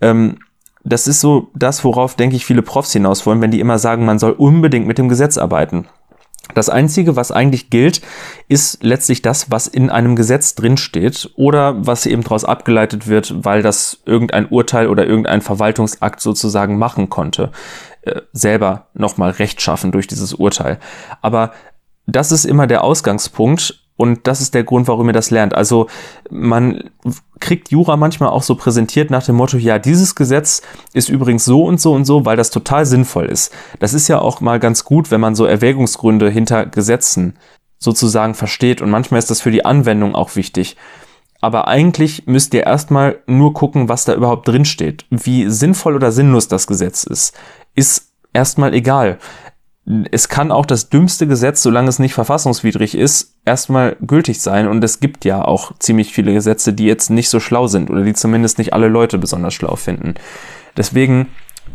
Ähm, 0.00 0.38
das 0.82 1.06
ist 1.06 1.20
so 1.20 1.48
das, 1.54 1.84
worauf, 1.84 2.14
denke 2.14 2.36
ich, 2.36 2.46
viele 2.46 2.62
Profs 2.62 2.92
hinaus 2.92 3.26
wollen, 3.26 3.42
wenn 3.42 3.50
die 3.50 3.60
immer 3.60 3.78
sagen, 3.78 4.06
man 4.06 4.18
soll 4.18 4.32
unbedingt 4.32 4.86
mit 4.86 4.96
dem 4.96 5.10
Gesetz 5.10 5.36
arbeiten. 5.36 5.86
Das 6.54 6.68
Einzige, 6.68 7.16
was 7.16 7.32
eigentlich 7.32 7.70
gilt, 7.70 8.00
ist 8.48 8.82
letztlich 8.82 9.22
das, 9.22 9.50
was 9.50 9.66
in 9.66 9.90
einem 9.90 10.16
Gesetz 10.16 10.54
drinsteht 10.54 11.30
oder 11.36 11.86
was 11.86 12.06
eben 12.06 12.22
daraus 12.22 12.44
abgeleitet 12.44 13.06
wird, 13.06 13.44
weil 13.44 13.62
das 13.62 14.00
irgendein 14.06 14.46
Urteil 14.48 14.88
oder 14.88 15.06
irgendein 15.06 15.40
Verwaltungsakt 15.40 16.20
sozusagen 16.20 16.78
machen 16.78 17.08
konnte. 17.08 17.50
Äh, 18.02 18.22
selber 18.32 18.86
nochmal 18.94 19.30
Recht 19.30 19.60
schaffen 19.60 19.92
durch 19.92 20.06
dieses 20.06 20.34
Urteil. 20.34 20.78
Aber 21.20 21.52
das 22.06 22.32
ist 22.32 22.44
immer 22.44 22.66
der 22.66 22.82
Ausgangspunkt 22.82 23.79
und 24.00 24.26
das 24.26 24.40
ist 24.40 24.54
der 24.54 24.64
Grund, 24.64 24.88
warum 24.88 25.08
ihr 25.08 25.12
das 25.12 25.30
lernt. 25.30 25.54
Also 25.54 25.86
man 26.30 26.90
kriegt 27.38 27.70
Jura 27.70 27.98
manchmal 27.98 28.30
auch 28.30 28.42
so 28.42 28.54
präsentiert 28.54 29.10
nach 29.10 29.22
dem 29.22 29.36
Motto, 29.36 29.58
ja, 29.58 29.78
dieses 29.78 30.14
Gesetz 30.14 30.62
ist 30.94 31.10
übrigens 31.10 31.44
so 31.44 31.64
und 31.64 31.82
so 31.82 31.92
und 31.92 32.06
so, 32.06 32.24
weil 32.24 32.38
das 32.38 32.50
total 32.50 32.86
sinnvoll 32.86 33.26
ist. 33.26 33.52
Das 33.78 33.92
ist 33.92 34.08
ja 34.08 34.18
auch 34.18 34.40
mal 34.40 34.58
ganz 34.58 34.84
gut, 34.84 35.10
wenn 35.10 35.20
man 35.20 35.34
so 35.34 35.44
Erwägungsgründe 35.44 36.30
hinter 36.30 36.64
Gesetzen 36.64 37.36
sozusagen 37.78 38.34
versteht 38.34 38.80
und 38.80 38.88
manchmal 38.88 39.18
ist 39.18 39.30
das 39.30 39.42
für 39.42 39.50
die 39.50 39.66
Anwendung 39.66 40.14
auch 40.14 40.34
wichtig. 40.34 40.78
Aber 41.42 41.68
eigentlich 41.68 42.26
müsst 42.26 42.54
ihr 42.54 42.64
erstmal 42.64 43.18
nur 43.26 43.52
gucken, 43.52 43.90
was 43.90 44.06
da 44.06 44.14
überhaupt 44.14 44.48
drin 44.48 44.64
steht. 44.64 45.04
Wie 45.10 45.50
sinnvoll 45.50 45.94
oder 45.94 46.10
sinnlos 46.10 46.48
das 46.48 46.66
Gesetz 46.66 47.04
ist, 47.04 47.34
ist 47.74 48.12
erstmal 48.32 48.72
egal 48.72 49.18
es 50.10 50.28
kann 50.28 50.52
auch 50.52 50.66
das 50.66 50.88
dümmste 50.88 51.26
Gesetz, 51.26 51.62
solange 51.62 51.88
es 51.88 51.98
nicht 51.98 52.14
verfassungswidrig 52.14 52.94
ist, 52.94 53.36
erstmal 53.44 53.96
gültig 54.00 54.40
sein. 54.40 54.68
Und 54.68 54.84
es 54.84 55.00
gibt 55.00 55.24
ja 55.24 55.44
auch 55.44 55.72
ziemlich 55.78 56.12
viele 56.12 56.32
Gesetze, 56.32 56.72
die 56.72 56.84
jetzt 56.84 57.10
nicht 57.10 57.28
so 57.28 57.40
schlau 57.40 57.66
sind 57.66 57.90
oder 57.90 58.02
die 58.02 58.12
zumindest 58.12 58.58
nicht 58.58 58.72
alle 58.72 58.88
Leute 58.88 59.18
besonders 59.18 59.54
schlau 59.54 59.76
finden. 59.76 60.14
Deswegen, 60.76 61.28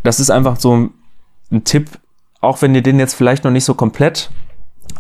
das 0.03 0.19
ist 0.19 0.29
einfach 0.29 0.59
so 0.59 0.89
ein 1.51 1.63
Tipp, 1.63 1.89
auch 2.41 2.61
wenn 2.61 2.75
ihr 2.75 2.83
den 2.83 2.99
jetzt 2.99 3.15
vielleicht 3.15 3.43
noch 3.43 3.51
nicht 3.51 3.65
so 3.65 3.73
komplett 3.73 4.29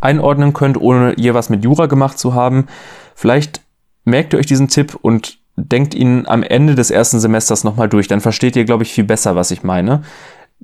einordnen 0.01 0.53
könnt, 0.53 0.79
ohne 0.79 1.13
je 1.17 1.33
was 1.33 1.49
mit 1.49 1.63
Jura 1.63 1.85
gemacht 1.85 2.17
zu 2.17 2.33
haben. 2.33 2.65
Vielleicht 3.13 3.61
merkt 4.03 4.33
ihr 4.33 4.39
euch 4.39 4.47
diesen 4.47 4.67
Tipp 4.67 4.97
und 5.01 5.37
denkt 5.55 5.93
ihn 5.93 6.25
am 6.27 6.43
Ende 6.43 6.75
des 6.75 6.91
ersten 6.91 7.19
Semesters 7.19 7.63
nochmal 7.63 7.87
durch. 7.87 8.07
Dann 8.07 8.19
versteht 8.19 8.55
ihr, 8.55 8.65
glaube 8.65 8.83
ich, 8.83 8.91
viel 8.91 9.05
besser, 9.05 9.35
was 9.35 9.51
ich 9.51 9.63
meine. 9.63 10.03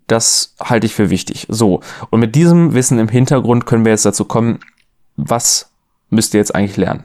Das 0.08 0.56
halte 0.62 0.86
ich 0.86 0.94
für 0.94 1.10
wichtig. 1.10 1.48
So, 1.50 1.82
und 2.10 2.20
mit 2.20 2.36
diesem 2.36 2.74
Wissen 2.74 3.00
im 3.00 3.08
Hintergrund 3.08 3.66
können 3.66 3.86
wir 3.86 3.92
jetzt 3.92 4.06
dazu 4.06 4.26
kommen, 4.26 4.60
was 5.16 5.72
müsst 6.10 6.34
ihr 6.34 6.40
jetzt 6.40 6.54
eigentlich 6.54 6.78
lernen? 6.78 7.04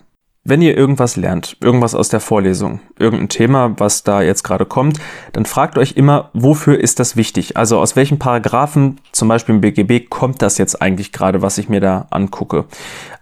Wenn 0.48 0.62
ihr 0.62 0.76
irgendwas 0.76 1.16
lernt, 1.16 1.56
irgendwas 1.60 1.96
aus 1.96 2.08
der 2.08 2.20
Vorlesung, 2.20 2.78
irgendein 3.00 3.28
Thema, 3.28 3.74
was 3.78 4.04
da 4.04 4.22
jetzt 4.22 4.44
gerade 4.44 4.64
kommt, 4.64 5.00
dann 5.32 5.44
fragt 5.44 5.76
euch 5.76 5.96
immer, 5.96 6.30
wofür 6.34 6.78
ist 6.78 7.00
das 7.00 7.16
wichtig? 7.16 7.56
Also 7.56 7.80
aus 7.80 7.96
welchen 7.96 8.20
Paragraphen, 8.20 9.00
zum 9.10 9.26
Beispiel 9.26 9.56
im 9.56 9.60
BGB, 9.60 10.08
kommt 10.08 10.42
das 10.42 10.56
jetzt 10.56 10.80
eigentlich 10.80 11.10
gerade, 11.10 11.42
was 11.42 11.58
ich 11.58 11.68
mir 11.68 11.80
da 11.80 12.06
angucke? 12.10 12.66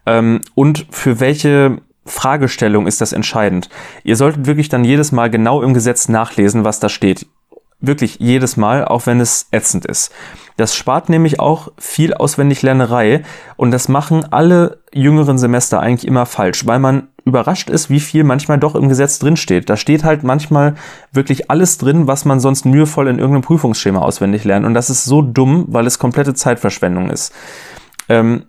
Ähm, 0.05 0.43
und 0.55 0.87
für 0.91 1.19
welche 1.19 1.79
Fragestellung 2.05 2.87
ist 2.87 3.01
das 3.01 3.15
entscheidend? 3.15 3.71
Ihr 4.03 4.17
solltet 4.17 4.45
wirklich 4.45 4.69
dann 4.69 4.85
jedes 4.85 5.11
Mal 5.11 5.31
genau 5.31 5.63
im 5.63 5.73
Gesetz 5.73 6.11
nachlesen, 6.11 6.65
was 6.65 6.79
da 6.79 6.91
steht. 6.91 7.27
Wirklich 7.87 8.19
jedes 8.21 8.57
Mal, 8.57 8.85
auch 8.85 9.07
wenn 9.07 9.21
es 9.21 9.49
ätzend 9.51 9.87
ist. 9.87 10.13
Das 10.57 10.77
spart 10.77 11.09
nämlich 11.09 11.41
auch 11.41 11.69
viel 11.79 12.15
Auswendiglernerei 12.15 13.25
und 13.57 13.73
das 13.73 13.89
machen 13.89 14.25
alle 14.33 14.79
jüngeren 14.93 15.37
Semester 15.37 15.81
eigentlich 15.81 16.07
immer 16.07 16.27
falsch, 16.27 16.67
weil 16.67 16.79
man 16.79 17.09
überrascht 17.25 17.71
ist, 17.71 17.91
wie 17.91 18.01
viel 18.01 18.23
manchmal 18.23 18.59
doch 18.59 18.75
im 18.75 18.89
Gesetz 18.89 19.19
drinsteht. 19.19 19.69
Da 19.69 19.77
steht 19.77 20.05
halt 20.05 20.23
manchmal 20.23 20.75
wirklich 21.11 21.51
alles 21.51 21.79
drin, 21.79 22.07
was 22.07 22.25
man 22.25 22.39
sonst 22.39 22.67
mühevoll 22.67 23.09
in 23.09 23.19
irgendeinem 23.19 23.43
Prüfungsschema 23.43 24.01
auswendig 24.01 24.45
lernt. 24.45 24.67
Und 24.67 24.75
das 24.75 24.91
ist 24.91 25.05
so 25.05 25.23
dumm, 25.23 25.65
weil 25.69 25.87
es 25.87 25.99
komplette 25.99 26.35
Zeitverschwendung 26.35 27.11
ist. 27.11 27.33
Ähm, 28.09 28.45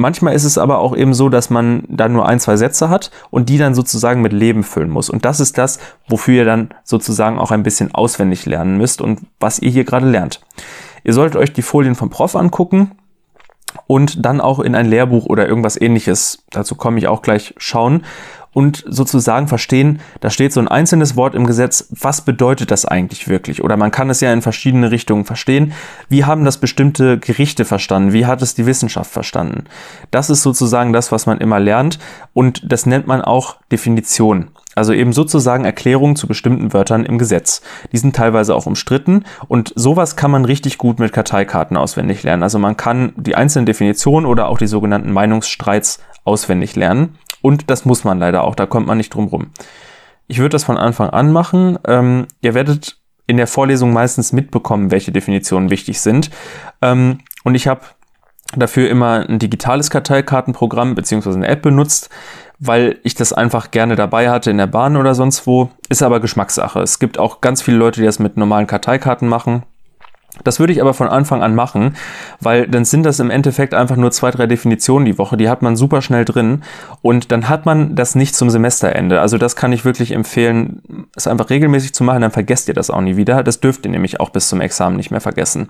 Manchmal 0.00 0.34
ist 0.34 0.44
es 0.44 0.58
aber 0.58 0.78
auch 0.78 0.96
eben 0.96 1.14
so, 1.14 1.28
dass 1.28 1.50
man 1.50 1.84
da 1.88 2.08
nur 2.08 2.26
ein, 2.26 2.40
zwei 2.40 2.56
Sätze 2.56 2.88
hat 2.88 3.10
und 3.30 3.48
die 3.48 3.58
dann 3.58 3.74
sozusagen 3.74 4.22
mit 4.22 4.32
Leben 4.32 4.64
füllen 4.64 4.90
muss. 4.90 5.10
Und 5.10 5.24
das 5.24 5.40
ist 5.40 5.58
das, 5.58 5.78
wofür 6.08 6.34
ihr 6.34 6.44
dann 6.44 6.70
sozusagen 6.84 7.38
auch 7.38 7.50
ein 7.50 7.62
bisschen 7.62 7.94
auswendig 7.94 8.46
lernen 8.46 8.78
müsst 8.78 9.00
und 9.00 9.20
was 9.38 9.58
ihr 9.58 9.70
hier 9.70 9.84
gerade 9.84 10.08
lernt. 10.08 10.40
Ihr 11.04 11.12
solltet 11.12 11.40
euch 11.40 11.52
die 11.52 11.62
Folien 11.62 11.94
vom 11.94 12.10
Prof 12.10 12.34
angucken 12.34 12.92
und 13.86 14.24
dann 14.24 14.40
auch 14.40 14.58
in 14.58 14.74
ein 14.74 14.86
Lehrbuch 14.86 15.26
oder 15.26 15.46
irgendwas 15.46 15.80
ähnliches, 15.80 16.44
dazu 16.50 16.74
komme 16.74 16.98
ich 16.98 17.06
auch 17.06 17.22
gleich, 17.22 17.54
schauen 17.58 18.04
und 18.52 18.84
sozusagen 18.86 19.48
verstehen, 19.48 20.00
da 20.20 20.30
steht 20.30 20.52
so 20.52 20.60
ein 20.60 20.68
einzelnes 20.68 21.16
Wort 21.16 21.34
im 21.34 21.46
Gesetz, 21.46 21.88
was 21.90 22.22
bedeutet 22.22 22.70
das 22.70 22.84
eigentlich 22.84 23.28
wirklich? 23.28 23.62
Oder 23.62 23.76
man 23.76 23.90
kann 23.90 24.10
es 24.10 24.20
ja 24.20 24.32
in 24.32 24.42
verschiedene 24.42 24.90
Richtungen 24.90 25.24
verstehen. 25.24 25.72
Wie 26.08 26.24
haben 26.24 26.44
das 26.44 26.58
bestimmte 26.58 27.18
Gerichte 27.18 27.64
verstanden? 27.64 28.12
Wie 28.12 28.26
hat 28.26 28.42
es 28.42 28.54
die 28.54 28.66
Wissenschaft 28.66 29.10
verstanden? 29.10 29.64
Das 30.10 30.30
ist 30.30 30.42
sozusagen 30.42 30.92
das, 30.92 31.12
was 31.12 31.26
man 31.26 31.38
immer 31.38 31.60
lernt 31.60 31.98
und 32.32 32.62
das 32.70 32.86
nennt 32.86 33.06
man 33.06 33.22
auch 33.22 33.56
Definition. 33.70 34.50
Also 34.76 34.92
eben 34.92 35.12
sozusagen 35.12 35.64
Erklärungen 35.64 36.16
zu 36.16 36.28
bestimmten 36.28 36.72
Wörtern 36.72 37.04
im 37.04 37.18
Gesetz. 37.18 37.60
Die 37.92 37.98
sind 37.98 38.14
teilweise 38.14 38.54
auch 38.54 38.66
umstritten 38.66 39.24
und 39.48 39.72
sowas 39.74 40.16
kann 40.16 40.30
man 40.30 40.44
richtig 40.44 40.78
gut 40.78 41.00
mit 41.00 41.12
Karteikarten 41.12 41.76
auswendig 41.76 42.22
lernen. 42.22 42.44
Also 42.44 42.58
man 42.58 42.76
kann 42.76 43.12
die 43.16 43.34
einzelnen 43.34 43.66
Definitionen 43.66 44.26
oder 44.26 44.48
auch 44.48 44.58
die 44.58 44.68
sogenannten 44.68 45.12
Meinungsstreits 45.12 45.98
auswendig 46.24 46.76
lernen. 46.76 47.18
Und 47.42 47.70
das 47.70 47.84
muss 47.84 48.04
man 48.04 48.18
leider 48.18 48.44
auch, 48.44 48.54
da 48.54 48.66
kommt 48.66 48.86
man 48.86 48.98
nicht 48.98 49.14
drum 49.14 49.28
rum. 49.28 49.50
Ich 50.26 50.38
würde 50.38 50.50
das 50.50 50.64
von 50.64 50.76
Anfang 50.76 51.10
an 51.10 51.32
machen. 51.32 51.78
Ähm, 51.86 52.26
ihr 52.40 52.54
werdet 52.54 52.98
in 53.26 53.36
der 53.36 53.46
Vorlesung 53.46 53.92
meistens 53.92 54.32
mitbekommen, 54.32 54.90
welche 54.90 55.12
Definitionen 55.12 55.70
wichtig 55.70 56.00
sind. 56.00 56.30
Ähm, 56.82 57.18
und 57.44 57.54
ich 57.54 57.68
habe 57.68 57.82
dafür 58.56 58.88
immer 58.90 59.28
ein 59.28 59.38
digitales 59.38 59.90
Karteikartenprogramm 59.90 60.94
beziehungsweise 60.94 61.36
eine 61.36 61.48
App 61.48 61.62
benutzt, 61.62 62.10
weil 62.58 62.98
ich 63.04 63.14
das 63.14 63.32
einfach 63.32 63.70
gerne 63.70 63.96
dabei 63.96 64.30
hatte 64.30 64.50
in 64.50 64.58
der 64.58 64.66
Bahn 64.66 64.96
oder 64.96 65.14
sonst 65.14 65.46
wo. 65.46 65.70
Ist 65.88 66.02
aber 66.02 66.20
Geschmackssache. 66.20 66.80
Es 66.80 66.98
gibt 66.98 67.18
auch 67.18 67.40
ganz 67.40 67.62
viele 67.62 67.78
Leute, 67.78 68.00
die 68.00 68.06
das 68.06 68.18
mit 68.18 68.36
normalen 68.36 68.66
Karteikarten 68.66 69.28
machen. 69.28 69.62
Das 70.44 70.60
würde 70.60 70.72
ich 70.72 70.80
aber 70.80 70.94
von 70.94 71.08
Anfang 71.08 71.42
an 71.42 71.54
machen, 71.54 71.96
weil 72.40 72.66
dann 72.66 72.84
sind 72.84 73.04
das 73.04 73.20
im 73.20 73.30
Endeffekt 73.30 73.74
einfach 73.74 73.96
nur 73.96 74.10
zwei, 74.10 74.30
drei 74.30 74.46
Definitionen 74.46 75.04
die 75.04 75.18
Woche. 75.18 75.36
Die 75.36 75.48
hat 75.48 75.62
man 75.62 75.76
super 75.76 76.02
schnell 76.02 76.24
drin 76.24 76.62
und 77.02 77.30
dann 77.32 77.48
hat 77.48 77.66
man 77.66 77.94
das 77.94 78.14
nicht 78.14 78.34
zum 78.34 78.48
Semesterende. 78.48 79.20
Also 79.20 79.38
das 79.38 79.56
kann 79.56 79.72
ich 79.72 79.84
wirklich 79.84 80.12
empfehlen, 80.12 81.08
es 81.14 81.26
einfach 81.26 81.50
regelmäßig 81.50 81.94
zu 81.94 82.04
machen, 82.04 82.22
dann 82.22 82.30
vergesst 82.30 82.68
ihr 82.68 82.74
das 82.74 82.90
auch 82.90 83.00
nie 83.00 83.16
wieder. 83.16 83.42
Das 83.42 83.60
dürft 83.60 83.84
ihr 83.84 83.90
nämlich 83.90 84.20
auch 84.20 84.30
bis 84.30 84.48
zum 84.48 84.60
Examen 84.60 84.96
nicht 84.96 85.10
mehr 85.10 85.20
vergessen. 85.20 85.68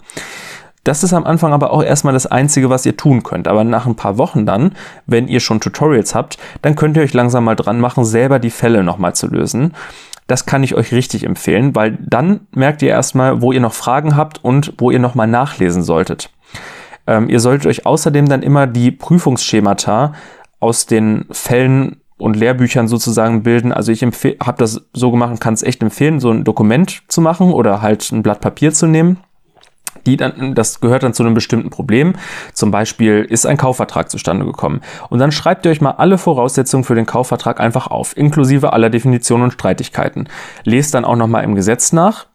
Das 0.84 1.04
ist 1.04 1.12
am 1.12 1.24
Anfang 1.24 1.52
aber 1.52 1.72
auch 1.72 1.82
erstmal 1.82 2.14
das 2.14 2.26
Einzige, 2.26 2.70
was 2.70 2.86
ihr 2.86 2.96
tun 2.96 3.22
könnt. 3.22 3.48
Aber 3.48 3.64
nach 3.64 3.86
ein 3.86 3.96
paar 3.96 4.16
Wochen 4.16 4.46
dann, 4.46 4.72
wenn 5.06 5.28
ihr 5.28 5.40
schon 5.40 5.60
Tutorials 5.60 6.14
habt, 6.14 6.38
dann 6.62 6.74
könnt 6.74 6.96
ihr 6.96 7.02
euch 7.02 7.12
langsam 7.12 7.44
mal 7.44 7.56
dran 7.56 7.80
machen, 7.80 8.04
selber 8.04 8.38
die 8.38 8.50
Fälle 8.50 8.82
nochmal 8.82 9.14
zu 9.14 9.26
lösen. 9.26 9.74
Das 10.30 10.46
kann 10.46 10.62
ich 10.62 10.76
euch 10.76 10.92
richtig 10.92 11.24
empfehlen, 11.24 11.74
weil 11.74 11.98
dann 12.00 12.46
merkt 12.52 12.82
ihr 12.82 12.90
erstmal, 12.90 13.42
wo 13.42 13.50
ihr 13.50 13.58
noch 13.58 13.72
Fragen 13.72 14.14
habt 14.14 14.44
und 14.44 14.74
wo 14.78 14.92
ihr 14.92 15.00
nochmal 15.00 15.26
nachlesen 15.26 15.82
solltet. 15.82 16.30
Ähm, 17.08 17.28
ihr 17.28 17.40
solltet 17.40 17.66
euch 17.66 17.84
außerdem 17.84 18.28
dann 18.28 18.42
immer 18.42 18.68
die 18.68 18.92
Prüfungsschemata 18.92 20.14
aus 20.60 20.86
den 20.86 21.26
Fällen 21.32 21.96
und 22.16 22.36
Lehrbüchern 22.36 22.86
sozusagen 22.86 23.42
bilden. 23.42 23.72
Also 23.72 23.90
ich 23.90 24.02
habe 24.02 24.58
das 24.58 24.82
so 24.92 25.10
gemacht 25.10 25.32
und 25.32 25.40
kann 25.40 25.54
es 25.54 25.64
echt 25.64 25.82
empfehlen, 25.82 26.20
so 26.20 26.30
ein 26.30 26.44
Dokument 26.44 27.02
zu 27.08 27.20
machen 27.20 27.52
oder 27.52 27.82
halt 27.82 28.12
ein 28.12 28.22
Blatt 28.22 28.40
Papier 28.40 28.72
zu 28.72 28.86
nehmen 28.86 29.18
die 30.06 30.16
dann, 30.16 30.54
das 30.54 30.80
gehört 30.80 31.02
dann 31.02 31.14
zu 31.14 31.22
einem 31.22 31.34
bestimmten 31.34 31.70
Problem. 31.70 32.14
Zum 32.52 32.70
Beispiel 32.70 33.26
ist 33.28 33.46
ein 33.46 33.56
Kaufvertrag 33.56 34.10
zustande 34.10 34.44
gekommen. 34.44 34.80
Und 35.08 35.18
dann 35.18 35.32
schreibt 35.32 35.64
ihr 35.64 35.72
euch 35.72 35.80
mal 35.80 35.92
alle 35.92 36.18
Voraussetzungen 36.18 36.84
für 36.84 36.94
den 36.94 37.06
Kaufvertrag 37.06 37.60
einfach 37.60 37.86
auf, 37.86 38.16
inklusive 38.16 38.72
aller 38.72 38.90
Definitionen 38.90 39.44
und 39.44 39.52
Streitigkeiten. 39.52 40.28
Lest 40.64 40.94
dann 40.94 41.04
auch 41.04 41.16
nochmal 41.16 41.44
im 41.44 41.54
Gesetz 41.54 41.92
nach 41.92 42.26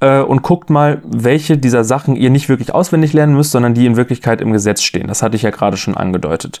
äh, 0.00 0.20
und 0.20 0.42
guckt 0.42 0.70
mal, 0.70 1.02
welche 1.04 1.58
dieser 1.58 1.84
Sachen 1.84 2.16
ihr 2.16 2.30
nicht 2.30 2.48
wirklich 2.48 2.74
auswendig 2.74 3.12
lernen 3.12 3.34
müsst, 3.34 3.52
sondern 3.52 3.74
die 3.74 3.86
in 3.86 3.96
Wirklichkeit 3.96 4.40
im 4.40 4.52
Gesetz 4.52 4.82
stehen. 4.82 5.08
Das 5.08 5.22
hatte 5.22 5.36
ich 5.36 5.42
ja 5.42 5.50
gerade 5.50 5.76
schon 5.76 5.96
angedeutet. 5.96 6.60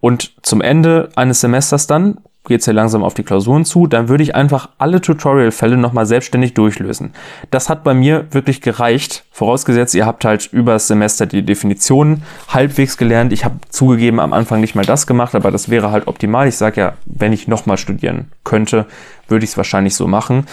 Und 0.00 0.32
zum 0.42 0.60
Ende 0.60 1.08
eines 1.16 1.40
Semesters 1.40 1.86
dann 1.86 2.18
geht 2.46 2.60
es 2.60 2.66
ja 2.66 2.72
langsam 2.72 3.02
auf 3.02 3.14
die 3.14 3.22
Klausuren 3.22 3.64
zu, 3.64 3.86
dann 3.86 4.08
würde 4.08 4.22
ich 4.22 4.34
einfach 4.34 4.68
alle 4.78 5.00
Tutorial-Fälle 5.00 5.76
nochmal 5.76 6.06
selbstständig 6.06 6.54
durchlösen. 6.54 7.14
Das 7.50 7.70
hat 7.70 7.84
bei 7.84 7.94
mir 7.94 8.26
wirklich 8.30 8.60
gereicht, 8.60 9.24
vorausgesetzt, 9.30 9.94
ihr 9.94 10.06
habt 10.06 10.24
halt 10.24 10.46
übers 10.52 10.86
Semester 10.86 11.26
die 11.26 11.42
Definitionen 11.42 12.22
halbwegs 12.48 12.96
gelernt. 12.96 13.32
Ich 13.32 13.44
habe 13.44 13.56
zugegeben 13.70 14.20
am 14.20 14.32
Anfang 14.32 14.60
nicht 14.60 14.74
mal 14.74 14.84
das 14.84 15.06
gemacht, 15.06 15.34
aber 15.34 15.50
das 15.50 15.70
wäre 15.70 15.90
halt 15.90 16.06
optimal. 16.06 16.46
Ich 16.46 16.56
sage 16.56 16.80
ja, 16.80 16.92
wenn 17.06 17.32
ich 17.32 17.48
nochmal 17.48 17.78
studieren 17.78 18.30
könnte, 18.44 18.86
würde 19.28 19.44
ich 19.44 19.50
es 19.50 19.56
wahrscheinlich 19.56 19.94
so 19.94 20.06
machen. 20.06 20.46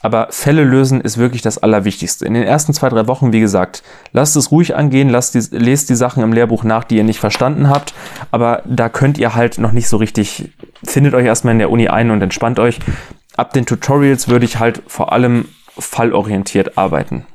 Aber 0.00 0.28
Fälle 0.30 0.62
lösen 0.64 1.00
ist 1.00 1.18
wirklich 1.18 1.42
das 1.42 1.58
Allerwichtigste. 1.58 2.24
In 2.24 2.34
den 2.34 2.44
ersten 2.44 2.72
zwei, 2.72 2.88
drei 2.88 3.06
Wochen, 3.08 3.32
wie 3.32 3.40
gesagt, 3.40 3.82
lasst 4.12 4.36
es 4.36 4.52
ruhig 4.52 4.76
angehen, 4.76 5.08
lasst 5.08 5.34
die, 5.34 5.56
lest 5.56 5.90
die 5.90 5.96
Sachen 5.96 6.22
im 6.22 6.32
Lehrbuch 6.32 6.62
nach, 6.64 6.84
die 6.84 6.96
ihr 6.96 7.04
nicht 7.04 7.18
verstanden 7.18 7.68
habt. 7.68 7.94
Aber 8.30 8.62
da 8.64 8.88
könnt 8.88 9.18
ihr 9.18 9.34
halt 9.34 9.58
noch 9.58 9.72
nicht 9.72 9.88
so 9.88 9.96
richtig, 9.96 10.52
findet 10.84 11.14
euch 11.14 11.26
erstmal 11.26 11.52
in 11.52 11.58
der 11.58 11.70
Uni 11.70 11.88
ein 11.88 12.10
und 12.10 12.22
entspannt 12.22 12.60
euch. 12.60 12.78
Ab 13.36 13.52
den 13.52 13.66
Tutorials 13.66 14.28
würde 14.28 14.44
ich 14.44 14.58
halt 14.58 14.82
vor 14.86 15.12
allem 15.12 15.48
fallorientiert 15.78 16.78
arbeiten. 16.78 17.26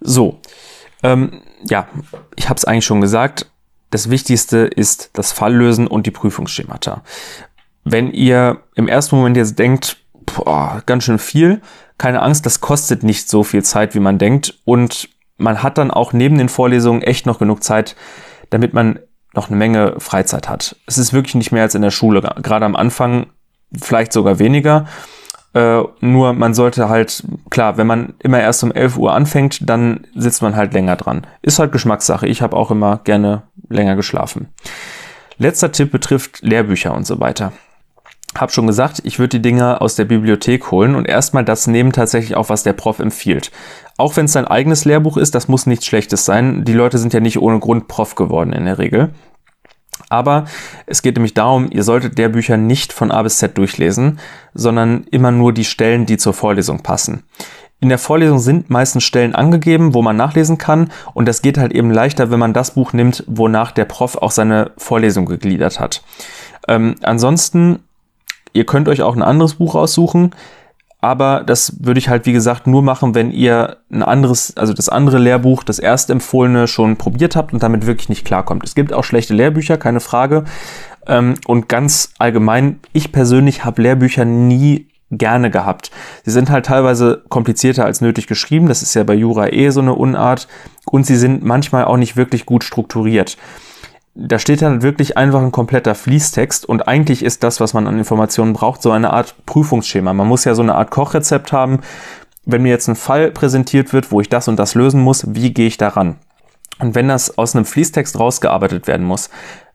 So, 0.00 0.40
ähm, 1.02 1.42
ja, 1.64 1.86
ich 2.36 2.48
habe 2.48 2.56
es 2.56 2.64
eigentlich 2.64 2.86
schon 2.86 3.00
gesagt. 3.00 3.50
Das 3.90 4.08
Wichtigste 4.08 4.58
ist 4.58 5.10
das 5.14 5.32
Falllösen 5.32 5.86
und 5.86 6.06
die 6.06 6.10
Prüfungsschemata. 6.10 7.02
Wenn 7.84 8.12
ihr 8.12 8.60
im 8.74 8.88
ersten 8.88 9.16
Moment 9.16 9.36
jetzt 9.36 9.58
denkt, 9.58 9.96
boah, 10.34 10.82
ganz 10.86 11.04
schön 11.04 11.18
viel. 11.18 11.60
Keine 11.98 12.22
Angst, 12.22 12.46
das 12.46 12.60
kostet 12.60 13.02
nicht 13.02 13.28
so 13.28 13.42
viel 13.42 13.62
Zeit, 13.62 13.94
wie 13.94 14.00
man 14.00 14.18
denkt. 14.18 14.54
Und 14.64 15.08
man 15.36 15.62
hat 15.62 15.78
dann 15.78 15.90
auch 15.90 16.12
neben 16.12 16.38
den 16.38 16.48
Vorlesungen 16.48 17.02
echt 17.02 17.26
noch 17.26 17.38
genug 17.38 17.62
Zeit, 17.62 17.96
damit 18.50 18.74
man 18.74 18.98
noch 19.34 19.48
eine 19.48 19.56
Menge 19.56 19.94
Freizeit 19.98 20.48
hat. 20.48 20.76
Es 20.86 20.98
ist 20.98 21.12
wirklich 21.12 21.34
nicht 21.34 21.52
mehr 21.52 21.62
als 21.62 21.74
in 21.74 21.82
der 21.82 21.90
Schule. 21.90 22.20
Gerade 22.42 22.64
am 22.64 22.76
Anfang 22.76 23.26
vielleicht 23.80 24.12
sogar 24.12 24.38
weniger. 24.38 24.86
Äh, 25.52 25.82
nur 26.00 26.32
man 26.32 26.54
sollte 26.54 26.88
halt, 26.88 27.24
klar, 27.48 27.76
wenn 27.76 27.86
man 27.86 28.14
immer 28.18 28.40
erst 28.40 28.62
um 28.62 28.72
11 28.72 28.96
Uhr 28.96 29.12
anfängt, 29.12 29.68
dann 29.68 30.06
sitzt 30.14 30.42
man 30.42 30.56
halt 30.56 30.72
länger 30.72 30.96
dran. 30.96 31.26
Ist 31.42 31.58
halt 31.58 31.72
Geschmackssache. 31.72 32.26
Ich 32.26 32.42
habe 32.42 32.56
auch 32.56 32.70
immer 32.70 33.00
gerne 33.04 33.42
länger 33.68 33.96
geschlafen. 33.96 34.48
Letzter 35.38 35.72
Tipp 35.72 35.90
betrifft 35.90 36.42
Lehrbücher 36.42 36.94
und 36.94 37.06
so 37.06 37.20
weiter 37.20 37.52
habe 38.36 38.52
schon 38.52 38.66
gesagt, 38.66 39.02
ich 39.04 39.18
würde 39.18 39.38
die 39.38 39.42
Dinger 39.42 39.82
aus 39.82 39.96
der 39.96 40.04
Bibliothek 40.04 40.70
holen 40.70 40.94
und 40.94 41.08
erstmal 41.08 41.44
das 41.44 41.66
nehmen 41.66 41.92
tatsächlich 41.92 42.36
auch, 42.36 42.48
was 42.48 42.62
der 42.62 42.72
Prof 42.72 43.00
empfiehlt. 43.00 43.50
Auch 43.96 44.16
wenn 44.16 44.26
es 44.26 44.32
sein 44.32 44.46
eigenes 44.46 44.84
Lehrbuch 44.84 45.16
ist, 45.16 45.34
das 45.34 45.48
muss 45.48 45.66
nichts 45.66 45.86
Schlechtes 45.86 46.24
sein. 46.24 46.64
Die 46.64 46.72
Leute 46.72 46.98
sind 46.98 47.12
ja 47.12 47.20
nicht 47.20 47.40
ohne 47.40 47.58
Grund 47.58 47.88
Prof 47.88 48.14
geworden 48.14 48.52
in 48.52 48.64
der 48.64 48.78
Regel. 48.78 49.10
Aber 50.08 50.46
es 50.86 51.02
geht 51.02 51.16
nämlich 51.16 51.34
darum, 51.34 51.68
ihr 51.70 51.84
solltet 51.84 52.18
der 52.18 52.28
Bücher 52.28 52.56
nicht 52.56 52.92
von 52.92 53.10
A 53.10 53.22
bis 53.22 53.38
Z 53.38 53.58
durchlesen, 53.58 54.18
sondern 54.54 55.04
immer 55.10 55.30
nur 55.30 55.52
die 55.52 55.64
Stellen, 55.64 56.06
die 56.06 56.16
zur 56.16 56.32
Vorlesung 56.32 56.82
passen. 56.82 57.24
In 57.80 57.88
der 57.88 57.98
Vorlesung 57.98 58.38
sind 58.38 58.70
meistens 58.70 59.04
Stellen 59.04 59.34
angegeben, 59.34 59.94
wo 59.94 60.02
man 60.02 60.16
nachlesen 60.16 60.58
kann 60.58 60.90
und 61.14 61.26
das 61.26 61.42
geht 61.42 61.58
halt 61.58 61.72
eben 61.72 61.90
leichter, 61.90 62.30
wenn 62.30 62.38
man 62.38 62.52
das 62.52 62.74
Buch 62.74 62.92
nimmt, 62.92 63.24
wonach 63.26 63.72
der 63.72 63.86
Prof 63.86 64.16
auch 64.16 64.30
seine 64.30 64.72
Vorlesung 64.76 65.26
gegliedert 65.26 65.80
hat. 65.80 66.02
Ähm, 66.68 66.96
ansonsten 67.02 67.80
Ihr 68.52 68.66
könnt 68.66 68.88
euch 68.88 69.02
auch 69.02 69.16
ein 69.16 69.22
anderes 69.22 69.54
Buch 69.54 69.74
aussuchen, 69.74 70.32
aber 71.00 71.42
das 71.44 71.76
würde 71.80 71.98
ich 71.98 72.08
halt, 72.08 72.26
wie 72.26 72.32
gesagt, 72.32 72.66
nur 72.66 72.82
machen, 72.82 73.14
wenn 73.14 73.30
ihr 73.30 73.78
ein 73.90 74.02
anderes, 74.02 74.56
also 74.56 74.74
das 74.74 74.88
andere 74.88 75.18
Lehrbuch, 75.18 75.62
das 75.64 75.78
erste 75.78 76.12
empfohlene, 76.12 76.66
schon 76.66 76.96
probiert 76.96 77.36
habt 77.36 77.52
und 77.52 77.62
damit 77.62 77.86
wirklich 77.86 78.10
nicht 78.10 78.26
klarkommt. 78.26 78.64
Es 78.64 78.74
gibt 78.74 78.92
auch 78.92 79.04
schlechte 79.04 79.32
Lehrbücher, 79.32 79.78
keine 79.78 80.00
Frage. 80.00 80.44
Ähm, 81.06 81.36
und 81.46 81.68
ganz 81.68 82.12
allgemein, 82.18 82.80
ich 82.92 83.12
persönlich 83.12 83.64
habe 83.64 83.80
Lehrbücher 83.80 84.26
nie 84.26 84.88
gerne 85.10 85.50
gehabt. 85.50 85.90
Sie 86.24 86.30
sind 86.30 86.50
halt 86.50 86.66
teilweise 86.66 87.22
komplizierter 87.28 87.84
als 87.84 88.00
nötig 88.00 88.26
geschrieben, 88.26 88.68
das 88.68 88.82
ist 88.82 88.94
ja 88.94 89.02
bei 89.02 89.14
Jura 89.14 89.48
eh 89.52 89.70
so 89.70 89.80
eine 89.80 89.94
Unart, 89.94 90.46
und 90.84 91.04
sie 91.04 91.16
sind 91.16 91.42
manchmal 91.42 91.84
auch 91.84 91.96
nicht 91.96 92.16
wirklich 92.16 92.46
gut 92.46 92.62
strukturiert 92.62 93.36
da 94.22 94.38
steht 94.38 94.60
dann 94.60 94.82
wirklich 94.82 95.16
einfach 95.16 95.40
ein 95.40 95.52
kompletter 95.52 95.94
Fließtext 95.94 96.66
und 96.66 96.86
eigentlich 96.86 97.24
ist 97.24 97.42
das, 97.42 97.58
was 97.58 97.72
man 97.72 97.86
an 97.86 97.98
Informationen 97.98 98.52
braucht, 98.52 98.82
so 98.82 98.90
eine 98.90 99.12
Art 99.12 99.34
Prüfungsschema. 99.46 100.12
Man 100.12 100.28
muss 100.28 100.44
ja 100.44 100.54
so 100.54 100.62
eine 100.62 100.74
Art 100.74 100.90
Kochrezept 100.90 101.52
haben. 101.52 101.80
Wenn 102.44 102.62
mir 102.62 102.68
jetzt 102.68 102.88
ein 102.88 102.96
Fall 102.96 103.30
präsentiert 103.30 103.92
wird, 103.92 104.12
wo 104.12 104.20
ich 104.20 104.28
das 104.28 104.48
und 104.48 104.56
das 104.56 104.74
lösen 104.74 105.00
muss, 105.00 105.34
wie 105.34 105.54
gehe 105.54 105.66
ich 105.66 105.78
daran? 105.78 106.16
Und 106.78 106.94
wenn 106.94 107.08
das 107.08 107.38
aus 107.38 107.54
einem 107.54 107.64
Fließtext 107.64 108.18
rausgearbeitet 108.18 108.86
werden 108.86 109.06
muss, 109.06 109.30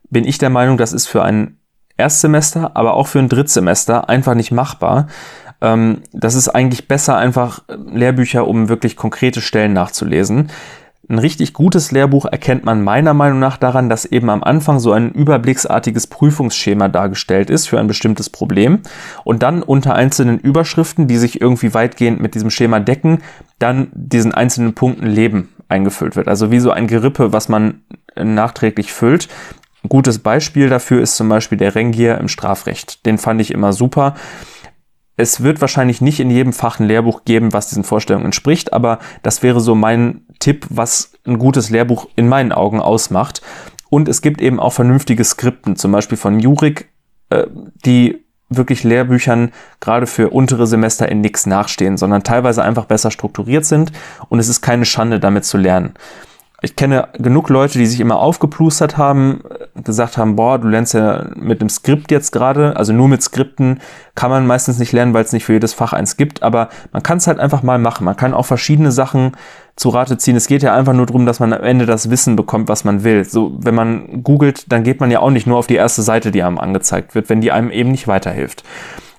bin 0.09 0.25
ich 0.25 0.37
der 0.37 0.49
Meinung, 0.49 0.77
das 0.77 0.93
ist 0.93 1.07
für 1.07 1.23
ein 1.23 1.57
Erstsemester, 1.97 2.75
aber 2.75 2.93
auch 2.95 3.07
für 3.07 3.19
ein 3.19 3.29
Drittsemester 3.29 4.09
einfach 4.09 4.35
nicht 4.35 4.51
machbar. 4.51 5.07
Ähm, 5.61 6.01
das 6.11 6.35
ist 6.35 6.49
eigentlich 6.49 6.87
besser, 6.87 7.17
einfach 7.17 7.63
Lehrbücher, 7.67 8.47
um 8.47 8.69
wirklich 8.69 8.95
konkrete 8.95 9.41
Stellen 9.41 9.73
nachzulesen. 9.73 10.51
Ein 11.07 11.19
richtig 11.19 11.53
gutes 11.53 11.91
Lehrbuch 11.91 12.25
erkennt 12.25 12.65
man 12.65 12.83
meiner 12.83 13.13
Meinung 13.13 13.37
nach 13.37 13.57
daran, 13.57 13.89
dass 13.89 14.05
eben 14.05 14.29
am 14.31 14.43
Anfang 14.43 14.79
so 14.79 14.91
ein 14.91 15.11
überblicksartiges 15.11 16.07
Prüfungsschema 16.07 16.87
dargestellt 16.87 17.51
ist 17.51 17.67
für 17.67 17.79
ein 17.79 17.85
bestimmtes 17.85 18.31
Problem 18.31 18.79
und 19.23 19.43
dann 19.43 19.61
unter 19.61 19.93
einzelnen 19.93 20.39
Überschriften, 20.39 21.07
die 21.07 21.17
sich 21.17 21.41
irgendwie 21.41 21.75
weitgehend 21.75 22.19
mit 22.19 22.33
diesem 22.33 22.49
Schema 22.49 22.79
decken, 22.79 23.21
dann 23.59 23.89
diesen 23.93 24.33
einzelnen 24.33 24.73
Punkten 24.73 25.05
Leben 25.05 25.49
eingefüllt 25.69 26.15
wird. 26.15 26.27
Also 26.27 26.49
wie 26.49 26.59
so 26.59 26.71
ein 26.71 26.87
Gerippe, 26.87 27.31
was 27.31 27.49
man 27.49 27.81
nachträglich 28.15 28.91
füllt. 28.91 29.27
Ein 29.83 29.89
gutes 29.89 30.17
Beispiel 30.17 30.69
dafür 30.69 31.01
ist 31.01 31.15
zum 31.15 31.29
Beispiel 31.29 31.59
der 31.59 31.75
Rengier 31.75 32.17
im 32.17 32.29
Strafrecht. 32.29 33.05
Den 33.05 33.19
fand 33.19 33.39
ich 33.41 33.51
immer 33.51 33.73
super. 33.73 34.15
Es 35.17 35.43
wird 35.43 35.61
wahrscheinlich 35.61 36.01
nicht 36.01 36.19
in 36.19 36.29
jedem 36.29 36.53
Fach 36.53 36.79
ein 36.79 36.87
Lehrbuch 36.87 37.23
geben, 37.23 37.53
was 37.53 37.69
diesen 37.69 37.83
Vorstellungen 37.83 38.25
entspricht, 38.25 38.73
aber 38.73 38.99
das 39.23 39.43
wäre 39.43 39.61
so 39.61 39.75
mein 39.75 40.21
Tipp, 40.39 40.65
was 40.69 41.13
ein 41.25 41.39
gutes 41.39 41.69
Lehrbuch 41.69 42.07
in 42.15 42.27
meinen 42.27 42.51
Augen 42.51 42.81
ausmacht. 42.81 43.41
Und 43.89 44.09
es 44.09 44.21
gibt 44.21 44.41
eben 44.41 44.59
auch 44.59 44.73
vernünftige 44.73 45.23
Skripten, 45.23 45.77
zum 45.77 45.91
Beispiel 45.91 46.17
von 46.17 46.39
Jurik, 46.39 46.89
äh, 47.29 47.47
die 47.85 48.25
wirklich 48.49 48.83
Lehrbüchern 48.83 49.51
gerade 49.79 50.05
für 50.05 50.29
untere 50.29 50.67
Semester 50.67 51.09
in 51.09 51.21
nichts 51.21 51.45
nachstehen, 51.45 51.97
sondern 51.97 52.23
teilweise 52.23 52.63
einfach 52.63 52.85
besser 52.85 53.09
strukturiert 53.09 53.65
sind 53.65 53.91
und 54.29 54.39
es 54.39 54.49
ist 54.49 54.61
keine 54.61 54.85
Schande, 54.85 55.19
damit 55.19 55.45
zu 55.45 55.57
lernen 55.57 55.93
ich 56.61 56.75
kenne 56.75 57.09
genug 57.13 57.49
Leute, 57.49 57.77
die 57.77 57.85
sich 57.85 57.99
immer 57.99 58.17
aufgeplustert 58.17 58.97
haben, 58.97 59.41
gesagt 59.75 60.17
haben, 60.17 60.35
boah, 60.35 60.57
du 60.57 60.67
lernst 60.69 60.93
ja 60.93 61.25
mit 61.35 61.59
einem 61.59 61.69
Skript 61.69 62.11
jetzt 62.11 62.31
gerade, 62.31 62.77
also 62.77 62.93
nur 62.93 63.09
mit 63.09 63.21
Skripten 63.21 63.81
kann 64.15 64.29
man 64.29 64.47
meistens 64.47 64.79
nicht 64.79 64.93
lernen, 64.93 65.13
weil 65.13 65.25
es 65.25 65.33
nicht 65.33 65.43
für 65.43 65.53
jedes 65.53 65.73
Fach 65.73 65.91
eins 65.91 66.15
gibt, 66.15 66.43
aber 66.43 66.69
man 66.93 67.03
kann 67.03 67.17
es 67.17 67.27
halt 67.27 67.39
einfach 67.39 67.61
mal 67.61 67.77
machen. 67.77 68.05
Man 68.05 68.15
kann 68.15 68.33
auch 68.33 68.45
verschiedene 68.45 68.91
Sachen 68.91 69.33
zu 69.75 69.89
Rate 69.89 70.17
ziehen. 70.17 70.37
Es 70.37 70.47
geht 70.47 70.63
ja 70.63 70.73
einfach 70.73 70.93
nur 70.93 71.05
darum, 71.05 71.25
dass 71.25 71.41
man 71.41 71.51
am 71.51 71.61
Ende 71.61 71.85
das 71.85 72.09
Wissen 72.09 72.37
bekommt, 72.37 72.69
was 72.69 72.85
man 72.85 73.03
will. 73.03 73.25
So, 73.25 73.53
wenn 73.59 73.75
man 73.75 74.23
googelt, 74.23 74.71
dann 74.71 74.83
geht 74.83 75.01
man 75.01 75.11
ja 75.11 75.19
auch 75.19 75.31
nicht 75.31 75.47
nur 75.47 75.57
auf 75.57 75.67
die 75.67 75.75
erste 75.75 76.01
Seite, 76.01 76.31
die 76.31 76.41
einem 76.41 76.57
angezeigt 76.57 77.15
wird, 77.15 77.29
wenn 77.29 77.41
die 77.41 77.51
einem 77.51 77.69
eben 77.69 77.91
nicht 77.91 78.07
weiterhilft. 78.07 78.63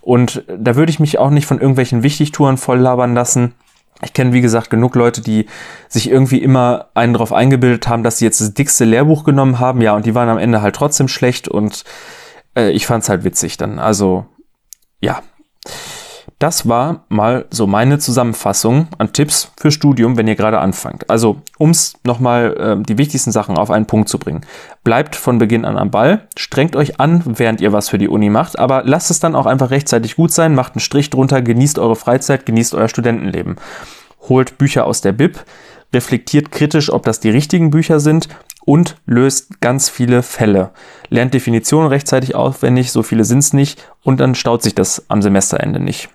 Und 0.00 0.44
da 0.56 0.76
würde 0.76 0.90
ich 0.90 1.00
mich 1.00 1.18
auch 1.18 1.30
nicht 1.30 1.46
von 1.46 1.60
irgendwelchen 1.60 2.02
Wichtigtouren 2.02 2.56
voll 2.56 2.78
labern 2.78 3.14
lassen 3.14 3.54
ich 4.02 4.12
kenne, 4.12 4.32
wie 4.32 4.40
gesagt, 4.40 4.70
genug 4.70 4.94
Leute, 4.94 5.22
die 5.22 5.46
sich 5.88 6.10
irgendwie 6.10 6.38
immer 6.38 6.88
einen 6.94 7.14
darauf 7.14 7.32
eingebildet 7.32 7.88
haben, 7.88 8.02
dass 8.02 8.18
sie 8.18 8.26
jetzt 8.26 8.40
das 8.40 8.54
dickste 8.54 8.84
Lehrbuch 8.84 9.24
genommen 9.24 9.58
haben. 9.58 9.80
Ja, 9.80 9.94
und 9.94 10.06
die 10.06 10.14
waren 10.14 10.28
am 10.28 10.38
Ende 10.38 10.60
halt 10.60 10.76
trotzdem 10.76 11.08
schlecht 11.08 11.48
und 11.48 11.84
äh, 12.56 12.70
ich 12.70 12.86
fand's 12.86 13.08
halt 13.08 13.24
witzig 13.24 13.56
dann. 13.56 13.78
Also, 13.78 14.26
ja. 15.00 15.22
Das 16.38 16.68
war 16.68 17.06
mal 17.08 17.46
so 17.50 17.66
meine 17.66 17.98
Zusammenfassung 17.98 18.88
an 18.98 19.14
Tipps 19.14 19.52
für 19.58 19.70
Studium, 19.70 20.18
wenn 20.18 20.28
ihr 20.28 20.34
gerade 20.34 20.58
anfangt. 20.58 21.08
Also, 21.08 21.40
ums 21.58 21.94
nochmal 22.04 22.54
äh, 22.58 22.82
die 22.82 22.98
wichtigsten 22.98 23.32
Sachen 23.32 23.56
auf 23.56 23.70
einen 23.70 23.86
Punkt 23.86 24.10
zu 24.10 24.18
bringen. 24.18 24.44
Bleibt 24.84 25.16
von 25.16 25.38
Beginn 25.38 25.64
an 25.64 25.78
am 25.78 25.90
Ball, 25.90 26.28
strengt 26.36 26.76
euch 26.76 27.00
an, 27.00 27.22
während 27.24 27.62
ihr 27.62 27.72
was 27.72 27.88
für 27.88 27.96
die 27.96 28.08
Uni 28.08 28.28
macht, 28.28 28.58
aber 28.58 28.82
lasst 28.84 29.10
es 29.10 29.18
dann 29.18 29.34
auch 29.34 29.46
einfach 29.46 29.70
rechtzeitig 29.70 30.16
gut 30.16 30.30
sein, 30.30 30.54
macht 30.54 30.74
einen 30.74 30.80
Strich 30.80 31.08
drunter, 31.08 31.40
genießt 31.40 31.78
eure 31.78 31.96
Freizeit, 31.96 32.44
genießt 32.44 32.74
euer 32.74 32.90
Studentenleben. 32.90 33.56
Holt 34.28 34.58
Bücher 34.58 34.84
aus 34.84 35.00
der 35.00 35.12
Bib, 35.12 35.42
reflektiert 35.94 36.52
kritisch, 36.52 36.92
ob 36.92 37.04
das 37.04 37.18
die 37.18 37.30
richtigen 37.30 37.70
Bücher 37.70 37.98
sind 37.98 38.28
und 38.66 38.96
löst 39.06 39.62
ganz 39.62 39.88
viele 39.88 40.22
Fälle. 40.22 40.70
Lernt 41.08 41.32
Definitionen 41.32 41.88
rechtzeitig 41.88 42.34
aufwendig, 42.34 42.92
so 42.92 43.02
viele 43.02 43.24
sind 43.24 43.38
es 43.38 43.54
nicht 43.54 43.82
und 44.02 44.20
dann 44.20 44.34
staut 44.34 44.62
sich 44.62 44.74
das 44.74 45.06
am 45.08 45.22
Semesterende 45.22 45.80
nicht. 45.80 46.10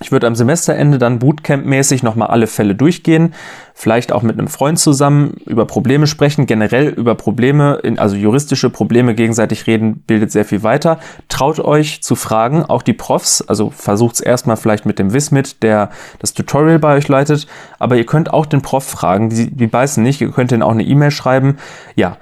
Ich 0.00 0.12
würde 0.12 0.26
am 0.26 0.34
Semesterende 0.34 0.98
dann 0.98 1.18
Bootcamp-mäßig 1.18 2.04
nochmal 2.04 2.28
alle 2.28 2.46
Fälle 2.46 2.74
durchgehen, 2.74 3.32
vielleicht 3.72 4.12
auch 4.12 4.22
mit 4.22 4.38
einem 4.38 4.48
Freund 4.48 4.78
zusammen 4.78 5.38
über 5.46 5.64
Probleme 5.64 6.06
sprechen, 6.06 6.44
generell 6.44 6.88
über 6.88 7.14
Probleme, 7.14 7.80
also 7.96 8.14
juristische 8.14 8.68
Probleme 8.68 9.14
gegenseitig 9.14 9.66
reden, 9.66 10.02
bildet 10.06 10.32
sehr 10.32 10.44
viel 10.44 10.62
weiter. 10.62 10.98
Traut 11.28 11.60
euch 11.60 12.02
zu 12.02 12.14
fragen, 12.14 12.62
auch 12.62 12.82
die 12.82 12.92
Profs, 12.92 13.40
also 13.40 13.70
versucht 13.70 14.16
es 14.16 14.20
erstmal 14.20 14.58
vielleicht 14.58 14.84
mit 14.84 14.98
dem 14.98 15.14
Wismit, 15.14 15.62
der 15.62 15.88
das 16.18 16.34
Tutorial 16.34 16.78
bei 16.78 16.94
euch 16.96 17.08
leitet, 17.08 17.46
aber 17.78 17.96
ihr 17.96 18.04
könnt 18.06 18.30
auch 18.30 18.44
den 18.44 18.60
Prof 18.60 18.84
fragen, 18.84 19.30
die, 19.30 19.50
die 19.50 19.66
beißen 19.66 20.02
nicht, 20.02 20.20
ihr 20.20 20.30
könnt 20.30 20.50
denen 20.50 20.62
auch 20.62 20.72
eine 20.72 20.84
E-Mail 20.84 21.10
schreiben. 21.10 21.56
Ja, 21.94 22.18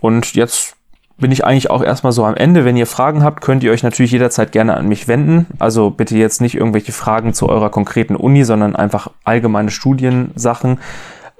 und 0.00 0.34
jetzt 0.34 0.75
bin 1.18 1.32
ich 1.32 1.44
eigentlich 1.44 1.70
auch 1.70 1.82
erstmal 1.82 2.12
so 2.12 2.24
am 2.24 2.34
Ende. 2.34 2.64
Wenn 2.64 2.76
ihr 2.76 2.86
Fragen 2.86 3.22
habt, 3.24 3.40
könnt 3.40 3.64
ihr 3.64 3.72
euch 3.72 3.82
natürlich 3.82 4.12
jederzeit 4.12 4.52
gerne 4.52 4.76
an 4.76 4.86
mich 4.86 5.08
wenden. 5.08 5.46
Also 5.58 5.90
bitte 5.90 6.16
jetzt 6.16 6.40
nicht 6.40 6.54
irgendwelche 6.54 6.92
Fragen 6.92 7.32
zu 7.32 7.48
eurer 7.48 7.70
konkreten 7.70 8.16
Uni, 8.16 8.44
sondern 8.44 8.76
einfach 8.76 9.10
allgemeine 9.24 9.70
Studiensachen. 9.70 10.78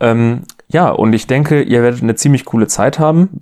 Ähm, 0.01 0.43
ja, 0.69 0.89
und 0.89 1.13
ich 1.13 1.27
denke, 1.27 1.63
ihr 1.63 1.83
werdet 1.83 2.03
eine 2.03 2.15
ziemlich 2.15 2.45
coole 2.45 2.69
Zeit 2.69 2.99
haben. 2.99 3.41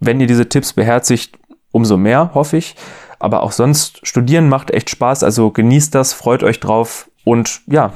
Wenn 0.00 0.20
ihr 0.20 0.26
diese 0.26 0.48
Tipps 0.48 0.72
beherzigt, 0.72 1.38
umso 1.70 1.96
mehr, 1.96 2.30
hoffe 2.34 2.56
ich. 2.56 2.76
Aber 3.18 3.42
auch 3.42 3.52
sonst, 3.52 4.06
studieren 4.06 4.48
macht 4.48 4.70
echt 4.70 4.90
Spaß. 4.90 5.22
Also 5.22 5.50
genießt 5.50 5.94
das, 5.94 6.12
freut 6.14 6.42
euch 6.42 6.60
drauf 6.60 7.10
Und 7.24 7.60
ja, 7.66 7.92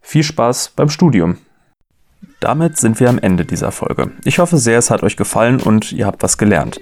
viel 0.00 0.24
Spaß 0.24 0.72
beim 0.74 0.88
Studium. 0.88 1.38
Damit 2.40 2.76
sind 2.76 2.98
wir 2.98 3.08
am 3.08 3.18
Ende 3.18 3.44
dieser 3.44 3.70
Folge. 3.70 4.10
Ich 4.24 4.38
hoffe 4.38 4.58
sehr, 4.58 4.78
es 4.78 4.90
hat 4.90 5.02
euch 5.02 5.16
gefallen 5.16 5.60
und 5.60 5.92
ihr 5.92 6.06
habt 6.06 6.22
was 6.22 6.38
gelernt. 6.38 6.80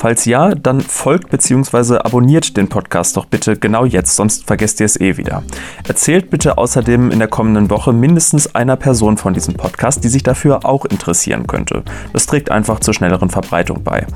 Falls 0.00 0.24
ja, 0.24 0.54
dann 0.54 0.80
folgt 0.80 1.28
bzw. 1.28 1.98
abonniert 1.98 2.56
den 2.56 2.68
Podcast 2.68 3.18
doch 3.18 3.26
bitte 3.26 3.58
genau 3.58 3.84
jetzt, 3.84 4.16
sonst 4.16 4.46
vergesst 4.46 4.80
ihr 4.80 4.86
es 4.86 4.98
eh 4.98 5.18
wieder. 5.18 5.42
Erzählt 5.86 6.30
bitte 6.30 6.56
außerdem 6.56 7.10
in 7.10 7.18
der 7.18 7.28
kommenden 7.28 7.68
Woche 7.68 7.92
mindestens 7.92 8.54
einer 8.54 8.76
Person 8.76 9.18
von 9.18 9.34
diesem 9.34 9.52
Podcast, 9.52 10.02
die 10.02 10.08
sich 10.08 10.22
dafür 10.22 10.64
auch 10.64 10.86
interessieren 10.86 11.46
könnte. 11.46 11.82
Das 12.14 12.24
trägt 12.24 12.50
einfach 12.50 12.80
zur 12.80 12.94
schnelleren 12.94 13.28
Verbreitung 13.28 13.84
bei. 13.84 14.06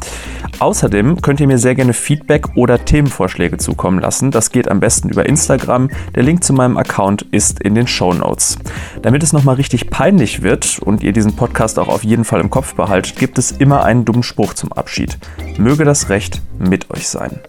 Außerdem 0.59 1.21
könnt 1.21 1.41
ihr 1.41 1.49
mir 1.49 1.59
sehr 1.59 1.75
gerne 1.75 1.93
Feedback 1.93 2.57
oder 2.57 2.83
Themenvorschläge 2.83 3.59
zukommen 3.59 3.99
lassen. 3.99 4.31
Das 4.31 4.53
geht 4.53 4.71
am 4.71 4.81
besten 4.81 5.11
über 5.11 5.27
Instagram. 5.27 5.91
Der 6.15 6.23
Link 6.23 6.45
zu 6.45 6.55
meinem 6.55 6.79
Account 6.79 7.27
ist 7.31 7.61
in 7.61 7.75
den 7.75 7.87
Show 7.87 8.15
Notes. 8.15 8.57
Damit 9.03 9.23
es 9.23 9.35
nochmal 9.35 9.57
richtig 9.57 9.91
peinlich 9.91 10.41
wird 10.41 10.79
und 10.79 11.03
ihr 11.03 11.13
diesen 11.13 11.37
Podcast 11.37 11.79
auch 11.79 11.89
auf 11.89 12.05
jeden 12.05 12.25
Fall 12.25 12.41
im 12.41 12.49
Kopf 12.49 12.75
behaltet, 12.75 13.17
gibt 13.17 13.37
es 13.37 13.51
immer 13.51 13.85
einen 13.85 14.07
dummen 14.07 14.23
Spruch 14.23 14.55
zum 14.55 14.73
Abschied. 14.73 15.19
Möge 15.75 15.87
das 15.87 16.09
Recht 16.09 16.41
mit 16.57 16.89
euch 16.93 17.09
sein. 17.09 17.41